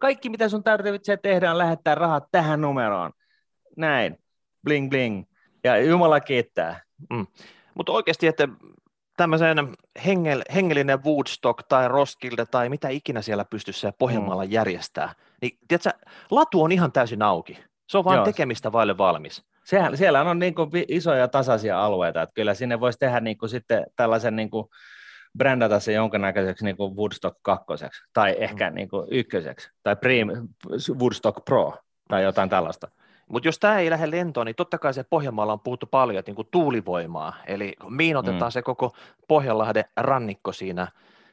kaikki 0.00 0.28
mitä 0.28 0.48
sun 0.48 0.64
tarvitsee 0.64 1.16
tehdä 1.16 1.50
on 1.50 1.58
lähettää 1.58 1.94
rahat 1.94 2.24
tähän 2.32 2.60
numeroon. 2.60 3.12
Näin, 3.76 4.16
bling 4.64 4.90
bling. 4.90 5.24
Ja 5.64 5.78
Jumala 5.78 6.20
kiittää. 6.20 6.82
Mm. 7.10 7.26
Mutta 7.74 7.92
oikeasti, 7.92 8.26
että 8.26 8.48
tämmöisen 9.20 9.74
hengel, 10.06 10.42
hengellinen 10.54 11.04
Woodstock 11.04 11.62
tai 11.68 11.88
Roskilde 11.88 12.46
tai 12.46 12.68
mitä 12.68 12.88
ikinä 12.88 13.22
siellä 13.22 13.44
pystyssä 13.44 13.88
ja 13.88 13.92
Pohjanmaalla 13.98 14.44
mm. 14.44 14.50
järjestää, 14.50 15.14
niin 15.42 15.58
tiedätkö, 15.68 15.90
latu 16.30 16.62
on 16.62 16.72
ihan 16.72 16.92
täysin 16.92 17.22
auki. 17.22 17.58
Se 17.88 17.98
on 17.98 18.04
vain 18.04 18.16
Joo. 18.16 18.24
tekemistä 18.24 18.72
vaille 18.72 18.98
valmis. 18.98 19.44
Sehän, 19.64 19.96
siellä 19.96 20.20
on 20.20 20.38
niin 20.38 20.54
kuin 20.54 20.70
isoja 20.88 21.28
tasaisia 21.28 21.84
alueita, 21.84 22.22
että 22.22 22.32
kyllä 22.34 22.54
sinne 22.54 22.80
voisi 22.80 22.98
tehdä 22.98 23.20
niin 23.20 23.38
kuin 23.38 23.50
sitten 23.50 23.86
tällaisen 23.96 24.36
niin 24.36 24.50
kuin 24.50 24.66
brändätä 25.38 25.80
se 25.80 25.92
jonkinnäköiseksi 25.92 26.64
niin 26.64 26.76
kuin 26.76 26.96
Woodstock 26.96 27.38
kakkoseksi, 27.42 28.02
tai 28.12 28.36
ehkä 28.38 28.70
mm. 28.70 28.74
niin 28.74 28.88
kuin 28.88 29.06
ykköseksi, 29.10 29.70
tai 29.82 29.96
Prim, 29.96 30.28
Woodstock 30.98 31.44
Pro, 31.44 31.74
tai 32.08 32.22
jotain 32.22 32.48
tällaista. 32.48 32.88
Mutta 33.30 33.48
jos 33.48 33.58
tämä 33.58 33.78
ei 33.78 33.90
lähde 33.90 34.10
lentoon, 34.10 34.46
niin 34.46 34.56
totta 34.56 34.78
kai 34.78 34.94
se 34.94 35.04
Pohjanmaalla 35.04 35.52
on 35.52 35.60
puhuttu 35.60 35.86
paljon, 35.86 36.18
että 36.18 36.32
niin 36.32 36.48
tuulivoimaa, 36.50 37.36
eli 37.46 37.72
miinotetaan 37.88 38.50
mm. 38.50 38.52
se 38.52 38.62
koko 38.62 38.92
Pohjanlahden 39.28 39.84
rannikko 39.96 40.52
siinä 40.52 40.88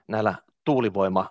näillä 0.08 0.36
tuulivoima, 0.66 1.30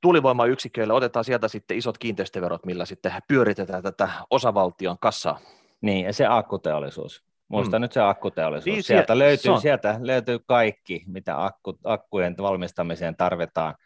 tuulivoimayksiköillä, 0.00 0.94
otetaan 0.94 1.24
sieltä 1.24 1.48
sitten 1.48 1.76
isot 1.76 1.98
kiinteistöverot, 1.98 2.66
millä 2.66 2.84
sitten 2.84 3.12
pyöritetään 3.28 3.82
tätä 3.82 4.10
osavaltion 4.30 4.98
kassaa. 4.98 5.38
Niin, 5.80 6.06
ja 6.06 6.12
se 6.12 6.26
akkuteollisuus. 6.26 7.24
Muista 7.48 7.78
mm. 7.78 7.80
nyt 7.80 7.92
se 7.92 8.00
akkuteollisuus. 8.00 8.74
Niin, 8.74 8.82
sieltä, 8.82 9.18
löytyy, 9.18 9.58
sieltä 9.60 9.96
löytyy 10.02 10.38
kaikki, 10.38 11.04
mitä 11.06 11.44
akku, 11.44 11.78
akkujen 11.84 12.34
valmistamiseen 12.38 13.16
tarvitaan– 13.16 13.74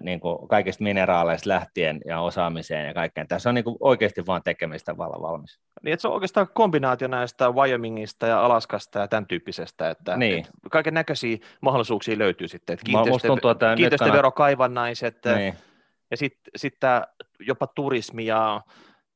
niin 0.00 0.20
kuin 0.20 0.48
kaikista 0.48 0.84
mineraaleista 0.84 1.48
lähtien 1.48 2.00
ja 2.04 2.20
osaamiseen 2.20 2.86
ja 2.86 2.94
kaikkeen. 2.94 3.28
Tässä 3.28 3.48
on 3.48 3.54
niin 3.54 3.64
kuin 3.64 3.76
oikeasti 3.80 4.26
vain 4.26 4.42
tekemistä 4.42 4.96
vallan 4.96 5.22
valmis. 5.22 5.60
Niin, 5.82 5.92
että 5.92 6.02
se 6.02 6.08
on 6.08 6.14
oikeastaan 6.14 6.48
kombinaatio 6.54 7.08
näistä 7.08 7.50
Wyomingista 7.50 8.26
ja 8.26 8.44
Alaskasta 8.44 8.98
ja 8.98 9.08
tämän 9.08 9.26
tyyppisestä, 9.26 9.90
että, 9.90 10.16
niin. 10.16 10.38
että 10.38 10.50
kaiken 10.70 10.94
näköisiä 10.94 11.36
mahdollisuuksia 11.60 12.18
löytyy 12.18 12.48
sitten, 12.48 12.74
että 12.74 12.84
kiinteistö, 12.84 13.28
tuntuu, 13.28 13.50
että 13.50 13.74
kiinteistöverokaivannaiset 13.76 15.18
niin. 15.36 15.54
ja 16.10 16.16
sitten 16.16 16.50
sit 16.56 16.76
jopa 17.40 17.66
turismi 17.66 18.26
ja 18.26 18.60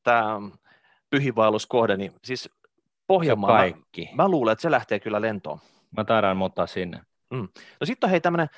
tämä 0.02 0.40
pyhiinvaelluskohde, 1.10 1.96
niin 1.96 2.12
siis 2.24 2.50
Pohjanmaa, 3.06 3.50
kaikki. 3.50 4.08
Mä, 4.14 4.22
mä 4.22 4.28
luulen, 4.28 4.52
että 4.52 4.62
se 4.62 4.70
lähtee 4.70 5.00
kyllä 5.00 5.20
lentoon. 5.20 5.58
Mä 5.96 6.04
taidaan 6.04 6.36
muuttaa 6.36 6.66
sinne. 6.66 7.00
Mm. 7.30 7.48
No 7.80 7.86
sitten 7.86 8.08
on 8.08 8.10
hei 8.10 8.20
tämmöinen 8.20 8.48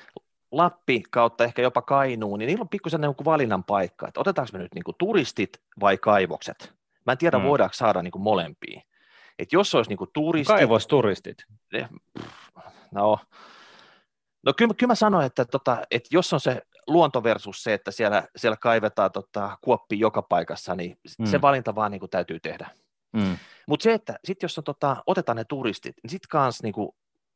Lappi 0.53 1.03
kautta 1.11 1.43
ehkä 1.43 1.61
jopa 1.61 1.81
Kainuun, 1.81 2.39
niin 2.39 2.47
niillä 2.47 2.61
on 2.61 2.69
pikkusen 2.69 3.01
niin 3.01 3.25
valinnan 3.25 3.63
paikka, 3.63 4.07
että 4.07 4.19
otetaanko 4.19 4.49
me 4.53 4.59
nyt 4.59 4.73
niin 4.75 4.83
kuin 4.83 4.95
turistit 4.99 5.61
vai 5.79 5.97
kaivokset. 5.97 6.73
Mä 7.05 7.11
en 7.11 7.17
tiedä, 7.17 7.37
mm. 7.37 7.43
voidaanko 7.43 7.73
saada 7.73 8.01
niin 8.01 8.11
kuin 8.11 8.21
molempia. 8.21 8.81
Et 9.39 9.53
jos 9.53 9.75
olisi 9.75 9.89
niin 9.89 9.97
kuin 9.97 10.09
turistit... 10.13 10.55
Kaivosturistit. 10.55 11.37
Eh, 11.73 11.89
no, 12.91 13.19
no 14.45 14.53
kyllä, 14.57 14.73
kyllä 14.73 14.91
mä 14.91 14.95
sanoin, 14.95 15.25
että, 15.25 15.45
tota, 15.45 15.81
että 15.91 16.09
jos 16.11 16.33
on 16.33 16.39
se 16.39 16.61
luonto 16.87 17.23
versus 17.23 17.63
se, 17.63 17.73
että 17.73 17.91
siellä, 17.91 18.23
siellä 18.35 18.57
kaivetaan 18.57 19.11
tota, 19.11 19.57
kuoppi 19.61 19.99
joka 19.99 20.21
paikassa, 20.21 20.75
niin 20.75 20.97
mm. 21.19 21.25
se 21.25 21.41
valinta 21.41 21.75
vaan 21.75 21.91
niin 21.91 21.99
kuin 21.99 22.09
täytyy 22.09 22.39
tehdä. 22.39 22.69
Mm. 23.13 23.37
Mutta 23.67 23.83
se, 23.83 23.93
että 23.93 24.19
sitten 24.25 24.45
jos 24.45 24.57
on, 24.57 24.63
tota, 24.63 25.03
otetaan 25.07 25.35
ne 25.35 25.43
turistit, 25.43 25.95
niin 26.03 26.09
sitten 26.09 26.29
kanssa 26.29 26.63
niin 26.63 26.73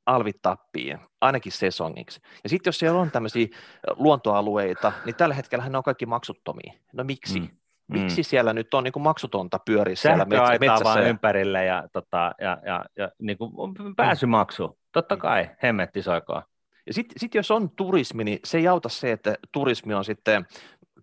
alvit 0.08 0.42
tappii, 0.42 0.96
ainakin 1.22 1.52
sesongiksi. 1.52 2.22
Ja 2.44 2.50
sitten 2.50 2.68
jos 2.70 2.80
siellä 2.80 3.00
on 3.00 3.12
tämmöisiä 3.12 3.48
luontoalueita, 3.96 4.92
niin 5.06 5.16
tällä 5.16 5.36
hetkellä 5.36 5.70
ne 5.70 5.78
on 5.78 5.84
kaikki 5.84 6.06
maksuttomia. 6.06 6.74
No 6.94 7.04
miksi? 7.04 7.40
Mm. 7.40 7.50
Miksi 7.88 8.22
mm. 8.22 8.24
siellä 8.24 8.54
nyt 8.54 8.74
on 8.74 8.84
niin 8.84 8.92
kuin 8.92 9.04
maksutonta 9.04 9.60
pyöriä 9.66 9.96
siellä 9.96 10.26
metsä, 10.26 10.58
metsässä? 10.60 10.84
vaan 10.84 11.04
ympärille 11.04 11.66
ja, 11.66 11.88
tota, 11.94 12.32
ja, 12.42 12.58
ja, 12.66 12.86
ja 12.98 13.10
niin 13.20 13.38
kuin 13.38 13.54
pääsymaksu. 13.96 14.80
Totta 14.92 15.16
mm. 15.16 15.20
kai, 15.22 15.50
hemmetti 15.64 16.02
soikaa. 16.02 16.44
Ja 16.88 16.94
sitten 16.94 17.20
sit 17.20 17.36
jos 17.36 17.52
on 17.52 17.70
turismi, 17.70 18.24
niin 18.24 18.40
se 18.44 18.58
ei 18.58 18.68
auta 18.68 18.90
se, 18.90 19.12
että 19.12 19.36
turismi 19.52 19.94
on 19.94 20.06
sitten 20.06 20.46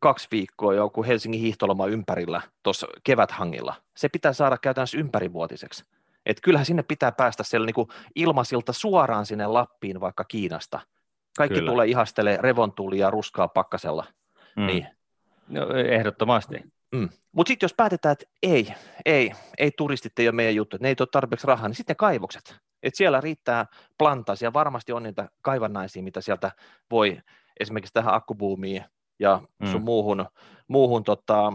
kaksi 0.00 0.28
viikkoa 0.30 0.74
joku 0.74 1.04
Helsingin 1.04 1.40
hiihtoloma 1.40 1.86
ympärillä 1.86 2.40
tuossa 2.62 2.86
keväthangilla. 3.04 3.74
Se 3.96 4.08
pitää 4.08 4.32
saada 4.32 4.58
käytännössä 4.58 4.98
ympärivuotiseksi. 4.98 5.84
Et 6.26 6.40
kyllähän 6.42 6.66
sinne 6.66 6.82
pitää 6.82 7.12
päästä 7.12 7.42
siellä 7.42 7.66
niin 7.66 7.86
ilmasilta 8.14 8.72
suoraan 8.72 9.26
sinne 9.26 9.46
Lappiin 9.46 10.00
vaikka 10.00 10.24
Kiinasta. 10.24 10.80
Kaikki 11.36 11.58
Kyllä. 11.58 11.70
tulee 11.70 11.86
ihastelee 11.86 12.38
revontulia 12.40 13.10
ruskaa 13.10 13.48
pakkasella. 13.48 14.06
Mm. 14.56 14.66
Niin. 14.66 14.86
No, 15.48 15.68
ehdottomasti. 15.70 16.62
Mm. 16.92 17.08
Mutta 17.32 17.48
sitten 17.48 17.64
jos 17.64 17.74
päätetään, 17.76 18.12
että 18.12 18.24
ei, 18.42 18.74
ei, 19.04 19.32
ei 19.58 19.70
turistit 19.76 20.18
ei 20.18 20.28
ole 20.28 20.34
meidän 20.34 20.54
juttu, 20.54 20.76
että 20.76 20.84
ne 20.84 20.88
ei 20.88 20.96
ole 21.00 21.08
tarpeeksi 21.12 21.46
rahaa, 21.46 21.68
niin 21.68 21.76
sitten 21.76 21.96
kaivokset. 21.96 22.56
Et 22.82 22.94
siellä 22.94 23.20
riittää 23.20 23.66
plantasia, 23.98 24.52
varmasti 24.52 24.92
on 24.92 25.02
niitä 25.02 25.28
kaivannaisia, 25.42 26.02
mitä 26.02 26.20
sieltä 26.20 26.52
voi 26.90 27.18
esimerkiksi 27.60 27.92
tähän 27.92 28.14
akkubuumiin 28.14 28.84
ja 29.18 29.40
mm. 29.58 29.66
sun 29.66 29.82
muuhun, 29.82 30.26
muuhun 30.68 31.04
tota, 31.04 31.52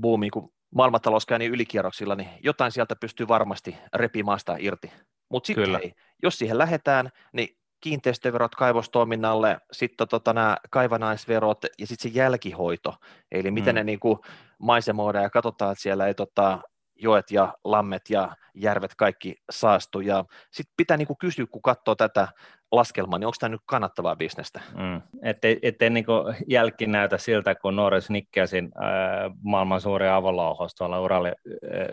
buumiin, 0.00 0.30
kun 0.30 0.52
maailmantalous 0.74 1.26
käy 1.26 1.38
niin 1.38 1.52
ylikierroksilla, 1.52 2.14
niin 2.14 2.28
jotain 2.42 2.72
sieltä 2.72 2.96
pystyy 2.96 3.28
varmasti 3.28 3.76
repimaan 3.94 4.38
sitä 4.38 4.56
irti. 4.58 4.92
Mutta 5.28 5.46
sitten 5.46 5.80
jos 6.22 6.38
siihen 6.38 6.58
lähdetään, 6.58 7.10
niin 7.32 7.58
kiinteistöverot 7.80 8.54
kaivostoiminnalle, 8.54 9.58
sitten 9.72 10.08
tota, 10.08 10.32
nämä 10.32 10.56
kaivanaisverot 10.70 11.64
ja 11.78 11.86
sitten 11.86 12.12
se 12.12 12.18
jälkihoito, 12.18 12.94
eli 13.32 13.50
miten 13.50 13.74
mm. 13.74 13.76
ne 13.76 13.84
niin 13.84 14.00
kuin 14.00 14.18
maisemoidaan 14.58 15.22
ja 15.22 15.30
katsotaan, 15.30 15.72
että 15.72 15.82
siellä 15.82 16.06
ei 16.06 16.14
tota, 16.14 16.60
joet 16.98 17.30
ja 17.30 17.54
lammet 17.64 18.10
ja 18.10 18.36
järvet 18.54 18.94
kaikki 18.94 19.36
saastu. 19.50 20.00
Ja 20.00 20.24
sitten 20.50 20.74
pitää 20.76 20.96
niin 20.96 21.06
kuin 21.06 21.18
kysyä, 21.18 21.46
kun 21.50 21.62
katsoo 21.62 21.94
tätä 21.94 22.28
laskelmaa, 22.72 23.18
niin 23.18 23.26
onko 23.26 23.36
tämä 23.40 23.48
nyt 23.48 23.60
kannattavaa 23.66 24.16
bisnestä? 24.16 24.60
Mm. 24.74 25.02
Ettei, 25.22 25.58
ettei 25.62 25.90
niin 25.90 26.06
jälki 26.46 26.86
näytä 26.86 27.18
siltä, 27.18 27.54
kun 27.54 27.76
Norris 27.76 28.10
Nickelsin 28.10 28.70
äh, 28.82 29.32
maailman 29.42 29.80
suuri 29.80 30.08
avolouhos 30.08 30.74
tuolla 30.74 31.00
Urali, 31.00 31.28
äh, 31.28 31.34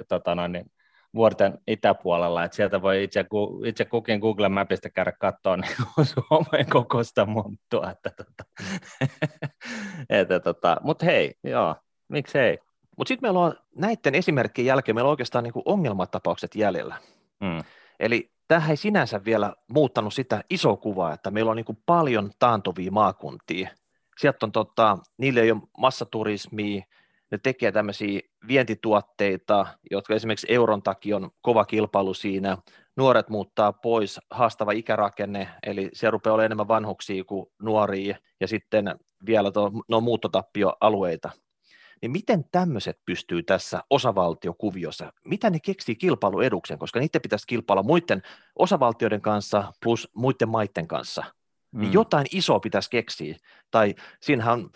tota 0.08 0.36
noin, 0.36 0.52
niin 0.52 0.66
vuorten 1.16 1.58
itäpuolella, 1.68 2.44
että 2.44 2.56
sieltä 2.56 2.82
voi 2.82 3.04
itse, 3.04 3.26
itse 3.66 3.86
kukin 3.86 4.20
Google 4.20 4.50
Mapista 4.50 4.90
käydä 4.90 5.12
katsoa 5.12 5.58
niin 5.58 5.76
Suomen 6.04 6.70
kokoista 6.70 7.26
monttua. 7.26 7.92
Että, 7.92 8.10
tota, 8.10 8.44
että, 10.10 10.40
tota, 10.40 10.78
Mutta 10.84 11.06
hei, 11.06 11.34
joo, 11.44 11.76
miksei. 12.10 12.58
Mutta 12.98 13.08
sitten 13.08 13.28
meillä 13.28 13.40
on 13.40 13.56
näiden 13.76 14.16
esimerkkien 14.16 14.66
jälkeen 14.66 14.96
meillä 14.96 15.08
on 15.08 15.12
oikeastaan 15.12 15.44
niin 15.44 15.54
ongelmatapaukset 15.66 16.56
jäljellä. 16.56 16.96
Mm. 17.42 17.64
Eli 18.00 18.32
tähän 18.48 18.70
ei 18.70 18.78
sinänsä 18.78 19.26
vielä 19.26 19.54
muuttanut 19.72 20.14
sitä 20.14 20.44
isoa 20.50 20.78
kuvaa, 20.78 21.14
että 21.14 21.32
meillä 21.32 21.52
on 21.52 21.58
niin 21.58 21.78
paljon 21.86 22.32
taantuvia 22.40 22.92
maakuntia. 22.92 23.70
Sieltä 24.18 24.46
on 24.46 24.52
tota, 24.52 24.98
niille 25.18 25.42
ei 25.42 25.52
ole 25.52 25.62
massaturismia, 25.78 26.84
ne 27.32 27.38
tekee 27.38 27.72
tämmöisiä 27.72 28.20
vientituotteita, 28.48 29.66
jotka 29.92 30.16
esimerkiksi 30.16 30.48
euron 30.50 30.84
takia 30.84 31.16
on 31.16 31.30
kova 31.42 31.66
kilpailu 31.66 32.14
siinä, 32.14 32.58
nuoret 32.96 33.30
muuttaa 33.30 33.74
pois, 33.74 34.20
haastava 34.32 34.72
ikärakenne, 34.72 35.50
eli 35.64 35.90
se 35.94 36.10
rupeaa 36.10 36.34
olemaan 36.34 36.46
enemmän 36.46 36.68
vanhuksia 36.68 37.24
kuin 37.24 37.46
nuoria, 37.62 38.18
ja 38.40 38.48
sitten 38.48 38.96
vielä 39.26 39.52
tuo, 39.52 39.72
no 39.88 40.02
muuttotappioalueita. 40.02 41.32
Niin 42.02 42.12
miten 42.12 42.46
tämmöiset 42.52 43.00
pystyy 43.06 43.44
tässä 43.44 43.84
osavaltiokuviossa, 43.90 45.14
mitä 45.26 45.50
ne 45.50 45.60
keksii 45.60 45.96
kilpailueduksen, 45.96 46.80
koska 46.80 47.00
niiden 47.00 47.22
pitäisi 47.22 47.48
kilpailla 47.48 47.84
muiden 47.84 48.22
osavaltioiden 48.56 49.22
kanssa 49.22 49.74
plus 49.84 50.10
muiden 50.16 50.50
maiden 50.50 50.88
kanssa. 50.88 51.24
Niin 51.72 51.90
mm. 51.90 51.94
jotain 51.94 52.26
isoa 52.32 52.60
pitäisi 52.60 52.90
keksiä, 52.90 53.36
tai 53.72 53.96
siinähän 54.22 54.70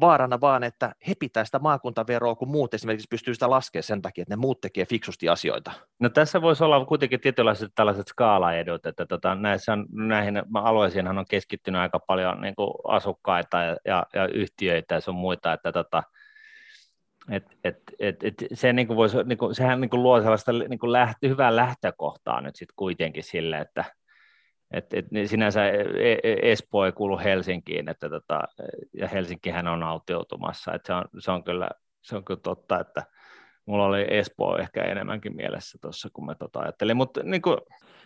vaarana 0.00 0.40
vaan, 0.40 0.64
että 0.64 0.94
he 1.08 1.14
pitää 1.20 1.44
sitä 1.44 1.58
maakuntaveroa, 1.58 2.34
kun 2.34 2.50
muut 2.50 2.74
esimerkiksi 2.74 3.06
pystyy 3.10 3.34
sitä 3.34 3.50
laskemaan 3.50 3.82
sen 3.82 4.02
takia, 4.02 4.22
että 4.22 4.36
ne 4.36 4.40
muut 4.40 4.60
tekee 4.60 4.86
fiksusti 4.86 5.28
asioita. 5.28 5.72
No 6.00 6.08
tässä 6.08 6.42
voisi 6.42 6.64
olla 6.64 6.84
kuitenkin 6.84 7.20
tietynlaiset 7.20 7.72
tällaiset 7.74 8.08
skaalaedut, 8.08 8.86
että 8.86 9.06
tota, 9.06 9.34
näissä 9.34 9.72
on, 9.72 9.86
näihin 9.92 10.42
alueisiinhan 10.54 11.18
on 11.18 11.24
keskittynyt 11.30 11.80
aika 11.80 11.98
paljon 11.98 12.40
niin 12.40 12.54
kuin 12.54 12.70
asukkaita 12.88 13.62
ja, 13.62 13.76
ja, 13.84 14.06
ja 14.14 14.26
yhtiöitä 14.26 14.94
ja 14.94 15.00
sun 15.00 15.14
muita, 15.14 15.52
että 15.52 15.72
tota, 15.72 16.02
et, 17.30 17.58
et, 17.64 17.78
et, 17.98 18.24
et 18.24 18.34
se 18.54 18.72
niin 18.72 18.86
kuin 18.86 18.96
voisi, 18.96 19.16
niin 19.24 19.38
kuin, 19.38 19.54
sehän 19.54 19.80
niin 19.80 19.90
kuin 19.90 20.02
luo 20.02 20.20
sellaista 20.20 20.52
niin 20.52 20.78
kuin 20.78 20.92
lähtö, 20.92 21.28
hyvää 21.28 21.56
lähtökohtaa 21.56 22.40
nyt 22.40 22.56
sitten 22.56 22.74
kuitenkin 22.76 23.22
sille, 23.22 23.58
että, 23.58 23.84
et, 24.70 24.94
et, 24.94 25.10
niin 25.10 25.28
sinänsä 25.28 25.68
e, 25.68 26.12
e, 26.22 26.52
Espoo 26.52 26.84
ei 26.84 26.92
kuulu 26.92 27.18
Helsinkiin, 27.18 27.88
että 27.88 28.08
tota, 28.10 28.40
ja 28.92 29.08
Helsinkihän 29.08 29.68
on 29.68 29.82
autioitumassa, 29.82 30.74
että 30.74 30.86
se 30.86 30.92
on, 30.92 31.04
se 31.18 31.30
on, 31.30 31.44
kyllä, 31.44 31.68
se 32.02 32.16
on 32.16 32.24
kyllä 32.24 32.40
totta, 32.40 32.80
että 32.80 33.02
mulla 33.66 33.84
oli 33.84 34.06
Espoo 34.10 34.58
ehkä 34.58 34.84
enemmänkin 34.84 35.36
mielessä 35.36 35.78
tuossa, 35.80 36.08
kun 36.12 36.26
mä 36.26 36.34
tota 36.34 36.60
ajattelin, 36.60 36.96
mutta 36.96 37.22
niin 37.22 37.42
kuin, 37.42 37.56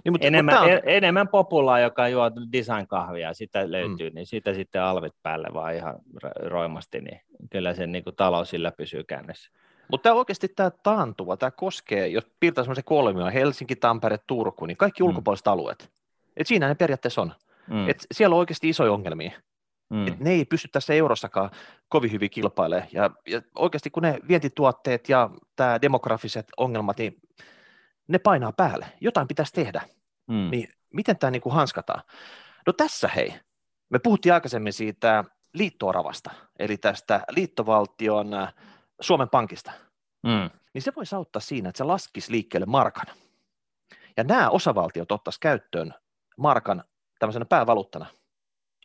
niin, 0.04 0.12
mutta, 0.12 0.26
enemmän, 0.26 0.54
mutta 0.54 0.74
on... 0.74 0.80
Enemmän 0.84 1.28
populaa, 1.28 1.80
joka 1.80 2.08
juo 2.08 2.30
design-kahvia, 2.52 3.34
sitä 3.34 3.70
löytyy, 3.70 4.10
mm. 4.10 4.14
niin 4.14 4.26
siitä 4.26 4.54
sitten 4.54 4.82
alvit 4.82 5.14
päälle 5.22 5.48
vaan 5.54 5.74
ihan 5.74 5.94
roimasti, 6.36 7.00
niin 7.00 7.20
kyllä 7.50 7.74
sen 7.74 7.92
niin 7.92 8.04
kuin 8.04 8.16
talous 8.16 8.50
sillä 8.50 8.72
pysyy 8.72 9.04
käynnissä. 9.04 9.50
Mutta 9.90 10.12
oikeasti 10.12 10.48
tämä 10.48 10.70
taantuva, 10.70 11.36
tämä 11.36 11.50
koskee, 11.50 12.08
jos 12.08 12.26
piirtää 12.40 12.64
semmoisen 12.64 12.84
kolmioon, 12.84 13.32
Helsinki, 13.32 13.76
Tampere, 13.76 14.18
Turku, 14.26 14.66
niin 14.66 14.76
kaikki 14.76 15.02
mm. 15.02 15.08
ulkopuoliset 15.08 15.48
alueet. 15.48 15.90
Et 16.36 16.46
siinä 16.46 16.68
ne 16.68 16.74
periaatteessa 16.74 17.22
on. 17.22 17.32
Mm. 17.70 17.88
Et 17.88 18.06
siellä 18.14 18.34
on 18.34 18.38
oikeasti 18.38 18.68
isoja 18.68 18.92
ongelmia. 18.92 19.30
Mm. 19.90 20.06
Et 20.06 20.20
ne 20.20 20.30
ei 20.30 20.44
pysty 20.44 20.68
tässä 20.72 20.94
eurossakaan 20.94 21.50
kovin 21.88 22.12
hyvin 22.12 22.30
kilpailemaan. 22.30 22.88
Ja, 22.92 23.10
ja 23.28 23.42
oikeasti 23.56 23.90
kun 23.90 24.02
ne 24.02 24.18
vientituotteet 24.28 25.08
ja 25.08 25.30
tämä 25.56 25.82
demografiset 25.82 26.46
ongelmat, 26.56 26.98
niin 26.98 27.16
ne 28.08 28.18
painaa 28.18 28.52
päälle. 28.52 28.86
Jotain 29.00 29.28
pitäisi 29.28 29.52
tehdä. 29.52 29.82
Mm. 30.26 30.50
Niin 30.50 30.68
miten 30.94 31.18
tämä 31.18 31.30
niinku 31.30 31.50
hanskataan? 31.50 32.02
No 32.66 32.72
tässä 32.72 33.08
hei, 33.08 33.34
me 33.90 33.98
puhuttiin 33.98 34.32
aikaisemmin 34.32 34.72
siitä 34.72 35.24
liittoaravasta, 35.54 36.30
eli 36.58 36.76
tästä 36.76 37.20
liittovaltion 37.30 38.34
äh, 38.34 38.54
Suomen 39.00 39.28
Pankista. 39.28 39.72
Mm. 40.22 40.50
Niin 40.74 40.82
se 40.82 40.92
voisi 40.96 41.14
auttaa 41.14 41.40
siinä, 41.40 41.68
että 41.68 41.78
se 41.78 41.84
laskisi 41.84 42.32
liikkeelle 42.32 42.66
markan. 42.66 43.06
Ja 44.16 44.24
nämä 44.24 44.50
osavaltiot 44.50 45.12
ottaisiin 45.12 45.40
käyttöön 45.40 45.94
markan 46.38 46.84
tämmöisenä 47.18 47.44
päävaluuttana. 47.44 48.06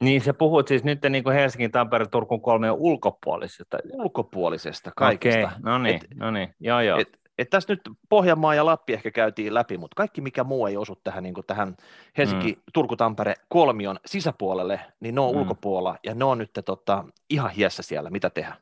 Niin, 0.02 0.22
se 0.22 0.34
puhut 0.34 0.68
siis 0.68 0.84
nyt 0.84 1.00
niin 1.10 1.24
kuin 1.24 1.36
Helsingin, 1.36 1.72
Tampere, 1.72 2.06
Turkun 2.08 2.42
kolme 2.42 2.72
ulkopuolisesta. 2.72 3.78
Ulkopuolisesta 3.92 4.92
kaikesta. 4.96 5.40
Okei, 5.40 5.60
no 5.62 5.78
niin, 5.78 6.02
no 6.16 6.32
niin, 6.32 6.56
joo 6.60 6.82
joo. 6.82 7.00
Et, 7.00 7.23
et 7.38 7.50
tässä 7.50 7.74
nyt 7.74 7.82
Pohjanmaa 8.10 8.56
ja 8.56 8.66
Lappi 8.66 8.94
ehkä 8.94 9.12
käytiin 9.12 9.54
läpi, 9.54 9.78
mutta 9.78 9.96
kaikki 9.96 10.22
mikä 10.22 10.44
muu 10.44 10.68
ei 10.68 10.78
osu 10.78 11.00
tähän, 11.04 11.24
niin 11.24 11.34
tähän 11.48 11.78
Helsinki, 12.18 12.52
mm. 12.54 12.62
Turku, 12.74 12.96
Tampere 12.96 13.36
kolmion 13.50 14.00
sisäpuolelle, 14.06 14.80
niin 15.00 15.16
ne 15.16 15.22
on 15.22 15.36
mm. 15.36 15.42
ulkopuolella 15.42 15.98
ja 16.04 16.16
ne 16.16 16.26
on 16.26 16.38
nyt 16.38 16.52
tota, 16.66 17.06
ihan 17.30 17.52
hiessä 17.52 17.84
siellä, 17.84 18.10
mitä 18.10 18.30
tehdään. 18.30 18.58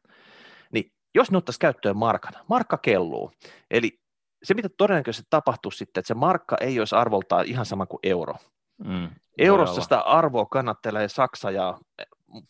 Niin 0.71 0.91
jos 1.15 1.31
ne 1.31 1.37
ottaisiin 1.37 1.59
käyttöön 1.59 1.97
markan, 1.97 2.33
markka 2.47 2.77
kelluu, 2.77 3.31
eli 3.71 3.99
se 4.43 4.53
mitä 4.53 4.69
todennäköisesti 4.77 5.27
tapahtuu 5.29 5.71
sitten, 5.71 6.01
että 6.01 6.07
se 6.07 6.13
markka 6.13 6.57
ei 6.61 6.79
olisi 6.79 6.95
arvoltaan 6.95 7.45
ihan 7.45 7.65
sama 7.65 7.85
kuin 7.85 7.99
euro, 8.03 8.35
Mm, 8.83 9.09
Eurossa 9.37 9.81
sitä 9.81 9.99
arvoa 9.99 10.45
kannattelee 10.45 11.07
Saksa 11.09 11.51
ja 11.51 11.77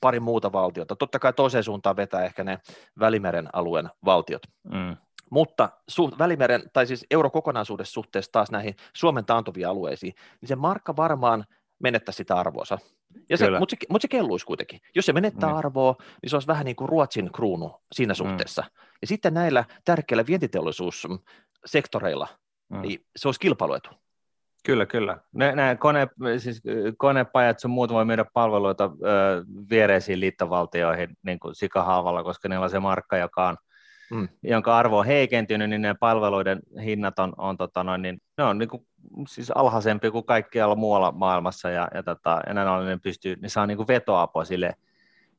pari 0.01 0.19
muuta 0.19 0.51
valtiota. 0.51 0.95
Totta 0.95 1.19
kai 1.19 1.33
toiseen 1.33 1.63
suuntaan 1.63 1.95
vetää 1.95 2.25
ehkä 2.25 2.43
ne 2.43 2.59
Välimeren 2.99 3.49
alueen 3.53 3.89
valtiot. 4.05 4.41
Mm. 4.63 4.97
Mutta 5.31 5.69
su- 5.91 6.19
Välimeren, 6.19 6.63
tai 6.73 6.87
siis 6.87 7.05
eurokokonaisuudessa 7.11 7.93
suhteessa 7.93 8.31
taas 8.31 8.51
näihin 8.51 8.75
Suomen 8.93 9.25
taantuvia 9.25 9.69
alueisiin, 9.69 10.13
niin 10.41 10.49
se 10.49 10.55
markka 10.55 10.95
varmaan 10.95 11.45
menettää 11.83 12.13
sitä 12.13 12.35
arvoa. 12.35 12.63
Ja 13.29 13.37
se, 13.37 13.59
mutta, 13.59 13.75
se, 13.79 13.85
mutta 13.89 14.03
se 14.03 14.07
kelluisi 14.07 14.45
kuitenkin. 14.45 14.79
Jos 14.95 15.05
se 15.05 15.13
menettää 15.13 15.49
mm. 15.49 15.55
arvoa, 15.55 15.95
niin 16.21 16.29
se 16.29 16.35
olisi 16.35 16.47
vähän 16.47 16.65
niin 16.65 16.75
kuin 16.75 16.89
Ruotsin 16.89 17.31
kruunu 17.31 17.81
siinä 17.91 18.11
mm. 18.11 18.15
suhteessa. 18.15 18.61
Mm. 18.61 18.67
Ja 19.01 19.07
sitten 19.07 19.33
näillä 19.33 19.65
tärkeillä 19.85 20.25
vientiteollisuussektoreilla, 20.27 22.27
mm. 22.69 22.81
niin 22.81 23.05
se 23.15 23.27
olisi 23.27 23.39
kilpailuetu. 23.39 23.89
Kyllä, 24.65 24.85
kyllä. 24.85 25.17
Nämä 25.33 25.75
kone, 25.75 26.07
siis 26.37 26.61
konepajat 26.97 27.59
sun 27.59 27.71
muut 27.71 27.93
voi 27.93 28.05
myydä 28.05 28.25
palveluita 28.33 28.83
ö, 28.83 28.87
viereisiin 29.69 30.19
liittovaltioihin 30.19 31.09
niin 31.25 31.39
kuin 31.39 31.55
sikahaavalla, 31.55 32.23
koska 32.23 32.49
niillä 32.49 32.63
on 32.63 32.69
se 32.69 32.79
markka, 32.79 33.17
joka 33.17 33.47
on, 33.47 33.57
mm. 34.11 34.27
jonka 34.43 34.77
arvo 34.77 34.97
on 34.97 35.05
heikentynyt, 35.05 35.69
niin 35.69 35.81
ne 35.81 35.95
palveluiden 35.99 36.59
hinnat 36.83 37.19
on, 37.19 37.33
on, 37.37 37.57
tota 37.57 37.83
noin, 37.83 38.01
niin, 38.01 38.21
ne 38.37 38.43
on 38.43 38.57
niin 38.57 38.69
kuin, 38.69 38.87
siis 39.27 39.51
alhaisempi 39.51 40.11
kuin 40.11 40.25
kaikkialla 40.25 40.75
muualla 40.75 41.11
maailmassa, 41.11 41.69
ja, 41.69 41.87
ja, 41.93 42.03
tota, 42.03 42.41
ja 42.47 42.53
näin 42.53 42.67
ollen 42.67 42.87
ne, 42.87 42.97
pystyy, 42.97 43.35
ne 43.41 43.49
saa 43.49 43.67
niin 43.67 43.77
kuin 43.77 43.87
vetoapua 43.87 44.45
sille 44.45 44.75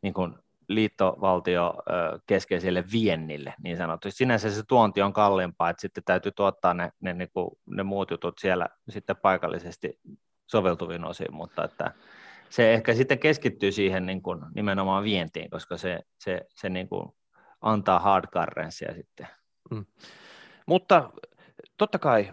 niin 0.03 0.15
kuin 0.15 0.35
liittovaltio 0.69 1.75
keskeiselle 2.27 2.85
viennille, 2.93 3.55
niin 3.63 3.77
sanotusti. 3.77 4.19
Sinänsä 4.19 4.51
se 4.51 4.63
tuonti 4.69 5.03
on 5.03 5.13
kalliimpaa, 5.13 5.71
että 5.71 5.81
sitten 5.81 6.05
täytyy 6.05 6.33
tuottaa 6.33 6.75
ne, 6.75 6.93
ne, 7.01 7.13
niin 7.13 7.29
ne 7.67 7.83
muut 7.83 8.11
jutut 8.11 8.39
siellä 8.39 8.69
sitten 8.89 9.17
paikallisesti 9.17 9.99
soveltuviin 10.47 11.05
osiin, 11.05 11.35
mutta 11.35 11.65
että 11.65 11.93
se 12.49 12.75
ehkä 12.75 12.95
sitten 12.95 13.19
keskittyy 13.19 13.73
siihen 13.73 14.07
niin 14.07 14.23
kuin 14.23 14.41
nimenomaan 14.55 15.05
vientiin, 15.05 15.51
koska 15.51 15.77
se, 15.77 16.01
se, 16.19 16.41
se 16.49 16.69
niin 16.69 16.89
kuin 16.89 17.13
antaa 17.63 17.99
hard 17.99 18.25
currencya 18.33 18.95
sitten. 18.95 19.29
Mm. 19.71 19.87
Mutta 20.67 21.11
totta 21.79 21.99
kai 21.99 22.33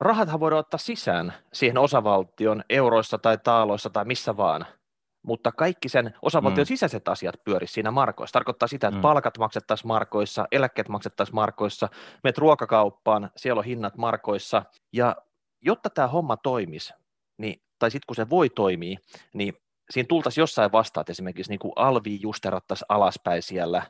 rahathan 0.00 0.40
voidaan 0.40 0.60
ottaa 0.60 0.78
sisään 0.78 1.34
siihen 1.52 1.78
osavaltion 1.78 2.64
euroissa 2.70 3.18
tai 3.18 3.38
taaloissa 3.38 3.90
tai 3.90 4.04
missä 4.04 4.36
vaan– 4.36 4.66
mutta 5.22 5.52
kaikki 5.52 5.88
sen 5.88 6.14
osavaltion 6.22 6.64
mm. 6.64 6.68
sisäiset 6.68 7.08
asiat 7.08 7.34
pyörisi 7.44 7.72
siinä 7.72 7.90
markoissa. 7.90 8.32
Tarkoittaa 8.32 8.68
sitä, 8.68 8.88
että 8.88 8.98
mm. 8.98 9.02
palkat 9.02 9.38
maksettaisiin 9.38 9.88
markoissa, 9.88 10.46
eläkkeet 10.52 10.88
maksettaisiin 10.88 11.34
markoissa, 11.34 11.88
menet 12.24 12.38
ruokakauppaan, 12.38 13.30
siellä 13.36 13.58
on 13.58 13.64
hinnat 13.64 13.96
markoissa, 13.96 14.62
ja 14.92 15.16
jotta 15.60 15.90
tämä 15.90 16.08
homma 16.08 16.36
toimisi, 16.36 16.92
niin, 17.38 17.62
tai 17.78 17.90
sitten 17.90 18.06
kun 18.06 18.16
se 18.16 18.30
voi 18.30 18.50
toimia, 18.50 18.98
niin 19.34 19.54
siinä 19.90 20.06
tultaisiin 20.06 20.42
jossain 20.42 20.72
vastaan, 20.72 21.02
että 21.02 21.12
esimerkiksi 21.12 21.52
niin 21.52 21.58
kuin 21.58 21.72
alvi 21.76 22.18
justerattaisiin 22.22 22.86
alaspäin 22.88 23.42
siellä, 23.42 23.82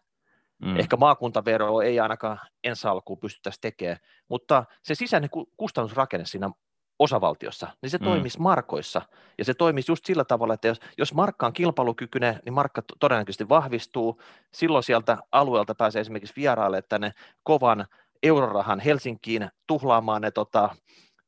Mm. 0.61 0.77
Ehkä 0.77 0.97
maakuntavero 0.97 1.81
ei 1.81 2.01
ainakaan 2.01 2.39
ensi 2.65 2.89
alkuun 2.89 3.19
pystyttäisi 3.19 3.61
tekemään, 3.61 3.99
mutta 4.29 4.65
se 4.83 4.95
sisäinen 4.95 5.31
kustannusrakenne 5.57 6.27
siinä 6.27 6.51
osavaltiossa, 6.99 7.69
niin 7.83 7.91
se 7.91 7.99
mm. 7.99 8.05
toimisi 8.05 8.41
markoissa. 8.41 9.03
Ja 9.39 9.45
se 9.45 9.55
toimisi 9.55 9.91
just 9.91 10.05
sillä 10.05 10.25
tavalla, 10.25 10.55
että 10.55 10.69
jos, 10.69 10.81
jos 10.99 11.15
markka 11.15 11.47
on 11.47 11.53
kilpailukykyinen, 11.53 12.41
niin 12.45 12.53
markka 12.53 12.83
todennäköisesti 13.01 13.49
vahvistuu. 13.49 14.23
Silloin 14.55 14.85
sieltä 14.85 15.19
alueelta 15.33 15.75
pääsee 15.75 16.01
esimerkiksi 16.01 16.37
vieraille 16.37 16.83
tänne 16.83 17.13
kovan 17.43 17.87
eurorahan 18.23 18.81
Helsinkiin 18.81 19.49
tuhlaamaan 19.67 20.23
ne 20.23 20.31
tota, 20.31 20.77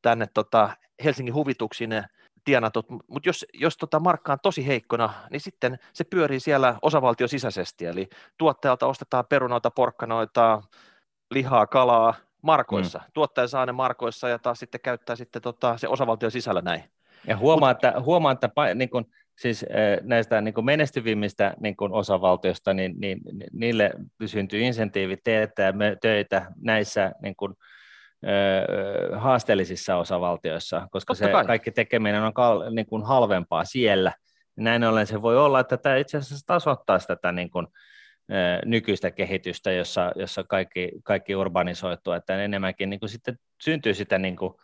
tänne 0.02 0.26
tota, 0.34 0.76
Helsingin 1.04 1.34
huvituksiin 1.34 1.90
ne 1.90 2.04
tienatut, 2.44 2.86
mutta 2.90 3.28
jos, 3.28 3.46
jos 3.54 3.76
tota 3.76 4.00
markka 4.00 4.32
on 4.32 4.38
tosi 4.42 4.66
heikkona, 4.66 5.14
niin 5.30 5.40
sitten 5.40 5.78
se 5.92 6.04
pyörii 6.04 6.40
siellä 6.40 6.78
osavaltion 6.82 7.28
sisäisesti, 7.28 7.86
eli 7.86 8.08
tuottajalta 8.38 8.86
ostetaan 8.86 9.24
perunoita, 9.28 9.70
porkkanoita, 9.70 10.62
lihaa, 11.30 11.66
kalaa 11.66 12.14
markoissa. 12.42 12.98
Mm. 12.98 13.04
Tuottaja 13.14 13.48
saa 13.48 13.66
ne 13.66 13.72
markoissa 13.72 14.28
ja 14.28 14.38
taas 14.38 14.58
sitten 14.58 14.80
käyttää 14.80 15.16
sitten 15.16 15.42
tota, 15.42 15.78
se 15.78 15.88
osavaltion 15.88 16.32
sisällä 16.32 16.60
näin. 16.60 16.84
Ja 17.26 17.36
huomaa, 17.36 17.70
Mut, 17.70 17.84
että, 17.84 18.00
huomaa, 18.00 18.32
että 18.32 18.50
niin 18.74 18.90
kun, 18.90 19.04
siis 19.38 19.66
näistä 20.02 20.40
niin 20.40 20.54
kun 20.54 20.64
menestyvimmistä 20.64 21.54
niin 21.60 21.76
kun 21.76 21.92
osavaltioista, 21.92 22.74
niin, 22.74 22.94
niin, 22.98 23.20
niille 23.52 23.90
syntyy 24.26 24.60
insentiivi 24.60 25.16
teettää 25.24 25.72
töitä 26.02 26.46
näissä 26.60 27.12
niin 27.22 27.36
kun, 27.36 27.56
haasteellisissa 29.16 29.96
osavaltioissa, 29.96 30.88
koska 30.90 31.14
se 31.14 31.28
kai. 31.28 31.46
kaikki 31.46 31.70
tekeminen 31.70 32.22
on 32.22 32.34
kal, 32.34 32.70
niin 32.70 32.86
kuin 32.86 33.02
halvempaa 33.02 33.64
siellä. 33.64 34.12
Näin 34.56 34.84
ollen 34.84 35.06
se 35.06 35.22
voi 35.22 35.38
olla, 35.38 35.60
että 35.60 35.76
tämä 35.76 35.96
itse 35.96 36.18
asiassa 36.18 36.46
tasoittaisi 36.46 37.06
tätä 37.06 37.32
niin 37.32 37.50
kuin, 37.50 37.66
nykyistä 38.64 39.10
kehitystä, 39.10 39.72
jossa, 39.72 40.12
jossa 40.16 40.44
kaikki, 40.44 40.90
kaikki 41.04 41.36
urbanisoituu, 41.36 42.12
että 42.12 42.42
enemmänkin 42.42 42.90
niin 42.90 43.00
kuin 43.00 43.10
sitten 43.10 43.38
syntyy 43.62 43.94
sitä 43.94 44.18
niin 44.18 44.36
kuin 44.36 44.54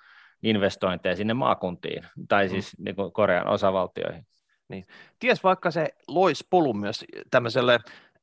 investointeja 0.42 1.16
sinne 1.16 1.34
maakuntiin 1.34 2.04
tai 2.28 2.46
mm. 2.46 2.50
siis 2.50 2.78
mm. 2.78 2.84
niin 2.84 2.96
kuin 2.96 3.12
Korean 3.12 3.48
osavaltioihin. 3.48 4.26
Niin. 4.68 4.86
Ties 5.18 5.44
vaikka 5.44 5.70
se 5.70 5.88
loisi 6.09 6.46
polun 6.50 6.78
myös 6.78 7.04
tämmöiselle 7.30 7.78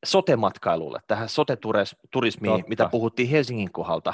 sotematkailulle, 0.05 0.99
tähän 1.07 1.29
soteturismiin, 1.29 2.63
mitä 2.67 2.89
puhuttiin 2.91 3.29
Helsingin 3.29 3.71
kohdalta, 3.71 4.13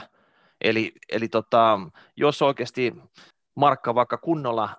Eli, 0.62 0.92
eli 1.10 1.28
tota, 1.28 1.80
jos 2.18 2.42
oikeasti 2.42 2.96
markka 3.56 3.96
vaikka 3.96 4.18
kunnolla 4.18 4.70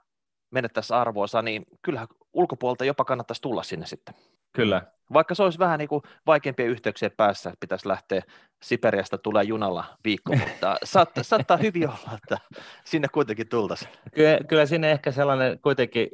menettäisi 0.51 0.95
arvoonsa, 0.95 1.43
niin 1.43 1.65
kyllähän 1.83 2.09
ulkopuolelta 2.33 2.85
jopa 2.85 3.05
kannattaisi 3.05 3.43
tulla 3.43 3.63
sinne 3.63 3.87
sitten. 3.87 4.15
Kyllä. 4.53 4.83
Vaikka 5.13 5.35
se 5.35 5.43
olisi 5.43 5.59
vähän 5.59 5.79
niin 5.79 5.89
kuin 5.89 6.03
vaikeampien 6.27 6.69
yhteyksien 6.69 7.13
päässä, 7.17 7.53
pitäisi 7.61 7.89
lähteä 7.89 8.23
Siperiasta 8.63 9.19
tulee 9.19 9.45
junalla 9.45 9.85
viikko, 10.05 10.37
mutta 10.37 10.77
saattaa, 10.85 11.25
saattaa 11.25 11.57
hyvin 11.57 11.89
olla, 11.89 12.11
että 12.15 12.39
sinne 12.85 13.09
kuitenkin 13.09 13.49
tultaisiin. 13.49 13.91
Kyllä, 14.15 14.39
kyllä 14.49 14.67
sinne 14.67 14.91
ehkä 14.93 15.13
sellainen 15.13 15.59
kuitenkin 15.61 16.09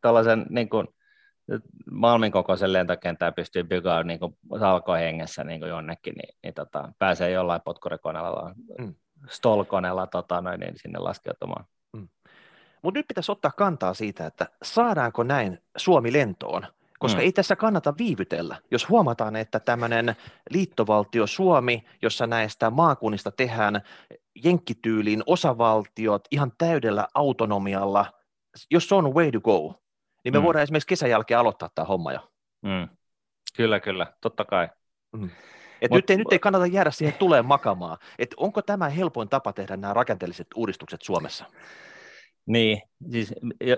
tällaisen 0.00 0.46
niin 0.50 0.68
kuin, 0.68 0.88
Malmin 1.90 2.32
kokoisen 2.32 2.72
lentokentän 2.72 3.34
pystyy 3.34 3.64
bygaa 3.64 4.02
niin 4.02 4.18
salkohengessä 4.60 5.44
niin 5.44 5.60
kuin 5.60 5.68
jonnekin, 5.68 6.14
niin, 6.14 6.36
niin 6.42 6.54
tota, 6.54 6.92
pääsee 6.98 7.30
jollain 7.30 7.60
potkurikoneella 7.64 8.54
mm. 8.78 8.94
Stolkonella 9.28 10.06
tota, 10.06 10.40
noin, 10.40 10.60
niin 10.60 10.78
sinne 10.78 10.98
laskeutumaan. 10.98 11.64
Mm. 11.92 12.08
Mutta 12.82 12.98
nyt 12.98 13.08
pitäisi 13.08 13.32
ottaa 13.32 13.50
kantaa 13.50 13.94
siitä, 13.94 14.26
että 14.26 14.46
saadaanko 14.62 15.22
näin 15.22 15.62
Suomi 15.76 16.12
lentoon, 16.12 16.66
koska 16.98 17.20
mm. 17.20 17.24
ei 17.24 17.32
tässä 17.32 17.56
kannata 17.56 17.94
viivytellä. 17.98 18.56
Jos 18.70 18.88
huomataan, 18.88 19.36
että 19.36 19.60
tämmöinen 19.60 20.16
liittovaltio 20.50 21.26
Suomi, 21.26 21.84
jossa 22.02 22.26
näistä 22.26 22.70
maakunnista 22.70 23.30
tehdään 23.30 23.82
jenkkityyliin 24.44 25.22
osavaltiot 25.26 26.28
ihan 26.30 26.52
täydellä 26.58 27.08
autonomialla, 27.14 28.06
jos 28.70 28.88
se 28.88 28.94
on 28.94 29.14
way 29.14 29.30
to 29.30 29.40
go, 29.40 29.74
niin 30.24 30.34
me 30.34 30.38
mm. 30.38 30.44
voidaan 30.44 30.62
esimerkiksi 30.62 30.88
kesän 30.88 31.10
jälkeen 31.10 31.40
aloittaa 31.40 31.70
tämä 31.74 31.86
homma 31.86 32.12
jo. 32.12 32.20
Mm. 32.62 32.88
Kyllä, 33.56 33.80
kyllä, 33.80 34.06
totta 34.20 34.44
kai. 34.44 34.68
Mm. 35.12 35.30
Et 35.82 35.90
Mut, 35.90 35.98
nyt, 35.98 36.10
ei, 36.10 36.16
nyt 36.16 36.32
ei 36.32 36.38
kannata 36.38 36.66
jäädä 36.66 36.90
siihen 36.90 37.14
tuleen 37.18 37.44
makamaan. 37.44 37.98
Et 38.18 38.34
onko 38.36 38.62
tämä 38.62 38.88
helpoin 38.88 39.28
tapa 39.28 39.52
tehdä 39.52 39.76
nämä 39.76 39.94
rakenteelliset 39.94 40.46
uudistukset 40.54 41.02
Suomessa? 41.02 41.44
Niin, 42.46 42.82
siis 43.10 43.34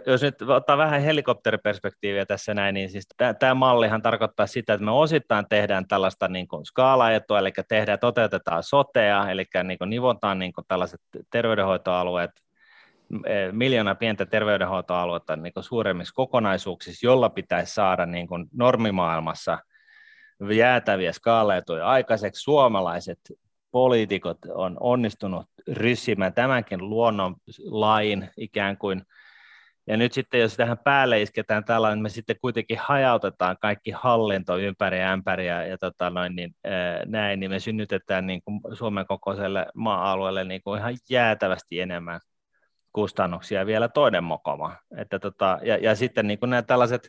jos 0.07 0.22
nyt 0.22 0.42
ottaa 0.42 0.78
vähän 0.78 1.03
helikopteriperspektiiviä 1.03 2.26
tässä 2.26 2.55
näin, 2.55 2.74
niin 2.74 2.90
siis 2.90 3.07
tämä 3.38 3.55
mallihan 3.55 4.03
tarkoittaa 4.03 4.47
sitä, 4.47 4.74
että 4.74 4.84
me 4.84 4.90
osittain 4.90 5.47
tehdään 5.49 5.88
tällaista 5.88 6.28
niin 6.28 6.49
kuin 6.49 6.66
skaalaetua, 6.66 7.38
eli 7.38 7.53
tehdään, 7.68 7.99
toteutetaan 7.99 8.62
sotea, 8.62 9.30
eli 9.30 9.44
niin 9.64 9.78
kuin 9.78 9.90
nivotaan 9.90 10.38
niin 10.38 10.53
kuin 10.53 10.64
tällaiset 10.68 11.01
terveydenhoitoalueet, 11.30 12.30
e, 13.26 13.53
miljoona 13.53 13.94
pientä 13.94 14.26
terveydenhoitoaluetta 14.26 15.36
niin 15.36 15.53
kuin 15.53 15.64
suuremmissa 15.64 16.14
kokonaisuuksissa, 16.14 17.07
jolla 17.07 17.30
pitäisi 17.30 17.74
saada 17.74 18.07
niin 18.07 18.26
kuin 18.26 18.47
normimaailmassa– 18.53 19.59
jäätäviä 20.55 21.12
skaaleetuja 21.12 21.87
aikaiseksi. 21.87 22.43
Suomalaiset 22.43 23.18
poliitikot 23.70 24.39
on 24.55 24.76
onnistunut 24.80 25.47
ryssimään 25.72 26.34
tämänkin 26.34 26.91
luonnonlain 26.91 28.30
ikään 28.37 28.78
kuin 28.78 29.03
ja 29.87 29.97
nyt 29.97 30.12
sitten, 30.12 30.41
jos 30.41 30.57
tähän 30.57 30.78
päälle 30.78 31.22
isketään 31.22 31.64
tällainen, 31.64 32.03
me 32.03 32.09
sitten 32.09 32.37
kuitenkin 32.41 32.78
hajautetaan 32.78 33.57
kaikki 33.61 33.91
hallinto 33.91 34.59
ympäri 34.59 35.03
ämpäriä 35.03 35.66
ja 35.66 35.78
tota 35.78 36.11
noin, 36.11 36.37
niin, 36.37 36.55
ää, 36.64 37.03
näin, 37.07 37.41
niin 37.41 37.51
me 37.51 37.61
synnytetään 37.61 38.26
niin 38.26 38.43
kuin 38.43 38.61
Suomen 38.72 39.07
kokoiselle 39.07 39.66
maa-alueelle 39.74 40.45
niin 40.45 40.62
kuin 40.64 40.78
ihan 40.78 40.95
jäätävästi 41.11 41.80
enemmän 41.80 42.20
kustannuksia 42.93 43.66
vielä 43.66 43.89
toinen 43.89 44.24
mokoma. 44.24 44.76
Että 44.97 45.18
tota, 45.18 45.59
ja, 45.62 45.76
ja 45.76 45.95
sitten 45.95 46.26
niin 46.26 46.39
kuin 46.39 46.51
nämä 46.51 46.62
tällaiset 46.62 47.09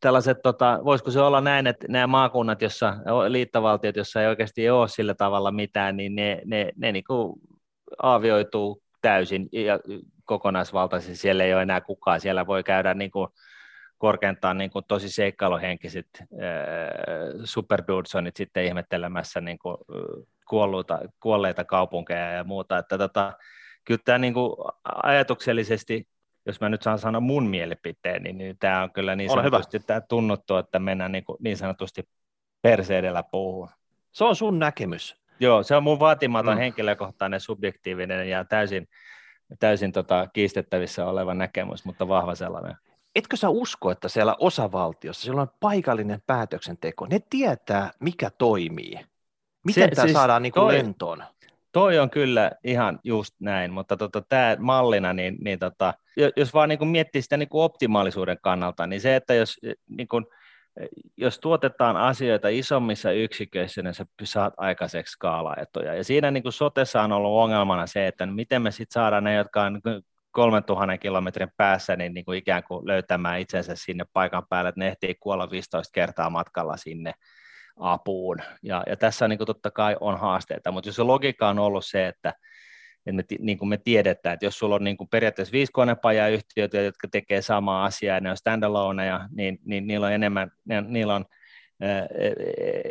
tällaiset, 0.00 0.42
tota, 0.42 0.80
voisiko 0.84 1.10
se 1.10 1.20
olla 1.20 1.40
näin, 1.40 1.66
että 1.66 1.86
nämä 1.88 2.06
maakunnat, 2.06 2.62
jossa, 2.62 2.96
liittovaltiot, 3.28 3.96
jossa 3.96 4.22
ei 4.22 4.28
oikeasti 4.28 4.70
ole 4.70 4.88
sillä 4.88 5.14
tavalla 5.14 5.50
mitään, 5.50 5.96
niin 5.96 6.14
ne, 6.14 6.42
ne, 6.44 6.72
ne 6.76 6.92
niin 6.92 7.04
kuin 7.04 7.40
aavioituu 8.02 8.82
täysin 9.00 9.48
ja 9.52 9.80
kokonaisvaltaisesti, 10.24 11.16
siellä 11.16 11.44
ei 11.44 11.54
ole 11.54 11.62
enää 11.62 11.80
kukaan, 11.80 12.20
siellä 12.20 12.46
voi 12.46 12.62
käydä 12.62 12.94
niin 12.94 13.10
kuin 13.10 13.28
korkeintaan 13.98 14.58
niin 14.58 14.70
kuin 14.70 14.84
tosi 14.88 15.08
seikkailuhenkiset 15.08 16.06
superdudesonit 17.44 18.36
sitten 18.36 18.64
ihmettelemässä 18.64 19.40
niin 19.40 19.58
kuin, 19.58 19.76
kuolluita, 20.48 20.98
kuolleita 21.20 21.64
kaupunkeja 21.64 22.30
ja 22.32 22.44
muuta, 22.44 22.78
että 22.78 22.98
tota, 22.98 23.32
kyllä 23.84 24.00
tämä 24.04 24.18
niin 24.18 24.34
kuin 24.34 24.52
ajatuksellisesti 25.02 26.08
jos 26.50 26.60
mä 26.60 26.68
nyt 26.68 26.82
saan 26.82 26.98
sanoa 26.98 27.20
mun 27.20 27.46
mielipiteen, 27.46 28.22
niin, 28.22 28.38
niin 28.38 28.58
tämä 28.58 28.82
on 28.82 28.92
kyllä 28.92 29.16
niin 29.16 29.30
Ole 29.30 29.42
sanotusti 29.42 29.78
hyvä. 29.78 29.86
tämä 29.86 30.00
tunnuttu, 30.00 30.56
että 30.56 30.78
mennään 30.78 31.12
niin, 31.12 31.24
kuin, 31.24 31.36
niin 31.40 31.56
sanotusti 31.56 32.08
perseedellä 32.62 33.22
puuhun. 33.22 33.68
Se 34.12 34.24
on 34.24 34.36
sun 34.36 34.58
näkemys. 34.58 35.16
Joo, 35.40 35.62
se 35.62 35.76
on 35.76 35.82
mun 35.82 36.00
vaatimaton 36.00 36.54
mm. 36.54 36.58
henkilökohtainen, 36.58 37.40
subjektiivinen 37.40 38.28
ja 38.28 38.44
täysin, 38.44 38.88
täysin 39.58 39.92
tota, 39.92 40.28
kiistettävissä 40.32 41.06
oleva 41.06 41.34
näkemys, 41.34 41.84
mutta 41.84 42.08
vahva 42.08 42.34
sellainen. 42.34 42.76
Etkö 43.14 43.36
sä 43.36 43.48
usko, 43.48 43.90
että 43.90 44.08
siellä 44.08 44.36
osavaltiossa, 44.38 45.22
siellä 45.22 45.42
on 45.42 45.48
paikallinen 45.60 46.22
päätöksenteko, 46.26 47.06
ne 47.06 47.20
tietää, 47.30 47.90
mikä 48.00 48.30
toimii? 48.30 49.00
Miten 49.64 49.90
tämä 49.90 50.06
siis 50.06 50.16
saadaan 50.16 50.42
niin 50.42 50.52
kuin 50.52 50.62
toi, 50.62 50.74
lentoon? 50.74 51.24
Toi 51.72 51.98
on 51.98 52.10
kyllä 52.10 52.50
ihan 52.64 52.98
just 53.04 53.34
näin, 53.40 53.72
mutta 53.72 53.96
tota, 53.96 54.22
tämä 54.28 54.56
mallina, 54.58 55.12
niin, 55.12 55.36
niin 55.40 55.58
tota, 55.58 55.94
jos 56.36 56.54
vaan 56.54 56.68
niin 56.68 56.88
miettii 56.88 57.22
sitä 57.22 57.36
niin 57.36 57.48
kuin 57.48 57.64
optimaalisuuden 57.64 58.38
kannalta, 58.42 58.86
niin 58.86 59.00
se, 59.00 59.16
että 59.16 59.34
jos, 59.34 59.58
niin 59.88 60.08
kuin, 60.08 60.26
jos 61.16 61.38
tuotetaan 61.38 61.96
asioita 61.96 62.48
isommissa 62.48 63.12
yksiköissä, 63.12 63.82
niin 63.82 63.94
sä 63.94 64.06
saat 64.24 64.54
aikaiseksi 64.56 65.12
skaalaetoja. 65.12 65.94
Ja 65.94 66.04
siinä 66.04 66.30
niin 66.30 66.42
kuin 66.42 66.52
sotessa 66.52 67.02
on 67.02 67.12
ollut 67.12 67.42
ongelmana 67.42 67.86
se, 67.86 68.06
että 68.06 68.26
miten 68.26 68.62
me 68.62 68.70
sitten 68.70 68.94
saadaan 68.94 69.24
ne, 69.24 69.34
jotka 69.34 69.62
on 69.62 69.80
3000 70.30 70.86
niin 70.86 71.00
kilometrin 71.00 71.50
päässä, 71.56 71.96
niin, 71.96 72.14
niin 72.14 72.24
kuin 72.24 72.38
ikään 72.38 72.62
kuin 72.64 72.86
löytämään 72.86 73.40
itsensä 73.40 73.72
sinne 73.76 74.04
paikan 74.12 74.42
päälle, 74.50 74.68
että 74.68 74.78
ne 74.78 74.88
ehtii 74.88 75.14
kuolla 75.20 75.50
15 75.50 75.92
kertaa 75.92 76.30
matkalla 76.30 76.76
sinne 76.76 77.12
apuun. 77.80 78.38
Ja, 78.62 78.84
ja 78.86 78.96
tässä 78.96 79.28
niin 79.28 79.38
kuin 79.38 79.46
totta 79.46 79.70
kai 79.70 79.96
on 80.00 80.18
haasteita, 80.18 80.72
mutta 80.72 80.88
jos 80.88 80.96
se 80.96 81.02
logiikka 81.02 81.48
on 81.48 81.58
ollut 81.58 81.86
se, 81.86 82.06
että 82.06 82.34
että 83.06 83.12
me, 83.12 83.24
niin 83.38 83.58
kuin 83.58 83.68
me 83.68 83.76
tiedetään, 83.76 84.34
että 84.34 84.46
jos 84.46 84.58
sulla 84.58 84.74
on 84.74 84.84
niin 84.84 84.96
kuin 84.96 85.08
periaatteessa 85.08 85.52
viisi 85.52 85.72
konepajayhtiöitä, 85.72 86.78
jotka 86.78 87.08
tekee 87.08 87.42
samaa 87.42 87.84
asiaa, 87.84 88.16
ja 88.16 88.20
ne 88.20 88.30
on 88.30 88.36
standaloneja, 88.36 89.28
niin, 89.32 89.58
niin 89.64 89.86
niillä 89.86 90.06
on 90.06 90.12
enemmän, 90.12 90.52
ne, 90.64 90.80
niillä 90.80 91.14
on 91.14 91.24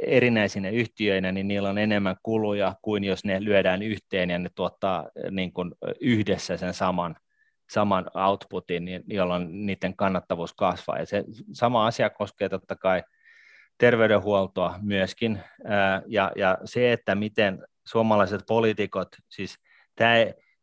erinäisinä 0.08 0.70
yhtiöinä, 0.70 1.32
niin 1.32 1.48
niillä 1.48 1.70
on 1.70 1.78
enemmän 1.78 2.16
kuluja 2.24 2.76
kuin 2.82 3.04
jos 3.04 3.26
ne 3.26 3.44
lyödään 3.44 3.84
yhteen 3.84 4.30
ja 4.30 4.40
ne 4.40 4.50
tuottaa 4.56 5.10
niin 5.32 5.54
kuin 5.54 5.72
yhdessä 6.00 6.58
sen 6.58 6.74
saman, 6.74 7.16
saman 7.70 8.06
outputin, 8.14 8.86
niin 8.86 9.04
jolloin 9.08 9.66
niiden 9.66 9.96
kannattavuus 9.96 10.54
kasvaa. 10.54 10.98
Ja 10.98 11.06
se 11.06 11.24
sama 11.54 11.88
asia 11.88 12.10
koskee 12.10 12.50
totta 12.50 12.76
kai 12.76 13.04
terveydenhuoltoa 13.80 14.80
myöskin, 14.82 15.40
ja, 16.08 16.32
ja 16.36 16.58
se, 16.66 16.94
että 16.94 17.16
miten 17.16 17.66
suomalaiset 17.86 18.42
poliitikot, 18.48 19.08
siis 19.30 19.56
tämä, 19.96 20.14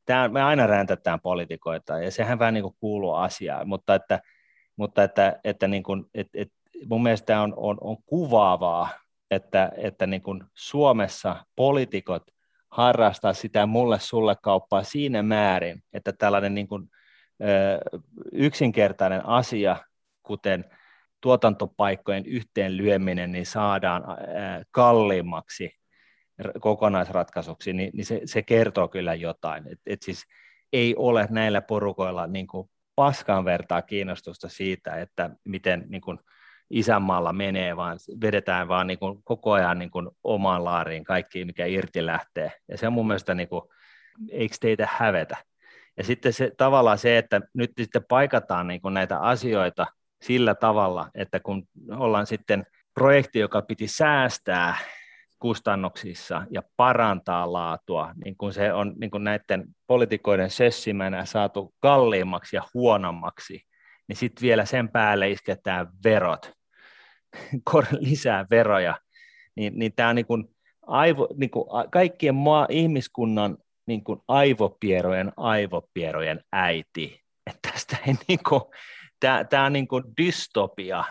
tämä, 0.05 0.29
me 0.29 0.43
aina 0.43 0.67
räntätään 0.67 1.21
poliitikoita, 1.21 1.99
ja 1.99 2.11
sehän 2.11 2.39
vähän 2.39 2.55
niin 2.55 2.63
kuin 2.63 2.77
kuuluu 2.81 3.15
asiaan, 3.15 3.69
mutta 3.69 3.95
että, 3.95 4.21
mutta 4.77 5.03
että, 5.05 5.41
että 5.45 5.69
niin 5.69 5.83
kuin, 5.83 6.05
et, 6.15 6.29
et, 6.35 6.53
mun 6.87 7.03
mielestä 7.03 7.41
on, 7.41 7.55
on, 7.57 7.79
on 7.81 7.97
kuvaavaa, 8.07 8.89
että, 9.31 9.73
että 9.77 10.07
niin 10.07 10.23
kuin 10.23 10.45
Suomessa 10.55 11.45
poliitikot 11.57 12.23
harrastaa 12.71 13.33
sitä 13.33 13.67
mulle 13.67 13.99
sulle 14.01 14.37
kauppaa 14.43 14.83
siinä 14.83 15.23
määrin, 15.23 15.83
että 15.93 16.13
tällainen 16.13 16.55
niin 16.55 16.69
kuin, 16.69 16.91
ö, 17.43 18.01
yksinkertainen 18.33 19.27
asia, 19.27 19.77
kuten 20.23 20.65
tuotantopaikkojen 21.21 22.27
yhteenlyöminen, 22.27 23.33
niin 23.33 23.47
saadaan 23.47 24.03
kalliimmaksi 24.71 25.71
kokonaisratkaisuksi, 26.61 27.73
niin, 27.73 27.91
niin 27.95 28.07
se, 28.07 28.21
se 28.25 28.43
kertoo 28.43 28.89
kyllä 28.89 29.15
jotain. 29.15 29.69
Et, 29.73 29.81
et 29.87 30.03
siis 30.03 30.25
ei 30.73 30.95
ole 30.97 31.27
näillä 31.31 31.61
porukoilla 31.61 32.27
niin 32.27 32.47
kuin 32.47 32.71
paskan 32.95 33.45
vertaa 33.45 33.83
kiinnostusta 33.83 34.49
siitä, 34.49 34.97
että 34.97 35.31
miten 35.45 35.85
niin 35.89 36.01
kuin 36.01 36.19
isänmaalla 36.71 37.33
menee, 37.33 37.77
vaan 37.77 37.99
vedetään 38.21 38.69
vaan 38.69 38.87
niin 38.87 38.99
kuin 38.99 39.23
koko 39.23 39.53
ajan 39.53 39.79
niin 39.79 39.91
kuin 39.91 40.09
omaan 40.25 40.65
laariin 40.65 41.05
kaikki, 41.05 41.45
mikä 41.45 41.67
irti 41.67 42.07
lähtee. 42.07 42.53
Ja 42.69 42.79
se 42.79 42.87
on 42.87 42.93
mun 42.93 43.07
mielestä, 43.07 43.35
niin 43.35 43.49
kuin, 43.49 43.63
eikö 44.31 44.57
teitä 44.61 44.89
hävetä? 44.93 45.37
Ja 45.97 46.05
sitten 46.05 46.33
se, 46.33 46.53
tavallaan 46.57 46.99
se, 46.99 47.19
että 47.19 47.41
nyt 47.55 47.73
sitten 47.81 48.05
paikataan 48.09 48.67
niin 48.67 48.81
kuin 48.81 48.95
näitä 48.95 49.19
asioita 49.19 49.87
sillä 50.23 50.55
tavalla, 50.55 51.11
että 51.15 51.41
kun 51.41 51.69
ollaan 51.91 52.27
sitten 52.27 52.67
projekti, 52.95 53.39
joka 53.39 53.63
piti 53.63 53.89
säästää 53.89 54.77
kustannuksissa 55.39 56.47
ja 56.51 56.63
parantaa 56.77 57.53
laatua, 57.53 58.13
niin 58.25 58.37
kuin 58.37 58.53
se 58.53 58.73
on 58.73 58.95
niin 59.01 59.11
kuin 59.11 59.25
näiden 59.25 59.65
politikoiden 59.87 60.51
sössimänä 60.51 61.25
saatu 61.25 61.75
kalliimmaksi 61.81 62.57
ja 62.57 62.63
huonommaksi, 62.75 63.61
niin 64.09 64.17
sitten 64.17 64.43
vielä 64.43 64.65
sen 64.65 64.89
päälle 64.89 65.31
isketään 65.31 65.87
verot, 66.05 66.53
lisää 68.01 68.47
veroja, 68.51 69.01
niin, 69.55 69.79
niin 69.79 69.93
tämä 69.97 70.09
on 70.09 70.17
niin 70.17 70.27
kuin 70.27 70.45
aivo, 70.87 71.29
niin 71.37 71.51
kuin 71.51 71.67
kaikkien 71.91 72.35
maa, 72.35 72.67
ihmiskunnan 72.71 73.59
niin 73.87 74.05
kuin 74.05 74.21
aivopierojen 74.29 75.33
aivopierojen 75.37 76.41
äiti. 76.53 77.21
Että 77.47 77.71
tästä 77.71 77.97
ei 78.07 78.15
niin 78.29 78.41
kuin, 78.49 78.63
tämä, 79.21 79.45
tämä 79.45 79.65
on 79.65 79.73
niin 79.73 79.89
kuin 79.89 80.05
dystopia. 80.23 81.05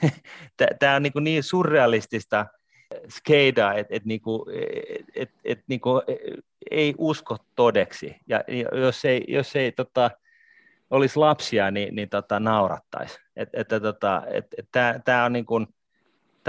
tämä 0.78 0.96
on 0.96 1.02
niin, 1.02 1.12
kuin 1.12 1.24
niin 1.24 1.42
surrealistista 1.42 2.46
skeidaa, 3.08 3.74
että 3.74 3.94
et, 3.94 4.04
niinku, 4.04 4.46
et, 5.14 5.30
et, 5.44 5.60
niinku, 5.68 6.02
ei 6.70 6.94
usko 6.98 7.36
todeksi. 7.56 8.16
Ja 8.28 8.44
jos 8.72 9.04
ei, 9.04 9.24
jos 9.28 9.56
ei 9.56 9.72
tota, 9.72 10.10
olisi 10.90 11.18
lapsia, 11.18 11.70
niin, 11.70 11.94
niin 11.94 12.08
tota, 12.08 12.40
naurattaisi. 12.40 13.18
Et, 13.36 13.48
että 13.52 13.80
tota, 13.80 14.22
et, 14.26 14.46
et, 14.58 14.68
Tämä 15.04 15.24
on, 15.24 15.32
niinku, 15.32 15.54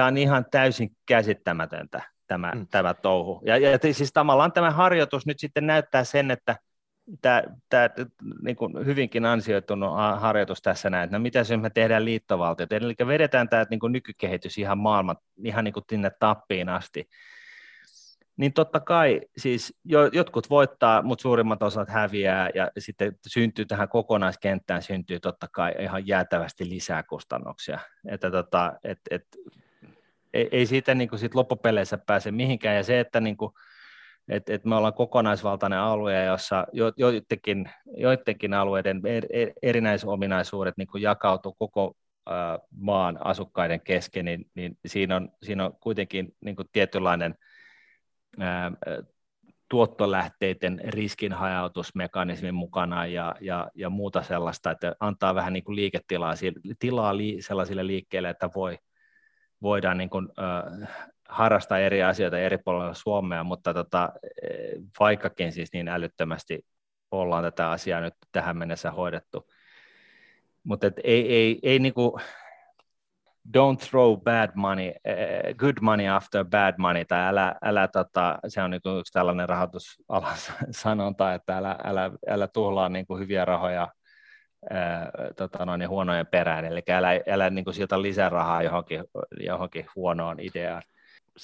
on 0.08 0.18
ihan 0.18 0.46
täysin 0.52 0.92
käsittämätöntä 1.06 2.02
tämä, 2.28 2.52
mm. 2.56 2.68
tämä 2.68 2.94
touhu. 2.94 3.42
Ja, 3.46 3.58
ja 3.58 3.80
siis 3.92 4.14
tavallaan 4.14 4.52
tämä 4.52 4.72
harjoitus 4.72 5.26
nyt 5.26 5.40
sitten 5.40 5.68
näyttää 5.68 6.04
sen, 6.04 6.32
että 6.32 6.56
tämä, 7.22 7.44
tämä 7.70 7.90
niin 8.42 8.56
kuin 8.56 8.86
hyvinkin 8.86 9.26
ansioitunut 9.26 9.94
harjoitus 10.16 10.62
tässä 10.62 10.90
näin, 10.90 11.04
että 11.04 11.18
no 11.18 11.22
mitä 11.22 11.40
me 11.62 11.70
tehdään 11.70 12.06
liittovaltiot, 12.06 12.74
eli 12.74 12.96
vedetään 13.08 13.50
tämä 13.50 13.66
niin 13.70 13.80
kuin 13.80 13.94
nykykehitys 13.94 14.58
ihan 14.58 14.78
maailman, 14.78 15.18
ihan 15.44 15.64
niin 15.64 15.74
kuin 15.74 15.86
sinne 15.90 16.12
tappiin 16.20 16.70
asti, 16.70 17.10
niin 18.38 18.54
totta 18.54 18.80
kai 18.80 19.22
siis 19.38 19.78
jo, 19.84 20.06
jotkut 20.06 20.50
voittaa, 20.50 21.02
mutta 21.02 21.22
suurimmat 21.22 21.64
osat 21.64 21.90
häviää 21.90 22.50
ja 22.56 22.72
sitten 22.78 23.20
syntyy 23.28 23.66
tähän 23.66 23.90
kokonaiskenttään 23.90 24.82
syntyy 24.82 25.20
totta 25.20 25.48
kai 25.52 25.76
ihan 25.80 26.08
jäätävästi 26.08 26.70
lisää 26.70 27.04
kustannuksia. 27.04 27.80
Että 28.08 28.32
tota, 28.32 28.74
et, 28.84 29.00
et, 29.12 29.24
ei, 30.34 30.50
ei 30.52 30.66
siitä 30.66 30.96
niin 30.96 31.10
kuin 31.10 31.20
sit 31.20 31.36
loppupeleissä 31.36 31.98
pääse 31.98 32.32
mihinkään. 32.32 32.76
Ja 32.76 32.84
se, 32.84 33.00
että 33.00 33.20
niin 33.20 33.38
kuin, 33.38 33.54
et, 34.30 34.50
et 34.50 34.66
me 34.66 34.76
ollaan 34.76 34.94
kokonaisvaltainen 34.94 35.80
alue, 35.80 36.26
jossa 36.26 36.68
jo, 36.74 36.94
joidenkin, 36.98 37.70
joidenkin 37.98 38.54
alueiden 38.54 39.02
er, 39.06 39.26
er, 39.30 39.52
erinäisominaisuudet 39.62 40.78
niin 40.78 40.88
jakautuu 41.00 41.54
koko 41.54 41.96
ää, 42.26 42.60
maan 42.80 43.18
asukkaiden 43.24 43.82
kesken, 43.82 44.26
niin, 44.26 44.46
niin 44.56 44.78
siinä, 44.86 45.16
on, 45.16 45.30
siinä 45.44 45.66
on 45.66 45.74
kuitenkin 45.80 46.36
niin 46.42 46.56
kuin 46.56 46.68
tietynlainen 46.72 47.36
ää, 48.40 48.72
tuottolähteiden 49.70 50.82
riskinhajautusmekanismin 50.84 52.56
mukana 52.56 53.06
ja, 53.06 53.36
ja, 53.42 53.70
ja 53.76 53.90
muuta 53.90 54.24
sellaista, 54.24 54.72
että 54.72 54.96
antaa 55.00 55.36
vähän 55.36 55.54
niin 55.54 55.64
kuin 55.64 55.76
liiketilaa 55.76 56.34
tilaa 56.80 57.18
li, 57.18 57.38
sellaisille 57.40 57.88
liikkeille, 57.88 58.30
että 58.30 58.50
voi, 58.56 58.78
voidaan 59.62 59.98
niin 59.98 60.10
kuin, 60.10 60.28
äh, 60.40 60.90
harrastaa 61.30 61.80
eri 61.80 62.04
asioita 62.04 62.40
eri 62.40 62.58
puolilla 62.58 62.94
Suomea, 62.94 63.44
mutta 63.44 63.74
tota, 63.74 64.10
vaikkakin 65.00 65.52
siis 65.52 65.74
niin 65.74 65.88
älyttömästi 65.88 66.66
ollaan 67.12 67.44
tätä 67.44 67.72
asiaa 67.72 68.02
nyt 68.02 68.14
tähän 68.32 68.58
mennessä 68.58 68.92
hoidettu. 68.92 69.50
Mutta 70.64 70.92
ei, 71.04 71.34
ei, 71.34 71.60
ei 71.64 71.80
niinku, 71.80 72.20
don't 73.58 73.78
throw 73.90 74.18
bad 74.22 74.50
money, 74.56 74.90
uh, 74.90 75.56
good 75.56 75.78
money 75.82 76.08
after 76.08 76.46
bad 76.46 76.74
money, 76.78 77.06
tai 77.06 77.28
älä, 77.28 77.56
älä 77.64 77.88
tota, 77.88 78.40
se 78.48 78.62
on 78.62 78.72
niinku 78.72 78.90
yksi 78.90 79.14
tällainen 79.14 79.50
rahoitusalan 79.50 80.38
sanonta, 80.72 81.34
että 81.34 81.58
älä, 81.58 81.76
älä, 81.84 82.12
älä 82.30 82.48
tuhlaa 82.48 82.90
niinku 82.90 83.18
hyviä 83.18 83.46
rahoja 83.46 83.88
ää, 84.70 85.12
tota 85.38 85.66
noin, 85.66 85.90
huonojen 85.90 86.28
perään, 86.28 86.66
eli 86.66 86.82
älä, 86.90 87.10
älä 87.30 87.50
niinku 87.50 87.74
sieltä 87.74 88.02
lisää 88.02 88.30
rahaa 88.30 88.64
johonkin, 88.64 89.04
johonkin 89.40 89.86
huonoon 89.96 90.40
ideaan 90.40 90.82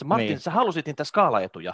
Martin, 0.05 0.27
niin. 0.27 0.39
sä 0.39 0.51
halusit 0.51 0.85
niitä 0.85 1.03
skaalaetuja. 1.03 1.73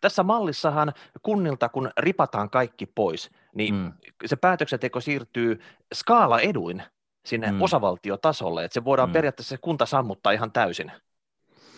Tässä 0.00 0.22
mallissahan 0.22 0.92
kunnilta, 1.22 1.68
kun 1.68 1.90
ripataan 1.98 2.50
kaikki 2.50 2.86
pois, 2.86 3.30
niin 3.54 3.74
mm. 3.74 3.92
se 4.26 4.36
päätöksenteko 4.36 5.00
siirtyy 5.00 5.60
skaalaeduin 5.94 6.82
sinne 7.26 7.52
mm. 7.52 7.62
osavaltiotasolle, 7.62 8.64
että 8.64 8.74
se 8.74 8.84
voidaan 8.84 9.08
mm. 9.08 9.12
periaatteessa 9.12 9.54
se 9.54 9.58
kunta 9.58 9.86
sammuttaa 9.86 10.32
ihan 10.32 10.52
täysin. 10.52 10.92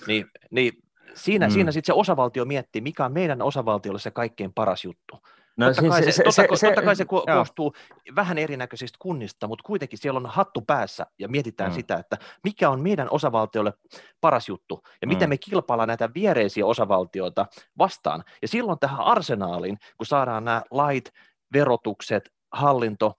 Niin, 0.07 0.27
niin 0.51 0.73
siinä, 1.15 1.47
mm. 1.47 1.53
siinä 1.53 1.73
sitten 1.73 1.95
se 1.95 1.99
osavaltio 1.99 2.45
miettii, 2.45 2.83
mikä 2.83 3.05
on 3.05 3.13
meidän 3.13 3.43
osavaltiolle 3.43 3.99
se 3.99 4.11
kaikkein 4.11 4.53
paras 4.53 4.85
juttu. 4.85 5.19
No, 5.61 5.67
totta, 5.67 5.81
siis, 5.81 5.93
kai 5.93 6.05
se, 6.05 6.13
se, 6.13 6.23
totta, 6.43 6.57
se, 6.57 6.67
totta 6.67 6.83
kai 6.83 6.97
se 6.97 7.05
ko- 7.05 7.35
koostuu 7.35 7.73
vähän 8.17 8.39
erinäköisistä 8.39 8.97
kunnista, 9.01 9.49
mutta 9.49 9.63
kuitenkin 9.67 9.99
siellä 9.99 10.19
on 10.19 10.27
hattu 10.27 10.61
päässä 10.61 11.07
ja 11.19 11.29
mietitään 11.29 11.71
mm. 11.71 11.75
sitä, 11.75 11.97
että 11.97 12.17
mikä 12.45 12.71
on 12.71 12.81
meidän 12.81 13.09
osavaltiolle 13.11 13.73
paras 14.21 14.49
juttu 14.49 14.83
ja 15.01 15.09
miten 15.09 15.29
mm. 15.29 15.31
me 15.31 15.39
kilpaillaan 15.39 15.89
näitä 15.89 16.11
viereisiä 16.15 16.67
osavaltioita 16.67 17.47
vastaan. 17.79 18.25
Ja 18.43 18.49
silloin 18.49 18.79
tähän 18.79 19.01
arsenaaliin, 19.01 19.79
kun 19.97 20.07
saadaan 20.07 20.45
nämä 20.45 20.63
lait, 20.71 21.13
verotukset, 21.53 22.33
hallinto, 22.53 23.15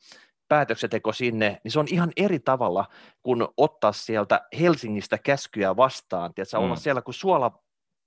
päätöksenteko 0.47 1.13
sinne, 1.13 1.61
niin 1.63 1.71
se 1.71 1.79
on 1.79 1.87
ihan 1.91 2.11
eri 2.17 2.39
tavalla 2.39 2.85
kuin 3.21 3.47
ottaa 3.57 3.91
sieltä 3.91 4.41
Helsingistä 4.59 5.17
käskyjä 5.17 5.77
vastaan, 5.77 6.33
tiedätkö, 6.33 6.57
mm. 6.57 6.63
olla 6.63 6.75
siellä 6.75 7.01
kuin 7.01 7.15
suola 7.15 7.51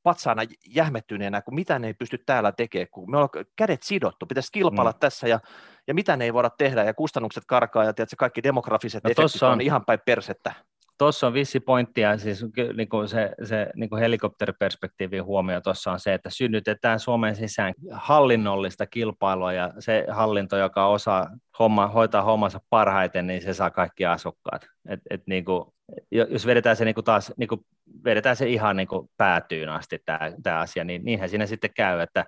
patsaana 0.05 0.43
jähmettyneenä, 0.75 1.43
kun 1.43 1.55
mitä 1.55 1.79
ne 1.79 1.87
ei 1.87 1.95
pysty 1.95 2.19
täällä 2.19 2.53
tekemään, 2.53 2.89
kun 2.91 3.11
me 3.11 3.17
ollaan 3.17 3.45
kädet 3.57 3.83
sidottu, 3.83 4.27
pitäisi 4.27 4.53
kilpailla 4.53 4.91
mm. 4.91 4.99
tässä 5.01 5.29
ja, 5.29 5.41
ja 5.87 5.95
mitä 5.95 6.17
ne 6.17 6.25
ei 6.25 6.33
voida 6.33 6.51
tehdä 6.51 6.85
ja 6.85 6.95
kustannukset 6.95 7.45
karkaa 7.47 7.85
ja 7.85 7.93
tiedätkö, 7.93 8.17
kaikki 8.19 8.43
demografiset 8.43 9.05
no, 9.05 9.11
efektit 9.11 9.43
on, 9.43 9.53
on 9.53 9.61
ihan 9.61 9.85
päin 9.85 10.01
persettä. 10.07 10.55
Tuossa 10.99 11.27
on 11.27 11.33
vissi 11.33 11.61
pointtia, 11.61 12.19
siis 12.19 12.45
niin 12.77 12.89
kuin 12.89 13.09
se, 13.09 13.31
se 13.45 13.67
niin 13.75 13.91
kuin 13.91 14.01
helikopteriperspektiivin 14.01 15.25
huomio 15.25 15.61
tuossa 15.61 15.93
on 15.93 16.01
se, 16.01 16.15
että 16.15 16.31
synnytetään 16.31 17.01
Suomen 17.01 17.37
sisään 17.37 17.75
hallinnollista 17.91 18.87
kilpailua 18.87 19.53
ja 19.53 19.73
se 19.79 20.07
hallinto, 20.11 20.57
joka 20.57 20.87
osaa 20.87 21.31
homma, 21.59 21.87
hoitaa 21.87 22.23
hommansa 22.23 22.61
parhaiten, 22.71 23.27
niin 23.27 23.43
se 23.43 23.53
saa 23.55 23.71
kaikki 23.71 24.07
asukkaat. 24.07 24.67
Et, 24.89 25.01
et 25.11 25.23
niin 25.27 25.45
kuin, 25.45 25.65
jos 26.11 26.47
vedetään 26.47 26.77
se 26.77 26.85
niin 26.85 26.95
kuin 26.95 27.05
taas, 27.05 27.33
niin 27.37 27.49
kuin 27.49 27.61
vedetään 28.05 28.37
se 28.37 28.49
ihan 28.49 28.77
niin 28.77 28.89
kuin 28.89 29.11
päätyyn 29.17 29.69
asti 29.69 29.99
tämä, 30.05 30.19
tämä 30.43 30.61
asia, 30.61 30.85
niin 30.85 31.05
niinhän 31.05 31.29
siinä 31.29 31.47
sitten 31.47 31.71
käy, 31.77 32.01
että 32.01 32.25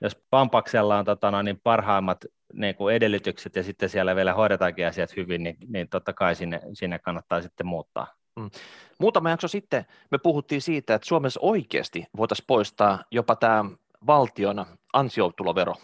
jos 0.00 0.16
Pampaksella 0.30 0.98
on 0.98 1.04
tota, 1.04 1.30
no, 1.30 1.42
niin 1.42 1.60
parhaimmat 1.62 2.18
niin 2.54 2.74
kuin 2.74 2.94
edellytykset 2.94 3.56
ja 3.56 3.62
sitten 3.62 3.88
siellä 3.88 4.16
vielä 4.16 4.34
hoidetaankin 4.34 4.86
asiat 4.86 5.16
hyvin, 5.16 5.42
niin, 5.42 5.56
niin 5.68 5.88
totta 5.88 6.12
kai 6.12 6.34
sinne, 6.34 6.60
sinne 6.72 6.98
kannattaa 6.98 7.42
sitten 7.42 7.66
muuttaa. 7.66 8.06
Mm. 8.36 8.50
Muutama 8.98 9.30
jakso 9.30 9.48
sitten 9.48 9.84
me 10.10 10.18
puhuttiin 10.18 10.62
siitä, 10.62 10.94
että 10.94 11.08
Suomessa 11.08 11.40
oikeasti 11.42 12.06
voitaisiin 12.16 12.46
poistaa 12.46 13.04
jopa 13.10 13.36
tämä 13.36 13.64
valtion 14.06 14.66
ansiotulovero. 14.92 15.74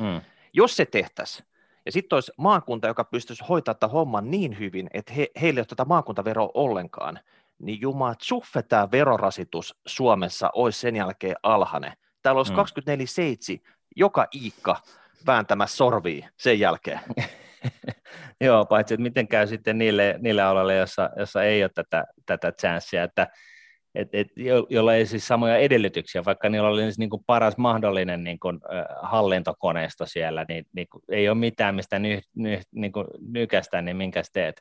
Mm. 0.00 0.20
Jos 0.52 0.76
se 0.76 0.84
tehtäisiin, 0.86 1.46
ja 1.86 1.92
sitten 1.92 2.16
olisi 2.16 2.32
maakunta, 2.38 2.86
joka 2.86 3.04
pystyisi 3.04 3.44
hoitamaan 3.48 3.78
tämän 3.80 3.92
homman 3.92 4.30
niin 4.30 4.58
hyvin, 4.58 4.90
että 4.94 5.12
he, 5.12 5.28
heille 5.40 5.58
ei 5.58 5.60
ole 5.60 5.66
tätä 5.66 5.84
maakuntaveroa 5.84 6.50
ollenkaan, 6.54 7.20
niin 7.58 7.80
jumala, 7.80 8.14
tsuffe 8.14 8.62
tämä 8.62 8.88
verorasitus 8.92 9.74
Suomessa 9.86 10.50
olisi 10.54 10.80
sen 10.80 10.96
jälkeen 10.96 11.36
alhainen. 11.42 11.92
Täällä 12.22 12.38
olisi 12.38 12.52
mm. 12.52 12.56
24 12.56 13.06
seitsi, 13.06 13.62
joka 13.96 14.26
iikka 14.34 14.76
vääntämässä 15.26 15.76
sorvia 15.76 16.28
sen 16.38 16.60
jälkeen. 16.60 17.00
Joo, 18.40 18.66
paitsi 18.66 18.94
että 18.94 19.02
miten 19.02 19.28
käy 19.28 19.46
sitten 19.46 19.78
niille, 19.78 20.16
niille 20.18 20.42
aloille, 20.42 20.76
jossa, 20.76 21.10
jossa 21.16 21.42
ei 21.42 21.64
ole 21.64 21.70
tätä, 21.74 22.04
tätä 22.26 22.52
chanssia, 22.52 23.02
että 23.04 23.26
et, 23.94 24.08
et, 24.12 24.28
jo, 24.36 24.66
jolla 24.70 24.94
ei 24.94 25.06
siis 25.06 25.26
samoja 25.26 25.56
edellytyksiä, 25.56 26.24
vaikka 26.24 26.48
niillä 26.48 26.68
oli 26.68 26.82
niin 26.98 27.10
kuin 27.10 27.22
paras 27.26 27.56
mahdollinen 27.56 28.24
niin 28.24 28.38
kuin, 28.38 28.60
äh, 28.74 28.84
hallintokoneisto 29.02 30.06
siellä, 30.06 30.44
niin, 30.48 30.66
niin 30.72 30.86
kuin, 30.90 31.02
ei 31.10 31.28
ole 31.28 31.38
mitään, 31.38 31.74
mistä 31.74 31.98
ny, 31.98 32.20
ny, 32.36 32.60
niin 32.72 32.92
kuin, 32.92 33.06
nykästä, 33.32 33.82
niin 33.82 33.96
minkäs 33.96 34.30
teet? 34.32 34.60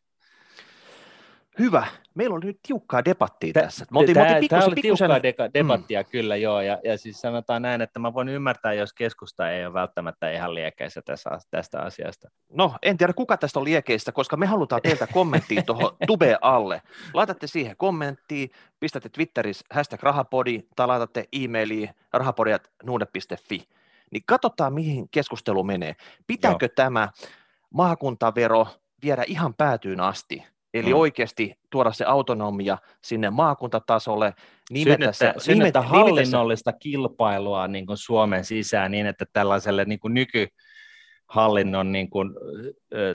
Hyvä. 1.60 1.88
Meillä 2.16 2.36
oli 2.36 2.46
nyt 2.46 2.60
tiukkaa 2.68 3.06
debattia 3.06 3.54
tässä. 3.54 3.86
Me 3.92 4.00
oltiin, 4.00 4.14
tämä, 4.14 4.36
oltiin 4.36 4.64
oli 4.64 4.76
pikkusen... 4.76 5.10
tiukkaa 5.10 5.24
de- 5.24 5.52
debattia 5.54 6.02
mm. 6.02 6.06
kyllä, 6.12 6.36
joo. 6.36 6.62
Ja, 6.62 6.80
ja 6.84 6.98
siis 6.98 7.22
sanotaan 7.22 7.62
näin, 7.62 7.82
että 7.82 8.00
mä 8.00 8.14
voin 8.14 8.30
ymmärtää, 8.30 8.74
jos 8.74 8.94
keskusta 8.94 9.52
ei 9.52 9.66
ole 9.66 9.74
välttämättä 9.74 10.32
ihan 10.32 10.56
liekeissä 10.56 11.02
tässä, 11.02 11.30
tästä 11.52 11.82
asiasta. 11.82 12.30
No, 12.50 12.74
en 12.82 12.98
tiedä 12.98 13.14
kuka 13.14 13.38
tästä 13.38 13.60
on 13.60 13.66
liekeissä, 13.66 14.12
koska 14.12 14.38
me 14.38 14.46
halutaan 14.46 14.82
teiltä 14.82 15.08
kommenttia 15.08 15.62
tuohon 15.62 15.98
tube 16.08 16.38
alle. 16.42 16.82
Laitatte 17.14 17.48
siihen 17.48 17.78
kommenttiin, 17.78 18.50
pistätte 18.80 19.10
Twitterissä 19.10 19.66
hashtag 19.72 20.04
rahapodi 20.04 20.64
tai 20.76 20.88
laitatte 20.88 21.26
e-mailiin 21.32 21.90
rahapodiat.nuude.fi. 22.14 23.68
Niin 24.12 24.24
katsotaan, 24.26 24.74
mihin 24.74 25.10
keskustelu 25.10 25.64
menee. 25.64 25.96
Pitääkö 26.28 26.66
joo. 26.66 26.74
tämä 26.76 27.10
maakuntavero 27.70 28.68
viedä 29.04 29.24
ihan 29.28 29.54
päätyyn 29.54 30.00
asti? 30.00 30.53
Eli 30.74 30.94
mm. 30.94 31.00
oikeasti 31.00 31.56
tuoda 31.70 31.92
se 31.92 32.06
autonomia 32.06 32.78
sinne 33.02 33.30
maakuntatasolle, 33.30 34.34
nimetä, 34.70 34.94
synnyttä, 34.94 35.12
se, 35.12 35.34
synnyttä 35.38 35.80
nimetä, 35.80 35.82
hallinnollista 35.82 36.72
nimetä 36.72 36.80
kilpailua 36.80 37.68
niin 37.68 37.86
kuin 37.86 37.98
Suomen 37.98 38.46
sisään 38.46 38.92
niin, 38.92 39.06
että 39.06 39.26
tällaiselle 39.34 39.86
niin 39.86 40.00
kuin 40.00 40.14
nykyhallinnon 40.14 41.92
niin 41.92 42.10
kuin, 42.10 42.30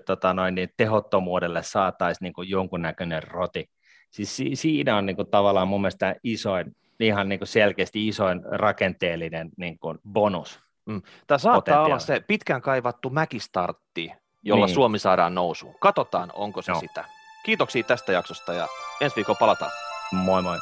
tota 0.07 0.35
noin, 0.35 0.55
niin 0.55 0.69
tehottomuudelle 0.77 1.63
saataisiin 1.63 2.27
niin 2.27 2.33
kuin 2.33 2.49
jonkunnäköinen 2.49 3.23
roti. 3.23 3.71
Siis 4.11 4.37
si, 4.37 4.57
siinä 4.57 4.97
on 4.97 5.07
niin 5.07 5.17
kuin, 5.17 5.31
tavallaan 5.31 5.69
mun 5.69 5.81
mielestä 5.81 6.15
isoin, 6.25 6.77
ihan 7.01 7.29
niin 7.29 7.39
kuin 7.39 7.49
selkeästi 7.49 8.09
isoin 8.09 8.41
rakenteellinen 8.51 9.51
niin 9.57 9.79
kuin 9.79 9.99
bonus. 10.13 10.61
Mm. 10.87 11.03
Tämä 11.27 11.39
saattaa 11.39 11.85
olla 11.85 11.99
se 11.99 12.21
pitkään 12.27 12.63
kaivattu 12.63 13.11
mäkistartti, 13.11 14.13
jolla 14.43 14.67
niin. 14.67 14.75
Suomi 14.75 14.99
saadaan 14.99 15.35
nousuun. 15.35 15.75
Katsotaan, 15.81 16.31
onko 16.35 16.63
se 16.63 16.73
no. 16.73 16.81
sitä. 16.81 17.18
Kiitoksia 17.45 17.83
tästä 17.83 18.13
jaksosta 18.13 18.55
ja 18.55 18.69
ensi 19.01 19.17
viikolla 19.17 19.39
palataan. 19.39 19.73
Moi 20.13 20.43
moi. 20.43 20.59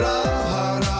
Raha. 0.00 0.99